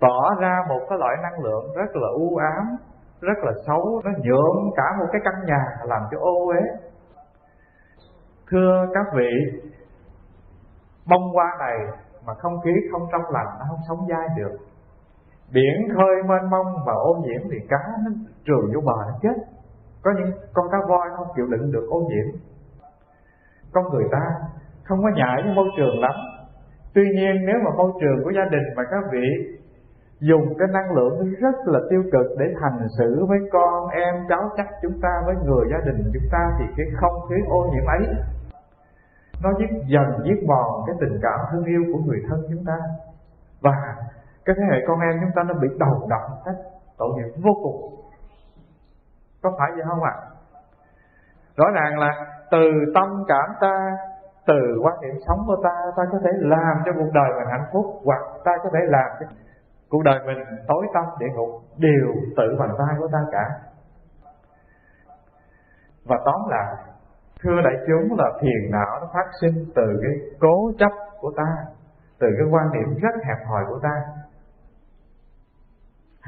tỏ 0.00 0.34
ra 0.40 0.64
một 0.68 0.80
cái 0.88 0.98
loại 0.98 1.16
năng 1.22 1.42
lượng 1.42 1.64
rất 1.76 1.96
là 1.96 2.08
u 2.14 2.36
ám 2.36 2.76
rất 3.20 3.38
là 3.42 3.52
xấu 3.66 4.00
nó 4.04 4.10
nhuộm 4.10 4.70
cả 4.76 4.84
một 4.98 5.06
cái 5.12 5.20
căn 5.24 5.34
nhà 5.46 5.64
làm 5.84 6.02
cho 6.10 6.18
ô 6.18 6.46
uế. 6.46 6.60
Thưa 8.50 8.86
các 8.94 9.06
vị 9.14 9.30
bông 11.10 11.32
hoa 11.34 11.56
này 11.58 11.76
mà 12.26 12.34
không 12.34 12.60
khí 12.64 12.70
không 12.92 13.02
trong 13.12 13.22
lành 13.30 13.46
nó 13.58 13.64
không 13.68 13.80
sống 13.88 14.06
dai 14.08 14.28
được 14.36 14.58
biển 15.54 15.88
khơi 15.96 16.14
mênh 16.28 16.50
mông 16.50 16.66
và 16.86 16.92
ô 16.92 17.22
nhiễm 17.24 17.42
thì 17.50 17.58
cá 17.68 17.82
nó 18.04 18.10
trừ 18.46 18.72
vô 18.74 18.80
bờ 18.80 18.96
nó 19.08 19.14
chết. 19.22 19.36
Có 20.02 20.10
những 20.16 20.30
con 20.52 20.66
cá 20.72 20.78
voi 20.88 21.08
không 21.16 21.26
chịu 21.36 21.46
đựng 21.46 21.72
được 21.72 21.86
ô 21.90 22.00
nhiễm. 22.10 22.40
Con 23.72 23.84
người 23.92 24.04
ta 24.12 24.24
không 24.84 25.02
có 25.02 25.10
nhảy 25.14 25.42
với 25.44 25.54
môi 25.54 25.68
trường 25.76 26.00
lắm. 26.00 26.14
Tuy 26.94 27.02
nhiên 27.14 27.34
nếu 27.46 27.56
mà 27.64 27.70
môi 27.76 27.92
trường 28.00 28.24
của 28.24 28.30
gia 28.30 28.44
đình 28.44 28.66
mà 28.76 28.82
các 28.90 29.04
vị 29.12 29.26
dùng 30.20 30.54
cái 30.58 30.68
năng 30.72 30.92
lượng 30.92 31.34
rất 31.40 31.56
là 31.64 31.80
tiêu 31.90 32.02
cực 32.12 32.26
để 32.38 32.46
hành 32.62 32.88
xử 32.98 33.24
với 33.28 33.38
con 33.52 33.88
em, 33.88 34.14
cháu 34.28 34.50
chắc 34.56 34.66
chúng 34.82 35.00
ta, 35.02 35.22
với 35.26 35.34
người 35.44 35.64
gia 35.70 35.78
đình 35.86 36.10
chúng 36.14 36.28
ta 36.32 36.50
thì 36.58 36.64
cái 36.76 36.86
không 37.00 37.16
khí 37.28 37.36
ô 37.48 37.70
nhiễm 37.72 37.86
ấy, 37.86 38.14
nó 39.42 39.50
giết 39.58 39.70
dần 39.86 40.06
giết 40.24 40.46
mòn 40.46 40.82
cái 40.86 40.96
tình 41.00 41.18
cảm 41.22 41.40
thương 41.52 41.64
yêu 41.64 41.82
của 41.92 41.98
người 41.98 42.20
thân 42.28 42.40
chúng 42.50 42.64
ta. 42.64 42.78
Và 43.60 43.72
cái 44.44 44.56
thế 44.58 44.64
hệ 44.70 44.78
con 44.88 45.00
em 45.00 45.20
chúng 45.20 45.30
ta 45.36 45.42
nó 45.42 45.54
bị 45.54 45.68
đầu 45.78 46.06
độc 46.08 46.44
hết 46.46 46.54
tội 46.98 47.08
nghiệp 47.16 47.32
vô 47.44 47.52
cùng. 47.62 47.94
Có 49.42 49.50
phải 49.58 49.70
vậy 49.76 49.84
không 49.88 50.02
ạ? 50.02 50.14
À? 50.14 50.32
rõ 51.56 51.64
ràng 51.74 51.98
là 51.98 52.10
từ 52.50 52.70
tâm 52.94 53.24
cảm 53.28 53.54
ta, 53.60 53.96
từ 54.46 54.80
quan 54.82 54.94
niệm 55.00 55.14
sống 55.26 55.38
của 55.46 55.56
ta 55.64 55.74
ta 55.96 56.02
có 56.12 56.18
thể 56.24 56.30
làm 56.34 56.82
cho 56.84 56.92
cuộc 56.92 57.10
đời 57.14 57.30
mình 57.38 57.48
hạnh 57.50 57.66
phúc, 57.72 57.86
hoặc 58.04 58.20
ta 58.44 58.52
có 58.62 58.70
thể 58.72 58.80
làm 58.88 59.10
cho 59.20 59.26
cuộc 59.90 60.02
đời 60.04 60.18
mình 60.26 60.38
tối 60.68 60.86
tâm 60.94 61.04
địa 61.18 61.26
ngục, 61.34 61.50
đều 61.78 62.14
tự 62.36 62.56
bằng 62.58 62.74
tay 62.78 62.96
của 62.98 63.08
ta 63.12 63.18
cả. 63.32 63.44
Và 66.04 66.16
tóm 66.24 66.40
lại, 66.48 66.74
thưa 67.42 67.60
đại 67.64 67.74
chúng 67.86 68.18
là 68.18 68.30
phiền 68.40 68.70
não 68.70 68.98
nó 69.00 69.06
phát 69.14 69.30
sinh 69.40 69.54
từ 69.74 70.00
cái 70.02 70.12
cố 70.40 70.72
chấp 70.78 70.92
của 71.20 71.32
ta, 71.36 71.56
từ 72.18 72.26
cái 72.38 72.46
quan 72.50 72.72
niệm 72.72 72.98
rất 73.02 73.24
hẹp 73.24 73.46
hòi 73.46 73.64
của 73.68 73.78
ta 73.82 74.02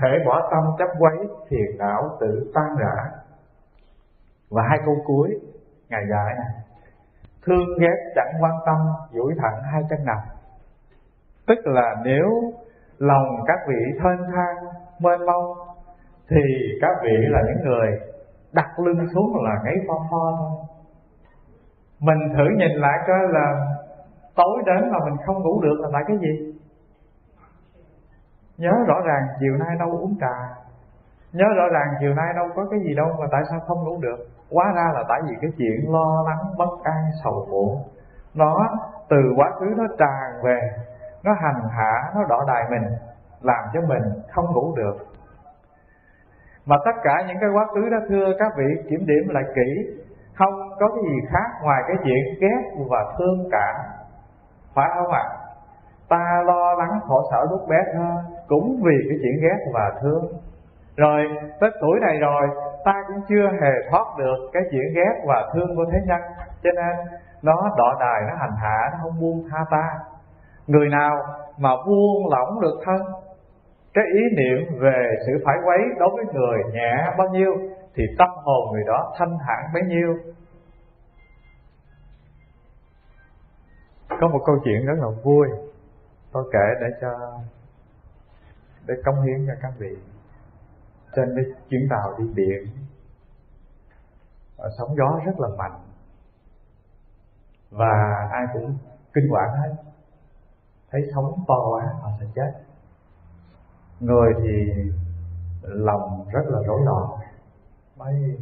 hễ 0.03 0.09
bỏ 0.27 0.49
tâm 0.51 0.65
chấp 0.79 0.89
quấy, 0.99 1.17
phiền 1.49 1.79
não 1.79 2.17
tự 2.21 2.53
tan 2.55 2.77
rã. 2.79 3.11
Và 4.51 4.63
hai 4.69 4.79
câu 4.87 4.95
cuối 5.05 5.41
ngài 5.89 6.03
dạy 6.11 6.35
này 6.37 6.65
thương 7.47 7.79
ghét 7.81 8.13
chẳng 8.15 8.33
quan 8.41 8.53
tâm, 8.67 8.77
duỗi 9.11 9.35
thẳng 9.39 9.63
hai 9.73 9.83
chân 9.91 9.99
nằm. 10.05 10.19
Tức 11.47 11.59
là 11.65 11.95
nếu 12.05 12.53
lòng 12.99 13.27
các 13.47 13.59
vị 13.69 13.99
thênh 14.03 14.23
thang, 14.35 14.57
mênh 14.99 15.27
mông, 15.27 15.57
thì 16.31 16.41
các 16.81 16.97
vị 17.03 17.17
là 17.29 17.43
những 17.47 17.65
người 17.65 18.01
đặt 18.53 18.79
lưng 18.79 19.09
xuống 19.15 19.45
là 19.45 19.55
ngáy 19.65 19.75
pho 19.89 19.95
pho 20.11 20.37
thôi. 20.39 20.51
Mình 22.01 22.19
thử 22.37 22.45
nhìn 22.57 22.81
lại 22.81 22.99
coi 23.07 23.19
là 23.29 23.75
tối 24.37 24.63
đến 24.67 24.93
mà 24.93 24.99
mình 25.05 25.17
không 25.27 25.43
ngủ 25.43 25.61
được 25.63 25.81
là 25.81 25.89
tại 25.93 26.03
cái 26.07 26.17
gì? 26.17 26.55
Nhớ 28.59 28.73
rõ 28.87 29.01
ràng 29.07 29.23
chiều 29.41 29.57
nay 29.57 29.77
đâu 29.79 29.91
uống 29.91 30.17
trà. 30.21 30.37
Nhớ 31.33 31.45
rõ 31.57 31.69
ràng 31.73 31.89
chiều 32.01 32.15
nay 32.15 32.27
đâu 32.37 32.47
có 32.55 32.67
cái 32.71 32.81
gì 32.81 32.95
đâu 32.95 33.07
mà 33.21 33.27
tại 33.33 33.41
sao 33.51 33.61
không 33.61 33.85
ngủ 33.85 33.99
được. 34.01 34.17
Quá 34.51 34.65
ra 34.77 34.91
là 34.95 35.05
tại 35.09 35.21
vì 35.29 35.35
cái 35.41 35.51
chuyện 35.59 35.93
lo 35.93 36.23
lắng, 36.27 36.43
bất 36.59 36.83
an, 36.83 37.03
sầu 37.25 37.47
muộn. 37.51 37.83
Nó, 38.35 38.69
từ 39.09 39.17
quá 39.37 39.51
khứ 39.61 39.67
nó 39.77 39.85
tràn 39.99 40.43
về, 40.45 40.61
nó 41.25 41.33
hành 41.33 41.69
hạ, 41.71 41.93
nó 42.15 42.21
đỏ 42.29 42.45
đài 42.47 42.63
mình, 42.71 42.91
làm 43.41 43.65
cho 43.73 43.81
mình 43.81 44.03
không 44.33 44.47
ngủ 44.53 44.75
được. 44.77 44.97
Mà 46.67 46.77
tất 46.85 46.93
cả 47.03 47.25
những 47.29 47.37
cái 47.41 47.51
quá 47.55 47.67
khứ 47.75 47.89
đó, 47.91 47.99
thưa 48.09 48.27
các 48.39 48.53
vị, 48.57 48.83
kiểm 48.91 49.07
điểm 49.07 49.35
lại 49.35 49.45
kỹ. 49.55 50.01
Không 50.39 50.55
có 50.81 50.89
cái 50.89 51.05
gì 51.05 51.19
khác 51.33 51.49
ngoài 51.63 51.83
cái 51.87 51.97
chuyện 52.05 52.41
ghét 52.41 52.85
và 52.91 52.99
thương 53.19 53.49
cảm. 53.51 53.75
Phải 54.75 54.89
không 54.95 55.13
ạ? 55.13 55.25
Ta 56.09 56.43
lo 56.47 56.75
lắng, 56.75 57.01
khổ 57.09 57.23
sở 57.31 57.47
lúc 57.51 57.61
bé 57.69 57.77
thơ 57.93 58.34
cũng 58.49 58.83
vì 58.85 58.97
cái 59.09 59.19
chuyện 59.23 59.41
ghét 59.43 59.59
và 59.75 59.93
thương. 60.03 60.33
Rồi, 60.97 61.21
tới 61.61 61.71
tuổi 61.81 62.01
này 62.01 62.19
rồi, 62.19 62.49
ta 62.85 63.05
cũng 63.07 63.23
chưa 63.29 63.49
hề 63.63 63.91
thoát 63.91 64.05
được 64.19 64.51
cái 64.53 64.63
chuyện 64.71 64.95
ghét 64.95 65.15
và 65.27 65.51
thương 65.55 65.77
của 65.77 65.85
thế 65.93 65.99
nhân. 66.07 66.21
Cho 66.63 66.71
nên, 66.77 67.21
nó 67.43 67.75
đọ 67.77 67.97
đài, 68.01 68.21
nó 68.29 68.37
hành 68.41 68.57
hạ, 68.63 68.79
nó 68.93 68.99
không 69.03 69.21
buông 69.21 69.49
tha 69.51 69.59
ta. 69.71 69.99
Người 70.67 70.89
nào 70.89 71.17
mà 71.59 71.71
buông 71.87 72.31
lỏng 72.31 72.61
được 72.61 72.81
thân, 72.85 73.01
cái 73.95 74.05
ý 74.15 74.21
niệm 74.37 74.79
về 74.81 75.11
sự 75.27 75.33
phải 75.45 75.57
quấy 75.65 75.79
đối 75.99 76.11
với 76.17 76.25
người 76.35 76.59
nhẹ 76.73 77.15
bao 77.19 77.29
nhiêu, 77.29 77.53
thì 77.95 78.05
tâm 78.19 78.29
hồn 78.35 78.73
người 78.73 78.83
đó 78.87 79.13
thanh 79.19 79.39
thản 79.47 79.71
bấy 79.75 79.83
nhiêu. 79.83 80.17
Có 84.21 84.29
một 84.29 84.41
câu 84.47 84.57
chuyện 84.65 84.87
rất 84.87 84.95
là 84.99 85.09
vui, 85.25 85.49
tôi 86.33 86.45
kể 86.53 86.67
để 86.81 86.87
cho 87.01 87.09
để 88.87 88.95
cống 89.05 89.23
hiến 89.23 89.47
cho 89.47 89.53
các 89.63 89.73
vị. 89.79 89.97
Trên 91.17 91.33
cái 91.37 91.45
chuyến 91.69 91.89
tàu 91.91 92.19
đi 92.19 92.25
biển 92.35 92.67
ờ, 94.57 94.71
sóng 94.79 94.97
gió 94.97 95.21
rất 95.27 95.41
là 95.41 95.49
mạnh. 95.59 95.81
Và 97.71 98.29
ai 98.33 98.47
cũng 98.53 98.77
kinh 99.15 99.29
quản 99.31 99.49
hết. 99.63 99.75
Thấy 100.91 101.03
sóng 101.15 101.45
to 101.49 101.55
quá, 101.71 101.95
họ 102.01 102.11
sẽ 102.21 102.27
chết. 102.35 102.53
Người 104.01 104.33
thì 104.43 104.73
lòng 105.63 106.27
rất 106.33 106.43
là 106.47 106.59
rối 106.67 106.81
loạn. 106.85 107.05
Mấy 107.97 108.39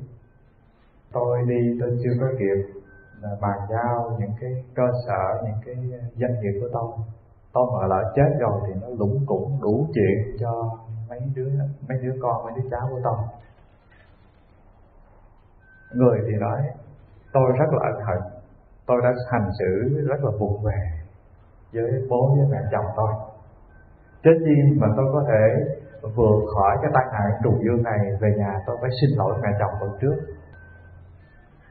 tôi 1.12 1.42
đi, 1.48 1.78
tôi 1.80 1.98
chưa 2.04 2.10
có 2.20 2.26
kịp, 2.38 2.80
là 3.20 3.36
bàn 3.40 3.58
giao 3.70 4.16
những 4.20 4.32
cái 4.40 4.64
cơ 4.74 4.82
sở, 5.06 5.42
những 5.44 5.60
cái 5.64 6.00
doanh 6.16 6.40
nghiệp 6.40 6.60
của 6.60 6.68
tôi 6.72 6.92
tôi 7.52 7.66
mà 7.72 7.86
lỡ 7.86 8.12
chết 8.16 8.36
rồi 8.38 8.60
thì 8.66 8.72
nó 8.82 8.88
lũng 8.98 9.24
cũng 9.26 9.58
đủ 9.62 9.86
chuyện 9.94 10.36
cho 10.40 10.78
mấy 11.08 11.20
đứa 11.34 11.48
mấy 11.88 11.98
đứa 12.02 12.12
con, 12.22 12.44
mấy 12.44 12.52
đứa 12.56 12.68
cháu 12.70 12.88
của 12.90 13.00
tôi. 13.04 13.16
Người 15.94 16.18
thì 16.26 16.32
nói, 16.40 16.60
tôi 17.32 17.52
rất 17.58 17.66
là 17.72 17.90
ân 17.92 18.06
hận. 18.06 18.18
Tôi 18.86 19.00
đã 19.04 19.10
hành 19.30 19.50
xử 19.58 20.02
rất 20.08 20.24
là 20.24 20.30
vụng 20.38 20.62
về 20.62 20.80
với 21.72 22.06
bố 22.08 22.34
với 22.36 22.46
mẹ 22.50 22.58
chồng 22.72 22.86
tôi. 22.96 23.12
Chết 24.22 24.36
chi 24.44 24.78
mà 24.80 24.86
tôi 24.96 25.06
có 25.12 25.24
thể 25.28 25.74
vượt 26.02 26.40
khỏi 26.54 26.76
cái 26.82 26.90
tai 26.94 27.04
nạn 27.12 27.40
trùng 27.44 27.60
dương 27.64 27.82
này, 27.82 27.98
về 28.20 28.34
nhà 28.38 28.52
tôi 28.66 28.76
phải 28.80 28.90
xin 29.00 29.18
lỗi 29.18 29.34
mẹ 29.42 29.48
chồng 29.58 29.74
tôi 29.80 29.90
trước. 30.00 30.16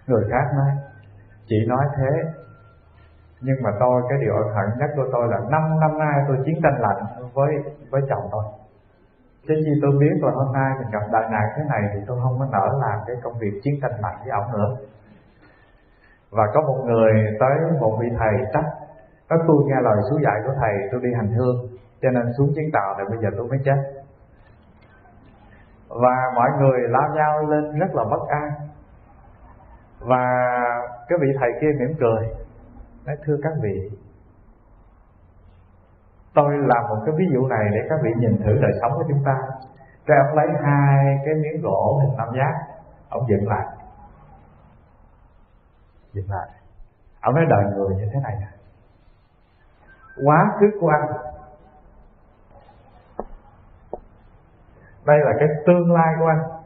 Người 0.07 0.23
khác 0.32 0.45
nói 0.55 0.71
chị 1.45 1.55
nói 1.67 1.86
thế 1.97 2.40
nhưng 3.41 3.55
mà 3.63 3.69
tôi, 3.79 4.01
cái 4.09 4.17
điều 4.21 4.35
ân 4.35 4.47
hận 4.55 4.79
nhất 4.79 4.89
của 4.95 5.07
tôi 5.13 5.27
là 5.31 5.39
năm 5.49 5.79
năm 5.79 5.99
nay 5.99 6.15
tôi 6.27 6.37
chiến 6.45 6.55
tranh 6.63 6.81
lạnh 6.81 7.05
với 7.33 7.51
với 7.91 8.01
chồng 8.09 8.29
tôi 8.31 8.43
Chứ 9.47 9.53
khi 9.65 9.71
tôi 9.81 9.91
biết 9.99 10.15
là 10.21 10.31
hôm 10.31 10.53
nay 10.53 10.71
mình 10.79 10.89
gặp 10.91 11.03
đại 11.11 11.23
nạn 11.31 11.45
thế 11.55 11.63
này 11.69 11.81
thì 11.93 11.99
tôi 12.07 12.17
không 12.23 12.39
có 12.39 12.45
nỡ 12.51 12.67
làm 12.81 12.99
cái 13.07 13.15
công 13.23 13.39
việc 13.39 13.59
chiến 13.63 13.73
tranh 13.81 13.91
lạnh 14.01 14.15
với 14.23 14.31
ổng 14.31 14.51
nữa. 14.51 14.75
Và 16.31 16.43
có 16.53 16.61
một 16.61 16.83
người 16.85 17.13
tới 17.39 17.79
một 17.79 17.97
vị 18.01 18.07
thầy 18.19 18.33
trách 18.53 18.69
có 19.29 19.37
tôi 19.47 19.57
nghe 19.65 19.81
lời 19.81 19.97
xuống 20.09 20.23
dạy 20.23 20.41
của 20.45 20.53
thầy, 20.59 20.73
tôi 20.91 21.01
đi 21.03 21.09
hành 21.15 21.31
hương, 21.33 21.55
cho 22.01 22.09
nên 22.09 22.33
xuống 22.37 22.51
chiến 22.55 22.69
tàu 22.73 22.95
thì 22.97 23.03
bây 23.09 23.19
giờ 23.23 23.29
tôi 23.37 23.47
mới 23.47 23.59
chết. 23.65 23.77
Và 25.89 26.15
mọi 26.35 26.49
người 26.59 26.79
lao 26.89 27.09
nhau 27.15 27.45
lên 27.47 27.79
rất 27.79 27.95
là 27.95 28.03
bất 28.03 28.27
an. 28.27 28.51
Và 29.99 30.25
cái 31.07 31.19
vị 31.21 31.27
thầy 31.39 31.49
kia 31.61 31.67
mỉm 31.79 31.97
cười 31.99 32.27
nói 33.06 33.18
thưa 33.26 33.38
các 33.43 33.54
vị. 33.62 33.89
Tôi 36.34 36.58
làm 36.58 36.84
một 36.89 36.97
cái 37.06 37.16
ví 37.18 37.26
dụ 37.34 37.47
này 37.47 37.66
để 37.72 37.80
các 37.89 37.99
vị 38.04 38.10
nhìn 38.18 38.38
thử 38.38 38.58
đời 38.62 38.72
sống 38.82 38.91
của 38.95 39.04
chúng 39.10 39.24
ta. 39.26 39.38
Rồi 40.06 40.18
ông 40.28 40.36
lấy 40.36 40.47
hai 40.64 41.18
cái 41.26 41.34
miếng 41.34 41.62
gỗ 41.62 42.02
hình 42.02 42.18
tam 42.18 42.28
giác, 42.38 42.54
ông 43.10 43.24
dựng 43.30 43.47
lại. 43.47 43.66
Dựng 46.14 46.30
lại. 46.30 46.49
Ông 47.22 47.36
nói 47.36 47.45
đời 47.49 47.64
người 47.76 47.95
như 47.95 48.06
thế 48.14 48.20
này 48.24 48.36
nè. 48.39 48.47
Quá 50.26 50.52
khứ 50.60 50.66
của 50.82 50.89
anh. 50.89 51.08
Đây 55.06 55.18
là 55.20 55.32
cái 55.39 55.47
tương 55.66 55.93
lai 55.93 56.14
của 56.20 56.28
anh. 56.28 56.61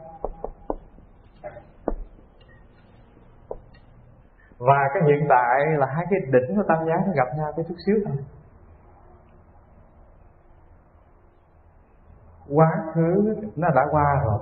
Và 4.66 4.88
cái 4.94 5.02
hiện 5.06 5.26
tại 5.28 5.60
là 5.78 5.86
hai 5.86 6.06
cái 6.10 6.20
đỉnh 6.20 6.56
của 6.56 6.62
tam 6.68 6.78
giác 6.86 7.00
nó 7.06 7.12
gặp 7.12 7.28
nhau 7.36 7.52
cái 7.56 7.64
chút 7.68 7.74
xíu 7.86 7.96
thôi. 8.06 8.16
Quá 12.54 12.70
khứ 12.94 13.36
nó 13.56 13.68
đã 13.74 13.86
qua 13.90 14.22
rồi. 14.24 14.40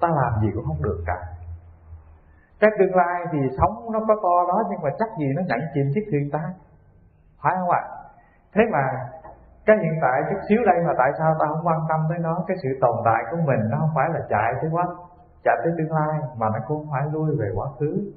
Ta 0.00 0.08
làm 0.08 0.40
gì 0.42 0.48
cũng 0.54 0.64
không 0.66 0.82
được 0.82 1.02
cả. 1.06 1.18
Cái 2.60 2.70
tương 2.78 2.94
lai 2.94 3.24
thì 3.32 3.38
sống 3.58 3.92
nó 3.92 4.00
có 4.08 4.14
to 4.22 4.36
đó, 4.48 4.62
nhưng 4.70 4.82
mà 4.82 4.90
chắc 4.98 5.08
gì 5.18 5.26
nó 5.36 5.42
nhận 5.46 5.60
chìm 5.74 5.86
chiếc 5.94 6.04
thuyền 6.10 6.30
ta? 6.32 6.42
Phải 7.42 7.54
không 7.58 7.70
ạ? 7.70 7.82
Thế 8.54 8.62
mà 8.72 8.82
cái 9.66 9.76
hiện 9.82 9.98
tại 10.02 10.22
chút 10.30 10.40
xíu 10.48 10.58
đây 10.66 10.78
mà 10.86 10.92
tại 10.98 11.10
sao 11.18 11.34
ta 11.40 11.46
không 11.48 11.66
quan 11.66 11.80
tâm 11.88 12.00
tới 12.08 12.18
nó? 12.18 12.44
Cái 12.48 12.56
sự 12.62 12.68
tồn 12.80 12.96
tại 13.04 13.22
của 13.30 13.36
mình 13.36 13.60
nó 13.70 13.76
không 13.80 13.90
phải 13.94 14.08
là 14.14 14.20
chạy 14.28 14.52
tới 14.60 14.70
quá, 14.72 14.84
chạy 15.44 15.56
tới 15.64 15.72
tương 15.78 15.92
lai, 15.92 16.20
mà 16.36 16.46
nó 16.48 16.58
cũng 16.68 16.86
phải 16.92 17.02
lui 17.12 17.36
về 17.40 17.48
quá 17.54 17.66
khứ 17.80 18.12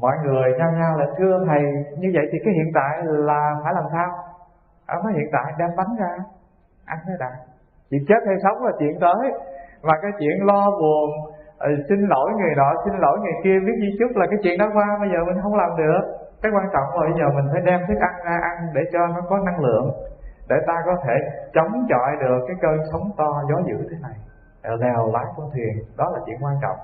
mọi 0.00 0.16
người 0.24 0.48
nhao 0.58 0.72
nhao 0.72 0.98
là, 0.98 1.06
thưa 1.18 1.44
thầy, 1.48 1.62
như 2.00 2.08
vậy 2.14 2.26
thì 2.32 2.38
cái 2.44 2.54
hiện 2.54 2.70
tại 2.74 2.92
là 3.02 3.54
phải 3.64 3.72
làm 3.74 3.84
sao? 3.92 4.08
Ở 4.86 4.96
nói 5.04 5.12
hiện 5.12 5.28
tại 5.32 5.52
đem 5.58 5.70
bánh 5.76 5.92
ra, 6.00 6.12
ăn 6.86 6.98
mới 7.06 7.16
đã. 7.20 7.32
Chuyện 7.90 8.02
chết 8.08 8.20
hay 8.26 8.36
sống 8.44 8.64
là 8.64 8.72
chuyện 8.78 8.94
tới. 9.00 9.32
Và 9.82 9.94
cái 10.02 10.10
chuyện 10.18 10.36
lo 10.46 10.70
buồn 10.80 11.08
ờ, 11.58 11.68
xin 11.88 11.98
lỗi 12.12 12.30
người 12.38 12.54
nọ, 12.56 12.70
xin 12.84 12.94
lỗi 12.98 13.18
người 13.18 13.36
kia, 13.44 13.56
biết 13.66 13.76
gì 13.82 13.88
chút 13.98 14.10
là 14.14 14.26
cái 14.30 14.38
chuyện 14.42 14.58
đó 14.58 14.66
qua, 14.74 14.86
bây 15.00 15.08
giờ 15.12 15.18
mình 15.26 15.42
không 15.42 15.54
làm 15.54 15.70
được. 15.76 16.02
Cái 16.42 16.52
quan 16.54 16.66
trọng 16.72 16.88
là 16.94 17.02
bây 17.08 17.16
giờ 17.18 17.26
mình 17.36 17.48
phải 17.52 17.62
đem 17.68 17.80
thức 17.88 17.98
ăn 18.00 18.14
ra 18.24 18.36
ăn 18.50 18.56
để 18.74 18.82
cho 18.92 18.98
nó 19.06 19.20
có 19.28 19.38
năng 19.38 19.60
lượng, 19.60 19.86
để 20.48 20.56
ta 20.66 20.74
có 20.86 20.94
thể 21.04 21.14
chống 21.54 21.72
chọi 21.88 22.10
được 22.20 22.40
cái 22.48 22.56
cơn 22.60 22.76
sóng 22.92 23.10
to, 23.16 23.30
gió 23.50 23.56
dữ 23.68 23.78
thế 23.90 23.96
này. 24.02 24.16
Lèo 24.80 25.12
lái 25.12 25.24
con 25.36 25.46
thuyền, 25.52 25.74
đó 25.96 26.10
là 26.14 26.20
chuyện 26.26 26.36
quan 26.40 26.54
trọng 26.62 26.76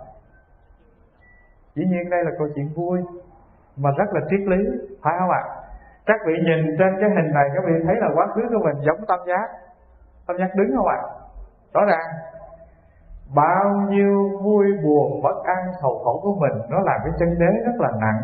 dĩ 1.74 1.84
nhiên 1.84 2.10
đây 2.10 2.24
là 2.24 2.30
câu 2.38 2.48
chuyện 2.54 2.68
vui, 2.76 2.98
mà 3.76 3.90
rất 3.98 4.08
là 4.12 4.20
triết 4.30 4.40
lý, 4.40 4.62
phải 5.02 5.14
không 5.18 5.30
ạ? 5.30 5.42
Các 6.06 6.20
vị 6.26 6.34
nhìn 6.46 6.76
trên 6.78 6.92
cái 7.00 7.10
hình 7.10 7.30
này, 7.34 7.48
các 7.54 7.64
vị 7.66 7.72
thấy 7.86 7.96
là 8.00 8.08
quá 8.14 8.26
khứ 8.34 8.42
của 8.48 8.64
mình 8.64 8.84
giống 8.86 9.06
tam 9.08 9.18
giác. 9.26 9.46
Tam 10.26 10.36
giác 10.38 10.50
đứng 10.54 10.76
không 10.76 10.86
ạ? 10.86 11.00
Rõ 11.74 11.80
ràng. 11.84 12.08
Bao 13.34 13.64
nhiêu 13.90 14.38
vui, 14.42 14.66
buồn, 14.84 15.22
bất 15.22 15.44
an, 15.44 15.72
sầu 15.82 15.98
khổ 16.04 16.20
của 16.22 16.34
mình, 16.40 16.62
nó 16.70 16.80
làm 16.80 17.00
cái 17.04 17.12
chân 17.18 17.38
đế 17.38 17.50
rất 17.66 17.76
là 17.78 17.90
nặng. 18.00 18.22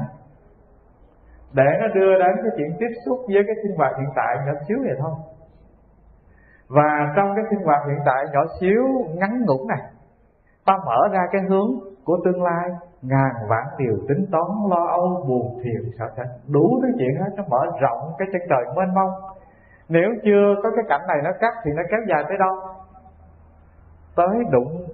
Để 1.53 1.67
nó 1.81 1.87
đưa 1.95 2.19
đến 2.19 2.37
cái 2.43 2.53
chuyện 2.57 2.77
tiếp 2.79 2.93
xúc 3.07 3.19
với 3.29 3.43
cái 3.47 3.57
sinh 3.63 3.77
hoạt 3.77 3.93
hiện 3.99 4.09
tại 4.17 4.37
nhỏ 4.47 4.53
xíu 4.69 4.79
vậy 4.83 4.97
thôi. 4.99 5.11
Và 6.69 7.13
trong 7.17 7.35
cái 7.37 7.45
sinh 7.51 7.65
hoạt 7.65 7.81
hiện 7.89 7.99
tại 8.07 8.25
nhỏ 8.33 8.41
xíu, 8.61 8.83
ngắn 9.15 9.45
ngủn 9.47 9.69
này 9.69 9.83
ta 10.71 10.85
mở 10.87 11.09
ra 11.13 11.21
cái 11.33 11.43
hướng 11.49 11.71
của 12.05 12.19
tương 12.25 12.43
lai, 12.43 12.69
ngàn 13.03 13.33
vạn 13.49 13.65
điều 13.79 13.97
tính 14.09 14.27
toán 14.33 14.49
lo 14.71 14.87
âu 14.87 15.25
buồn 15.29 15.61
phiền 15.65 15.91
sợ 15.99 16.05
sệt 16.17 16.27
đủ 16.49 16.81
thứ 16.83 16.89
chuyện 16.99 17.15
hết, 17.21 17.31
nó 17.37 17.45
mở 17.49 17.63
rộng 17.81 18.13
cái 18.19 18.29
chân 18.33 18.43
trời 18.51 18.65
mênh 18.77 18.95
mông. 18.95 19.11
Nếu 19.89 20.11
chưa 20.25 20.55
có 20.63 20.71
cái 20.77 20.85
cảnh 20.89 21.01
này 21.09 21.17
nó 21.25 21.31
cắt 21.41 21.55
thì 21.65 21.71
nó 21.77 21.83
kéo 21.91 22.01
dài 22.09 22.25
tới 22.29 22.39
đâu? 22.39 22.55
Tới 24.17 24.45
đụng 24.51 24.85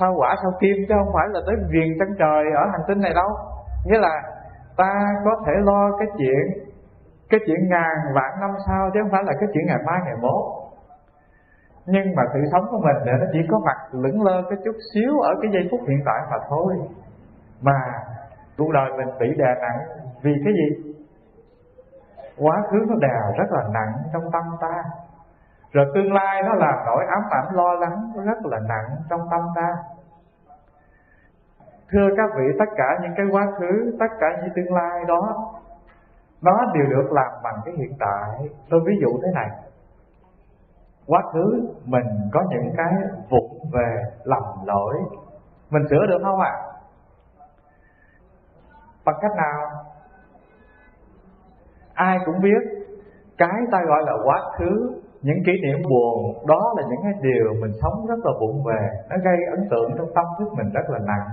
sao 0.00 0.14
quả 0.16 0.34
sao 0.42 0.52
kim 0.60 0.76
chứ 0.88 0.94
không 0.98 1.12
phải 1.14 1.26
là 1.28 1.40
tới 1.46 1.56
viền 1.70 1.98
chân 1.98 2.08
trời 2.18 2.44
ở 2.56 2.64
hành 2.72 2.84
tinh 2.88 3.00
này 3.00 3.12
đâu. 3.14 3.28
Nghĩa 3.86 3.98
là 3.98 4.22
ta 4.76 4.92
có 5.24 5.30
thể 5.46 5.52
lo 5.64 5.90
cái 5.98 6.08
chuyện 6.18 6.64
cái 7.30 7.40
chuyện 7.46 7.68
ngàn 7.68 7.96
vạn 8.14 8.40
năm 8.40 8.50
sau 8.66 8.90
chứ 8.94 9.00
không 9.02 9.12
phải 9.12 9.22
là 9.24 9.32
cái 9.40 9.48
chuyện 9.52 9.66
ngày 9.66 9.78
mai, 9.86 10.00
ngày 10.04 10.16
mốt 10.20 10.61
nhưng 11.86 12.14
mà 12.16 12.22
sự 12.32 12.40
sống 12.52 12.64
của 12.70 12.78
mình 12.78 12.96
để 13.04 13.12
nó 13.20 13.26
chỉ 13.32 13.38
có 13.50 13.58
mặt 13.58 13.76
lững 13.92 14.22
lơ 14.22 14.42
cái 14.50 14.58
chút 14.64 14.76
xíu 14.94 15.20
ở 15.20 15.30
cái 15.42 15.50
giây 15.54 15.68
phút 15.70 15.80
hiện 15.88 16.00
tại 16.06 16.20
mà 16.30 16.36
thôi. 16.48 16.74
Mà 17.62 17.80
cuộc 18.58 18.72
đời 18.72 18.90
mình 18.96 19.08
bị 19.20 19.34
đè 19.38 19.54
nặng 19.60 19.78
vì 20.22 20.32
cái 20.44 20.52
gì? 20.52 20.94
Quá 22.38 22.62
khứ 22.70 22.76
nó 22.88 22.94
đè 22.94 23.38
rất 23.38 23.50
là 23.50 23.62
nặng 23.72 23.92
trong 24.12 24.30
tâm 24.32 24.42
ta. 24.60 24.82
Rồi 25.72 25.86
tương 25.94 26.12
lai 26.12 26.42
nó 26.42 26.54
làm 26.54 26.74
nỗi 26.86 27.04
ám 27.08 27.22
ảnh 27.30 27.54
lo 27.54 27.72
lắng 27.72 28.12
rất 28.26 28.46
là 28.46 28.58
nặng 28.68 28.96
trong 29.10 29.20
tâm 29.30 29.40
ta. 29.56 29.68
Thưa 31.90 32.08
các 32.16 32.30
vị, 32.36 32.44
tất 32.58 32.64
cả 32.76 32.98
những 33.02 33.12
cái 33.16 33.26
quá 33.30 33.46
khứ, 33.58 33.96
tất 34.00 34.06
cả 34.20 34.26
những 34.40 34.50
tương 34.56 34.74
lai 34.74 35.04
đó, 35.08 35.52
nó 36.42 36.58
đều 36.74 36.86
được 36.90 37.12
làm 37.12 37.32
bằng 37.42 37.54
cái 37.64 37.74
hiện 37.78 37.92
tại. 38.00 38.48
Tôi 38.70 38.80
ví 38.86 38.94
dụ 39.00 39.08
thế 39.22 39.28
này 39.34 39.48
quá 41.06 41.22
khứ 41.32 41.74
mình 41.84 42.06
có 42.32 42.40
những 42.50 42.74
cái 42.76 42.92
vụng 43.30 43.58
về 43.72 44.02
lầm 44.24 44.42
lỗi. 44.66 44.94
Mình 45.70 45.82
sửa 45.90 46.06
được 46.06 46.18
không 46.24 46.40
ạ? 46.40 46.52
À? 46.52 46.72
bằng 49.04 49.16
cách 49.20 49.32
nào? 49.36 49.60
Ai 51.94 52.18
cũng 52.26 52.40
biết, 52.40 52.62
cái 53.38 53.60
ta 53.72 53.78
gọi 53.88 54.02
là 54.06 54.12
quá 54.24 54.40
khứ, 54.58 55.00
những 55.22 55.38
kỷ 55.46 55.52
niệm 55.62 55.82
buồn, 55.90 56.46
đó 56.46 56.74
là 56.76 56.82
những 56.90 57.00
cái 57.02 57.12
điều 57.22 57.54
mình 57.60 57.72
sống 57.82 58.06
rất 58.08 58.18
là 58.24 58.32
vụng 58.40 58.64
về. 58.64 58.88
Nó 59.10 59.16
gây 59.24 59.36
ấn 59.56 59.68
tượng 59.70 59.90
trong 59.98 60.08
tâm 60.14 60.24
thức 60.38 60.48
mình 60.56 60.72
rất 60.72 60.90
là 60.90 60.98
nặng. 60.98 61.28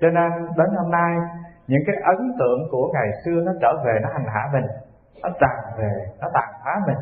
Cho 0.00 0.08
nên 0.08 0.32
đến 0.56 0.68
hôm 0.78 0.90
nay, 0.90 1.16
những 1.66 1.82
cái 1.86 1.96
ấn 2.16 2.32
tượng 2.38 2.58
của 2.70 2.90
ngày 2.94 3.08
xưa 3.24 3.40
nó 3.46 3.52
trở 3.60 3.72
về, 3.84 3.98
nó 4.02 4.08
hành 4.12 4.26
hạ 4.34 4.48
mình, 4.52 4.66
nó 5.22 5.28
tràn 5.40 5.78
về, 5.78 5.92
nó 6.20 6.28
tàn 6.34 6.48
phá 6.64 6.70
mình 6.86 6.96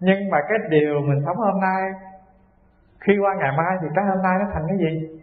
nhưng 0.00 0.30
mà 0.30 0.38
cái 0.48 0.58
điều 0.68 0.94
mình 1.00 1.22
sống 1.26 1.36
hôm 1.36 1.60
nay, 1.60 1.82
khi 3.00 3.12
qua 3.22 3.34
ngày 3.38 3.52
mai 3.56 3.76
thì 3.80 3.88
cái 3.94 4.04
hôm 4.04 4.22
nay 4.22 4.36
nó 4.40 4.46
thành 4.52 4.64
cái 4.68 4.78
gì? 4.78 5.20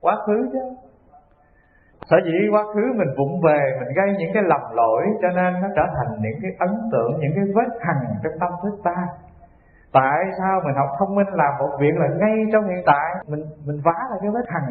Quá 0.00 0.16
khứ 0.26 0.48
chứ. 0.52 0.58
Sở 2.10 2.16
dĩ 2.24 2.38
quá 2.52 2.62
khứ 2.74 2.84
mình 2.96 3.08
vụng 3.18 3.40
về, 3.46 3.60
mình 3.78 3.88
gây 3.96 4.16
những 4.18 4.30
cái 4.34 4.42
lầm 4.42 4.60
lỗi, 4.72 5.02
cho 5.22 5.28
nên 5.28 5.54
nó 5.62 5.68
trở 5.76 5.82
thành 5.96 6.10
những 6.20 6.38
cái 6.42 6.50
ấn 6.58 6.72
tượng, 6.92 7.12
những 7.20 7.32
cái 7.34 7.44
vết 7.54 7.70
hằn 7.80 7.98
trong 8.22 8.32
tâm 8.40 8.50
thức 8.62 8.74
ta. 8.84 8.96
Tại 9.92 10.18
sao 10.38 10.60
mình 10.64 10.74
học 10.74 10.88
thông 10.98 11.14
minh 11.14 11.26
làm 11.32 11.52
một 11.58 11.70
việc 11.80 11.94
là 11.96 12.08
ngay 12.20 12.36
trong 12.52 12.64
hiện 12.68 12.82
tại, 12.86 13.06
mình 13.28 13.42
mình 13.66 13.80
vá 13.84 13.98
lại 14.10 14.18
cái 14.22 14.30
vết 14.34 14.46
hằn? 14.48 14.62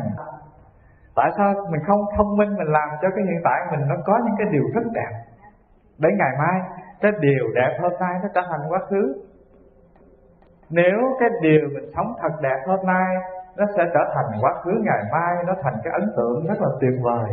Tại 1.16 1.30
sao 1.38 1.54
mình 1.72 1.82
không 1.88 2.02
thông 2.18 2.38
minh 2.38 2.56
mình 2.58 2.72
làm 2.78 2.90
cho 3.02 3.08
cái 3.16 3.24
hiện 3.30 3.42
tại 3.44 3.60
mình 3.72 3.88
nó 3.88 3.96
có 4.06 4.20
những 4.26 4.36
cái 4.38 4.48
điều 4.52 4.64
rất 4.76 4.86
đẹp? 4.94 5.14
Để 5.98 6.10
ngày 6.20 6.34
mai 6.38 6.58
cái 7.02 7.12
điều 7.20 7.48
đẹp 7.56 7.78
hôm 7.82 7.92
nay 8.00 8.14
nó 8.24 8.30
trở 8.36 8.42
thành 8.50 8.62
quá 8.70 8.80
khứ. 8.90 9.14
Nếu 10.70 10.98
cái 11.20 11.30
điều 11.42 11.62
mình 11.74 11.92
sống 11.96 12.14
thật 12.22 12.42
đẹp 12.42 12.60
hôm 12.68 12.80
nay, 12.86 13.16
nó 13.58 13.66
sẽ 13.78 13.84
trở 13.94 14.00
thành 14.16 14.42
quá 14.42 14.52
khứ 14.64 14.72
ngày 14.84 15.04
mai, 15.12 15.44
nó 15.48 15.54
thành 15.64 15.74
cái 15.84 15.94
ấn 15.94 16.12
tượng 16.18 16.48
rất 16.48 16.62
là 16.62 16.68
tuyệt 16.82 17.00
vời. 17.02 17.30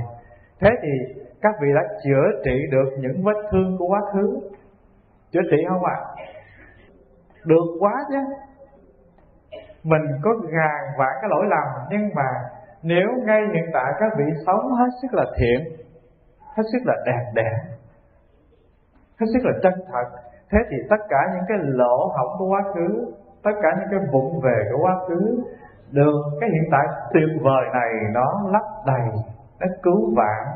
Thế 0.60 0.70
thì 0.82 1.22
các 1.42 1.54
vị 1.60 1.68
đã 1.74 1.80
chữa 2.04 2.40
trị 2.44 2.66
được 2.70 2.90
những 2.98 3.22
vết 3.24 3.48
thương 3.50 3.76
của 3.78 3.86
quá 3.86 4.00
khứ. 4.12 4.40
Chữa 5.32 5.42
trị 5.50 5.56
không 5.68 5.84
ạ? 5.84 5.94
À? 5.94 6.20
được 7.44 7.66
quá 7.80 7.92
chứ. 8.08 8.18
Mình 9.82 10.02
có 10.22 10.30
ngàn 10.42 10.98
vạn 10.98 11.08
cái 11.20 11.30
lỗi 11.30 11.44
lầm, 11.48 11.86
nhưng 11.90 12.10
mà 12.14 12.28
nếu 12.82 13.08
ngay 13.26 13.40
hiện 13.54 13.64
tại 13.72 13.92
các 14.00 14.12
vị 14.18 14.24
sống 14.46 14.72
hết 14.78 14.88
sức 15.02 15.14
là 15.14 15.24
thiện, 15.36 15.76
hết 16.56 16.62
sức 16.72 16.78
là 16.84 16.94
đẹp 17.06 17.24
đẽ 17.34 17.50
hết 19.20 19.26
sức 19.32 19.42
là 19.42 19.52
chân 19.62 19.72
thật. 19.92 20.06
Thế 20.52 20.58
thì 20.70 20.76
tất 20.90 21.00
cả 21.08 21.18
những 21.34 21.44
cái 21.48 21.58
lỗ 21.60 22.08
hỏng 22.16 22.32
của 22.38 22.46
quá 22.46 22.62
khứ, 22.74 23.12
tất 23.44 23.50
cả 23.62 23.68
những 23.78 23.88
cái 23.90 24.00
vụng 24.12 24.40
về 24.44 24.58
của 24.72 24.78
quá 24.82 24.96
khứ, 25.08 25.42
được 25.90 26.16
cái 26.40 26.50
hiện 26.50 26.70
tại 26.72 26.86
tuyệt 27.12 27.42
vời 27.42 27.64
này 27.72 27.90
nó 28.14 28.50
lấp 28.52 28.62
đầy, 28.86 29.08
nó 29.60 29.66
cứu 29.82 30.14
vãn, 30.16 30.46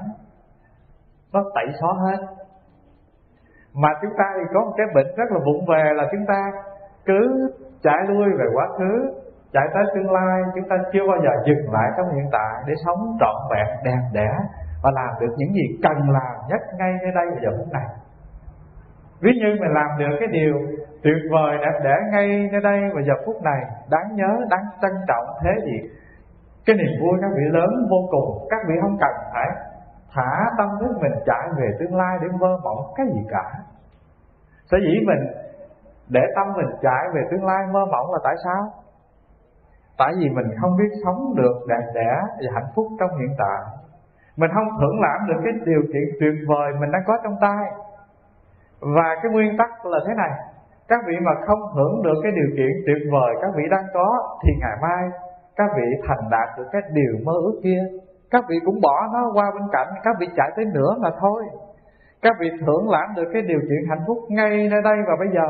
nó 1.32 1.44
tẩy 1.54 1.66
xóa 1.80 1.92
hết. 2.04 2.26
Mà 3.74 3.88
chúng 4.02 4.10
ta 4.18 4.24
thì 4.36 4.42
có 4.54 4.60
một 4.60 4.72
cái 4.76 4.86
bệnh 4.94 5.06
rất 5.16 5.28
là 5.30 5.38
vụng 5.46 5.64
về 5.68 5.84
là 5.96 6.04
chúng 6.12 6.26
ta 6.28 6.52
cứ 7.06 7.50
chạy 7.82 7.98
lui 8.08 8.26
về 8.38 8.46
quá 8.54 8.66
khứ, 8.78 8.92
chạy 9.52 9.66
tới 9.74 9.84
tương 9.94 10.12
lai, 10.12 10.42
chúng 10.54 10.68
ta 10.68 10.76
chưa 10.92 11.06
bao 11.08 11.18
giờ 11.24 11.30
dừng 11.46 11.72
lại 11.72 11.90
trong 11.96 12.14
hiện 12.14 12.28
tại 12.32 12.62
để 12.66 12.74
sống 12.86 13.16
trọn 13.20 13.36
vẹn, 13.50 13.66
đẹp 13.84 14.02
đẽ 14.12 14.30
và 14.82 14.90
làm 14.94 15.10
được 15.20 15.34
những 15.36 15.52
gì 15.52 15.80
cần 15.82 16.10
làm 16.10 16.34
nhất 16.48 16.60
ngay 16.78 16.92
nơi 17.02 17.12
đây 17.14 17.26
và 17.30 17.40
giờ 17.42 17.50
phút 17.58 17.72
này 17.72 17.86
ví 19.20 19.30
như 19.40 19.56
mình 19.60 19.72
làm 19.74 19.90
được 19.98 20.16
cái 20.20 20.28
điều 20.32 20.54
tuyệt 21.02 21.22
vời 21.30 21.58
đẹp 21.58 21.78
đẽ 21.84 21.96
ngay 22.12 22.48
nơi 22.52 22.60
đây 22.60 22.80
và 22.94 23.00
giờ 23.06 23.14
phút 23.26 23.42
này, 23.42 23.60
đáng 23.90 24.16
nhớ, 24.16 24.38
đáng 24.50 24.64
trân 24.82 24.92
trọng 25.08 25.26
thế 25.42 25.50
gì? 25.64 25.90
Cái 26.66 26.76
niềm 26.76 27.00
vui 27.00 27.18
các 27.22 27.30
vị 27.36 27.44
lớn 27.50 27.70
vô 27.90 27.96
cùng, 28.10 28.46
các 28.50 28.60
vị 28.68 28.74
không 28.82 28.96
cần 29.00 29.14
phải 29.32 29.48
thả 30.14 30.50
tâm 30.58 30.68
thức 30.80 30.96
mình 31.00 31.12
chạy 31.26 31.48
về 31.58 31.68
tương 31.78 31.96
lai 31.96 32.18
để 32.22 32.28
mơ 32.40 32.58
mộng 32.64 32.92
cái 32.96 33.06
gì 33.06 33.20
cả. 33.30 33.52
Sở 34.70 34.78
dĩ 34.78 35.06
mình 35.06 35.22
để 36.08 36.20
tâm 36.36 36.46
mình 36.56 36.76
chạy 36.82 37.04
về 37.14 37.22
tương 37.30 37.44
lai 37.44 37.66
mơ 37.72 37.84
mộng 37.92 38.12
là 38.12 38.18
tại 38.24 38.34
sao? 38.44 38.62
Tại 39.98 40.12
vì 40.18 40.28
mình 40.28 40.46
không 40.60 40.76
biết 40.78 40.90
sống 41.04 41.34
được 41.36 41.56
đẹp 41.68 41.86
đẽ 41.94 42.12
và 42.38 42.52
hạnh 42.54 42.70
phúc 42.74 42.86
trong 43.00 43.18
hiện 43.18 43.36
tại. 43.38 43.60
Mình 44.36 44.50
không 44.54 44.68
thưởng 44.80 45.00
lãm 45.00 45.28
được 45.28 45.40
cái 45.44 45.52
điều 45.66 45.82
kiện 45.82 46.06
tuyệt 46.20 46.34
vời 46.48 46.72
mình 46.80 46.90
đang 46.92 47.02
có 47.06 47.18
trong 47.24 47.36
tay 47.40 47.64
và 48.80 49.08
cái 49.22 49.32
nguyên 49.32 49.56
tắc 49.58 49.86
là 49.86 49.98
thế 50.06 50.12
này. 50.16 50.30
Các 50.88 51.00
vị 51.06 51.14
mà 51.26 51.32
không 51.46 51.60
hưởng 51.74 52.02
được 52.02 52.18
cái 52.22 52.32
điều 52.32 52.50
kiện 52.56 52.72
tuyệt 52.86 53.02
vời 53.12 53.34
các 53.42 53.50
vị 53.56 53.62
đang 53.70 53.84
có 53.94 54.38
thì 54.42 54.52
ngày 54.60 54.76
mai 54.82 55.02
các 55.56 55.70
vị 55.76 55.88
thành 56.06 56.30
đạt 56.30 56.58
được 56.58 56.68
cái 56.72 56.82
điều 56.92 57.14
mơ 57.24 57.32
ước 57.32 57.60
kia. 57.64 57.82
Các 58.30 58.44
vị 58.48 58.56
cũng 58.64 58.80
bỏ 58.80 58.96
nó 59.12 59.20
qua 59.34 59.46
bên 59.54 59.68
cạnh, 59.72 59.88
các 60.04 60.16
vị 60.20 60.26
chạy 60.36 60.50
tới 60.56 60.64
nữa 60.64 60.94
mà 61.02 61.10
thôi. 61.20 61.44
Các 62.22 62.36
vị 62.40 62.50
thưởng 62.66 62.90
lãm 62.90 63.08
được 63.16 63.28
cái 63.32 63.42
điều 63.42 63.60
kiện 63.60 63.88
hạnh 63.88 64.04
phúc 64.06 64.18
ngay 64.28 64.68
nơi 64.70 64.82
đây 64.84 64.96
và 65.08 65.14
bây 65.18 65.28
giờ, 65.34 65.46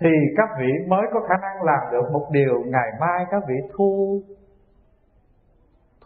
thì 0.00 0.10
các 0.36 0.48
vị 0.58 0.72
mới 0.88 1.02
có 1.12 1.20
khả 1.20 1.34
năng 1.42 1.62
làm 1.62 1.92
được 1.92 2.12
một 2.12 2.26
điều 2.30 2.62
ngày 2.66 2.90
mai 3.00 3.24
các 3.30 3.42
vị 3.48 3.54
thu 3.76 4.20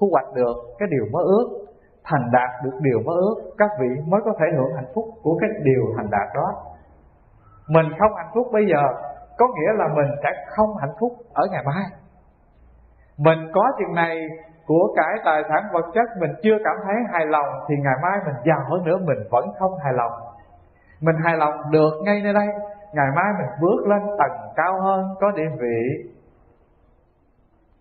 thu 0.01 0.09
hoạch 0.13 0.35
được 0.35 0.57
cái 0.79 0.89
điều 0.91 1.05
mơ 1.13 1.21
ước 1.25 1.66
thành 2.11 2.31
đạt 2.33 2.51
được 2.65 2.79
điều 2.81 2.99
mơ 3.07 3.13
ước, 3.13 3.37
các 3.59 3.71
vị 3.81 3.89
mới 4.07 4.21
có 4.25 4.33
thể 4.39 4.47
hưởng 4.57 4.75
hạnh 4.75 4.91
phúc 4.95 5.05
của 5.23 5.39
cái 5.41 5.51
điều 5.63 5.83
thành 5.97 6.11
đạt 6.11 6.29
đó. 6.35 6.49
Mình 7.69 7.87
không 7.99 8.15
hạnh 8.17 8.31
phúc 8.35 8.47
bây 8.53 8.67
giờ, 8.67 8.83
có 9.39 9.47
nghĩa 9.55 9.73
là 9.79 9.89
mình 9.95 10.11
sẽ 10.23 10.31
không 10.57 10.77
hạnh 10.81 10.95
phúc 11.01 11.13
ở 11.33 11.45
ngày 11.51 11.63
mai. 11.67 11.85
Mình 13.19 13.39
có 13.55 13.63
chừng 13.79 13.95
này 13.95 14.17
của 14.67 14.95
cải 14.97 15.15
tài 15.25 15.43
sản 15.49 15.63
vật 15.73 15.87
chất 15.95 16.09
mình 16.21 16.31
chưa 16.43 16.57
cảm 16.65 16.77
thấy 16.85 16.95
hài 17.13 17.27
lòng, 17.27 17.47
thì 17.69 17.75
ngày 17.85 17.95
mai 18.03 18.19
mình 18.27 18.35
giàu 18.45 18.61
hơn 18.71 18.85
nữa, 18.85 18.99
mình 19.07 19.19
vẫn 19.31 19.45
không 19.59 19.73
hài 19.85 19.93
lòng. 19.93 20.13
Mình 21.01 21.17
hài 21.25 21.37
lòng 21.37 21.55
được 21.71 21.91
ngay 22.05 22.21
nơi 22.25 22.33
đây, 22.33 22.47
ngày 22.93 23.07
mai 23.17 23.27
mình 23.39 23.51
bước 23.61 23.87
lên 23.87 24.01
tầng 24.19 24.39
cao 24.57 24.81
hơn, 24.81 25.05
có 25.21 25.31
địa 25.31 25.51
vị, 25.61 26.11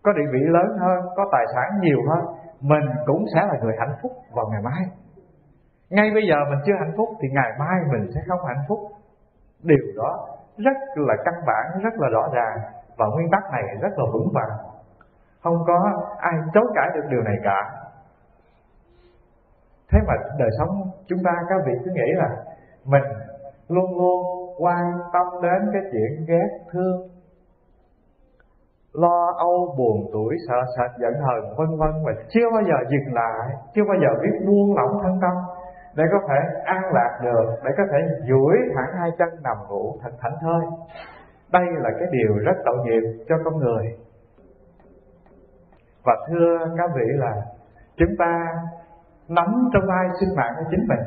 có 0.04 0.12
địa 0.12 0.28
vị 0.34 0.40
lớn 0.40 0.78
hơn, 0.80 1.00
có 1.16 1.26
tài 1.32 1.46
sản 1.56 1.80
nhiều 1.82 2.00
hơn 2.10 2.45
mình 2.72 2.86
cũng 3.06 3.26
sẽ 3.34 3.42
là 3.48 3.56
người 3.62 3.76
hạnh 3.80 3.96
phúc 4.02 4.12
vào 4.36 4.46
ngày 4.52 4.62
mai. 4.62 4.84
Ngay 5.90 6.12
bây 6.14 6.24
giờ 6.30 6.36
mình 6.50 6.60
chưa 6.66 6.74
hạnh 6.80 6.94
phúc 6.98 7.10
thì 7.22 7.28
ngày 7.32 7.52
mai 7.60 7.78
mình 7.92 8.12
sẽ 8.16 8.22
không 8.28 8.40
hạnh 8.48 8.64
phúc. 8.68 8.80
Điều 9.64 9.86
đó 9.98 10.28
rất 10.58 10.78
là 10.96 11.16
căn 11.26 11.34
bản, 11.48 11.82
rất 11.84 11.94
là 11.98 12.08
rõ 12.10 12.30
ràng 12.34 12.58
và 12.98 13.06
nguyên 13.06 13.30
tắc 13.32 13.44
này 13.52 13.64
rất 13.82 13.94
là 13.98 14.06
vững 14.14 14.30
vàng. 14.34 14.58
Không 15.44 15.58
có 15.68 15.92
ai 16.18 16.34
chối 16.54 16.64
cãi 16.76 16.90
được 16.96 17.08
điều 17.10 17.22
này 17.22 17.36
cả. 17.44 17.60
Thế 19.92 20.00
mà 20.08 20.14
đời 20.40 20.50
sống 20.60 20.92
chúng 21.08 21.20
ta, 21.24 21.32
các 21.50 21.56
vị 21.66 21.74
cứ 21.86 21.92
nghĩ 21.92 22.12
là 22.16 22.30
mình 22.86 23.04
luôn 23.70 23.98
luôn 23.98 24.26
quan 24.60 24.92
tâm 25.14 25.28
đến 25.42 25.70
cái 25.74 25.82
chuyện 25.92 26.26
ghét, 26.28 26.50
thương 26.72 27.08
lo 29.02 29.34
âu, 29.38 29.76
buồn 29.78 30.10
tuổi, 30.14 30.36
sợ 30.48 30.56
sệt, 30.78 30.92
giận 31.02 31.14
hờn, 31.14 31.56
vân 31.58 31.68
vân, 31.80 32.04
mà 32.06 32.12
chưa 32.30 32.50
bao 32.54 32.64
giờ 32.64 32.78
dừng 32.90 33.14
lại, 33.14 33.50
chưa 33.76 33.84
bao 33.88 33.98
giờ 34.02 34.22
biết 34.22 34.46
buông 34.48 34.76
lỏng 34.76 35.04
thân 35.04 35.20
tâm 35.22 35.34
để 35.96 36.04
có 36.12 36.20
thể 36.28 36.62
an 36.64 36.82
lạc 36.94 37.20
được, 37.24 37.46
để 37.64 37.72
có 37.78 37.84
thể 37.92 37.98
duỗi 38.30 38.58
thẳng 38.76 39.00
hai 39.00 39.10
chân 39.18 39.30
nằm 39.44 39.58
ngủ 39.70 39.96
thật 40.02 40.10
thảnh 40.22 40.36
thơi. 40.42 40.62
Đây 41.52 41.66
là 41.72 41.90
cái 42.00 42.08
điều 42.12 42.38
rất 42.46 42.58
tội 42.66 42.78
nghiệp 42.84 43.26
cho 43.30 43.36
con 43.46 43.58
người. 43.58 43.86
Và 46.06 46.14
thưa 46.28 46.58
các 46.78 46.90
vị 46.96 47.06
là 47.08 47.34
chúng 47.98 48.16
ta 48.20 48.48
nắm 49.30 49.70
trong 49.74 49.84
tay 49.90 50.08
sinh 50.20 50.36
mạng 50.36 50.54
của 50.58 50.66
chính 50.72 50.88
mình. 50.88 51.06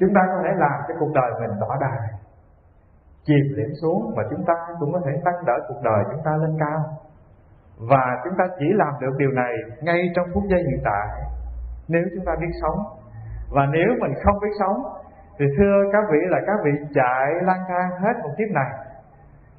Chúng 0.00 0.10
ta 0.14 0.20
có 0.26 0.42
thể 0.44 0.50
làm 0.58 0.80
cho 0.88 0.94
cuộc 1.00 1.12
đời 1.14 1.30
mình 1.40 1.60
đỏ 1.60 1.76
đài 1.80 2.08
chìm 3.26 3.46
liễm 3.56 3.70
xuống 3.82 4.14
mà 4.16 4.22
chúng 4.30 4.44
ta 4.46 4.54
cũng 4.80 4.92
có 4.92 5.00
thể 5.06 5.12
tăng 5.24 5.44
đỡ 5.46 5.56
cuộc 5.68 5.80
đời 5.84 6.04
chúng 6.10 6.22
ta 6.24 6.30
lên 6.42 6.56
cao. 6.60 6.80
Và 7.90 8.04
chúng 8.24 8.34
ta 8.38 8.44
chỉ 8.58 8.66
làm 8.74 8.92
được 9.00 9.14
điều 9.18 9.30
này 9.30 9.52
ngay 9.82 10.00
trong 10.14 10.26
phút 10.34 10.42
giây 10.50 10.62
hiện 10.68 10.80
tại, 10.84 11.06
nếu 11.88 12.02
chúng 12.14 12.24
ta 12.26 12.32
biết 12.40 12.52
sống. 12.62 12.78
Và 13.50 13.66
nếu 13.72 13.88
mình 14.00 14.14
không 14.24 14.36
biết 14.42 14.54
sống, 14.60 14.82
thì 15.38 15.46
thưa 15.58 15.74
các 15.92 16.04
vị 16.12 16.18
là 16.28 16.38
các 16.46 16.58
vị 16.64 16.70
chạy 16.94 17.26
lang 17.42 17.64
thang 17.68 17.90
hết 18.02 18.14
một 18.22 18.30
kiếp 18.38 18.50
này. 18.54 18.70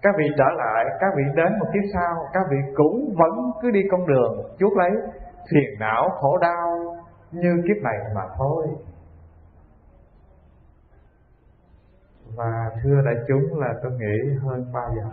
Các 0.02 0.16
vị 0.18 0.26
trở 0.38 0.50
lại, 0.58 0.86
các 1.00 1.14
vị 1.18 1.24
đến 1.36 1.60
một 1.60 1.66
kiếp 1.74 1.84
sau, 1.94 2.16
các 2.34 2.44
vị 2.52 2.58
cũng 2.76 3.14
vẫn 3.18 3.52
cứ 3.62 3.72
đi 3.72 3.82
con 3.92 4.08
đường 4.08 4.34
chuốc 4.60 4.78
lấy 4.78 4.92
phiền 5.52 5.80
não 5.80 6.10
khổ 6.10 6.38
đau 6.38 6.96
như 7.32 7.62
kiếp 7.68 7.84
này 7.84 7.98
mà 8.16 8.22
thôi. 8.38 8.68
Và 12.36 12.72
thưa 12.84 13.02
đại 13.06 13.16
chúng 13.28 13.60
là 13.60 13.74
tôi 13.84 13.92
nghĩ 13.92 14.38
hơn 14.42 14.74
3 14.74 14.82
giờ 14.96 15.10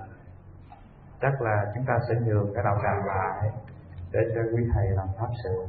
chắc 1.20 1.42
là 1.42 1.72
chúng 1.74 1.84
ta 1.86 1.98
sẽ 2.08 2.14
nhường 2.26 2.54
cái 2.54 2.64
đạo 2.64 2.78
tràng 2.82 3.06
lại 3.06 3.50
để 4.12 4.20
cho 4.34 4.40
quý 4.52 4.64
thầy 4.74 4.90
làm 4.90 5.08
pháp 5.18 5.28
sự. 5.44 5.66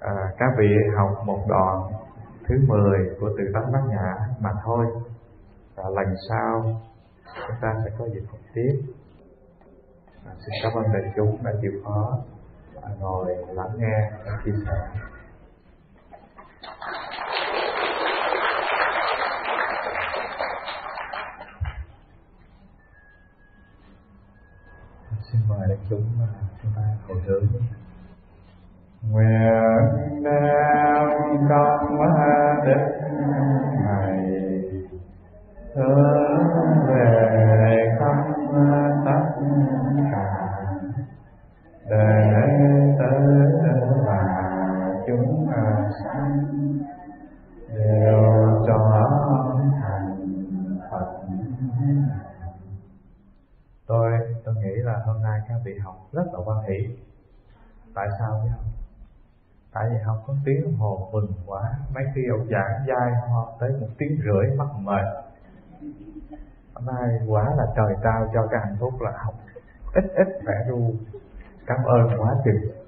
À, 0.00 0.12
các 0.38 0.48
vị 0.58 0.68
học 0.96 1.22
một 1.26 1.44
đoạn 1.48 1.92
thứ 2.48 2.54
10 2.66 3.16
của 3.20 3.30
từ 3.38 3.44
tánh 3.54 3.72
bát 3.72 3.82
nhã 3.88 4.14
mà 4.40 4.50
thôi. 4.64 4.86
Và 5.74 5.84
lần 5.84 6.14
sau 6.28 6.80
chúng 7.48 7.56
ta 7.60 7.74
sẽ 7.84 7.90
có 7.98 8.08
dịp 8.08 8.22
học 8.28 8.40
tiếp. 8.54 8.82
À, 10.26 10.32
xin 10.38 10.54
cảm 10.62 10.72
ơn 10.72 10.92
đại 10.92 11.12
chúng 11.16 11.38
đã 11.44 11.52
chịu 11.62 11.72
khó 11.84 12.18
ngồi 13.00 13.36
lắng 13.48 13.70
nghe 13.76 14.10
và 14.24 14.40
chia 14.44 14.52
sẻ 14.66 15.02
xin 25.32 25.40
mời 25.48 25.61
đại 25.72 25.80
chúng 25.90 26.04
mà 26.20 26.26
chúng 26.62 26.72
ta 26.76 26.82
hồi 27.08 27.18
hướng 27.26 27.44
nguyện 29.10 30.22
đem 30.24 31.48
công 31.48 31.98
đức 32.66 32.84
này 33.84 34.16
hướng 35.74 36.86
về 36.86 37.96
khắp 37.98 38.16
tất 39.04 39.24
cả, 40.12 40.28
để 41.90 42.30
tới 42.98 43.22
và 44.06 44.22
chúng 45.06 45.50
sanh. 46.04 46.81
Vị 55.64 55.78
học 55.78 55.96
rất 56.12 56.24
là 56.32 56.40
quan 56.44 56.58
hỷ. 56.62 56.96
Tại 57.94 58.08
sao 58.18 58.40
vậy? 58.42 58.50
Không 58.56 58.72
tại 59.72 59.84
vì 59.90 59.96
học 60.04 60.24
có 60.26 60.34
tiếng 60.44 60.62
đồng 60.62 60.76
hồ 60.76 61.08
mừng 61.12 61.32
quá, 61.46 61.62
mấy 61.94 62.04
khi 62.14 62.20
ông 62.30 62.48
giảng 62.50 62.86
dai 62.88 63.12
ho 63.28 63.52
tới 63.60 63.70
một 63.80 63.86
tiếng 63.98 64.18
rưỡi 64.24 64.56
mắc 64.56 64.68
mệt. 64.78 65.04
Hôm 66.74 66.86
nay 66.86 67.20
quá 67.28 67.54
là 67.56 67.66
trời 67.76 67.94
trao 68.04 68.30
cho 68.34 68.46
cái 68.50 68.60
hạnh 68.64 68.76
phúc 68.80 68.92
là 69.00 69.12
học. 69.24 69.34
Ít 69.94 70.04
ít 70.14 70.28
vẻ 70.46 70.64
ru 70.68 70.94
cảm 71.66 71.84
ơn 71.84 72.20
quá 72.20 72.34
chừng 72.44 72.81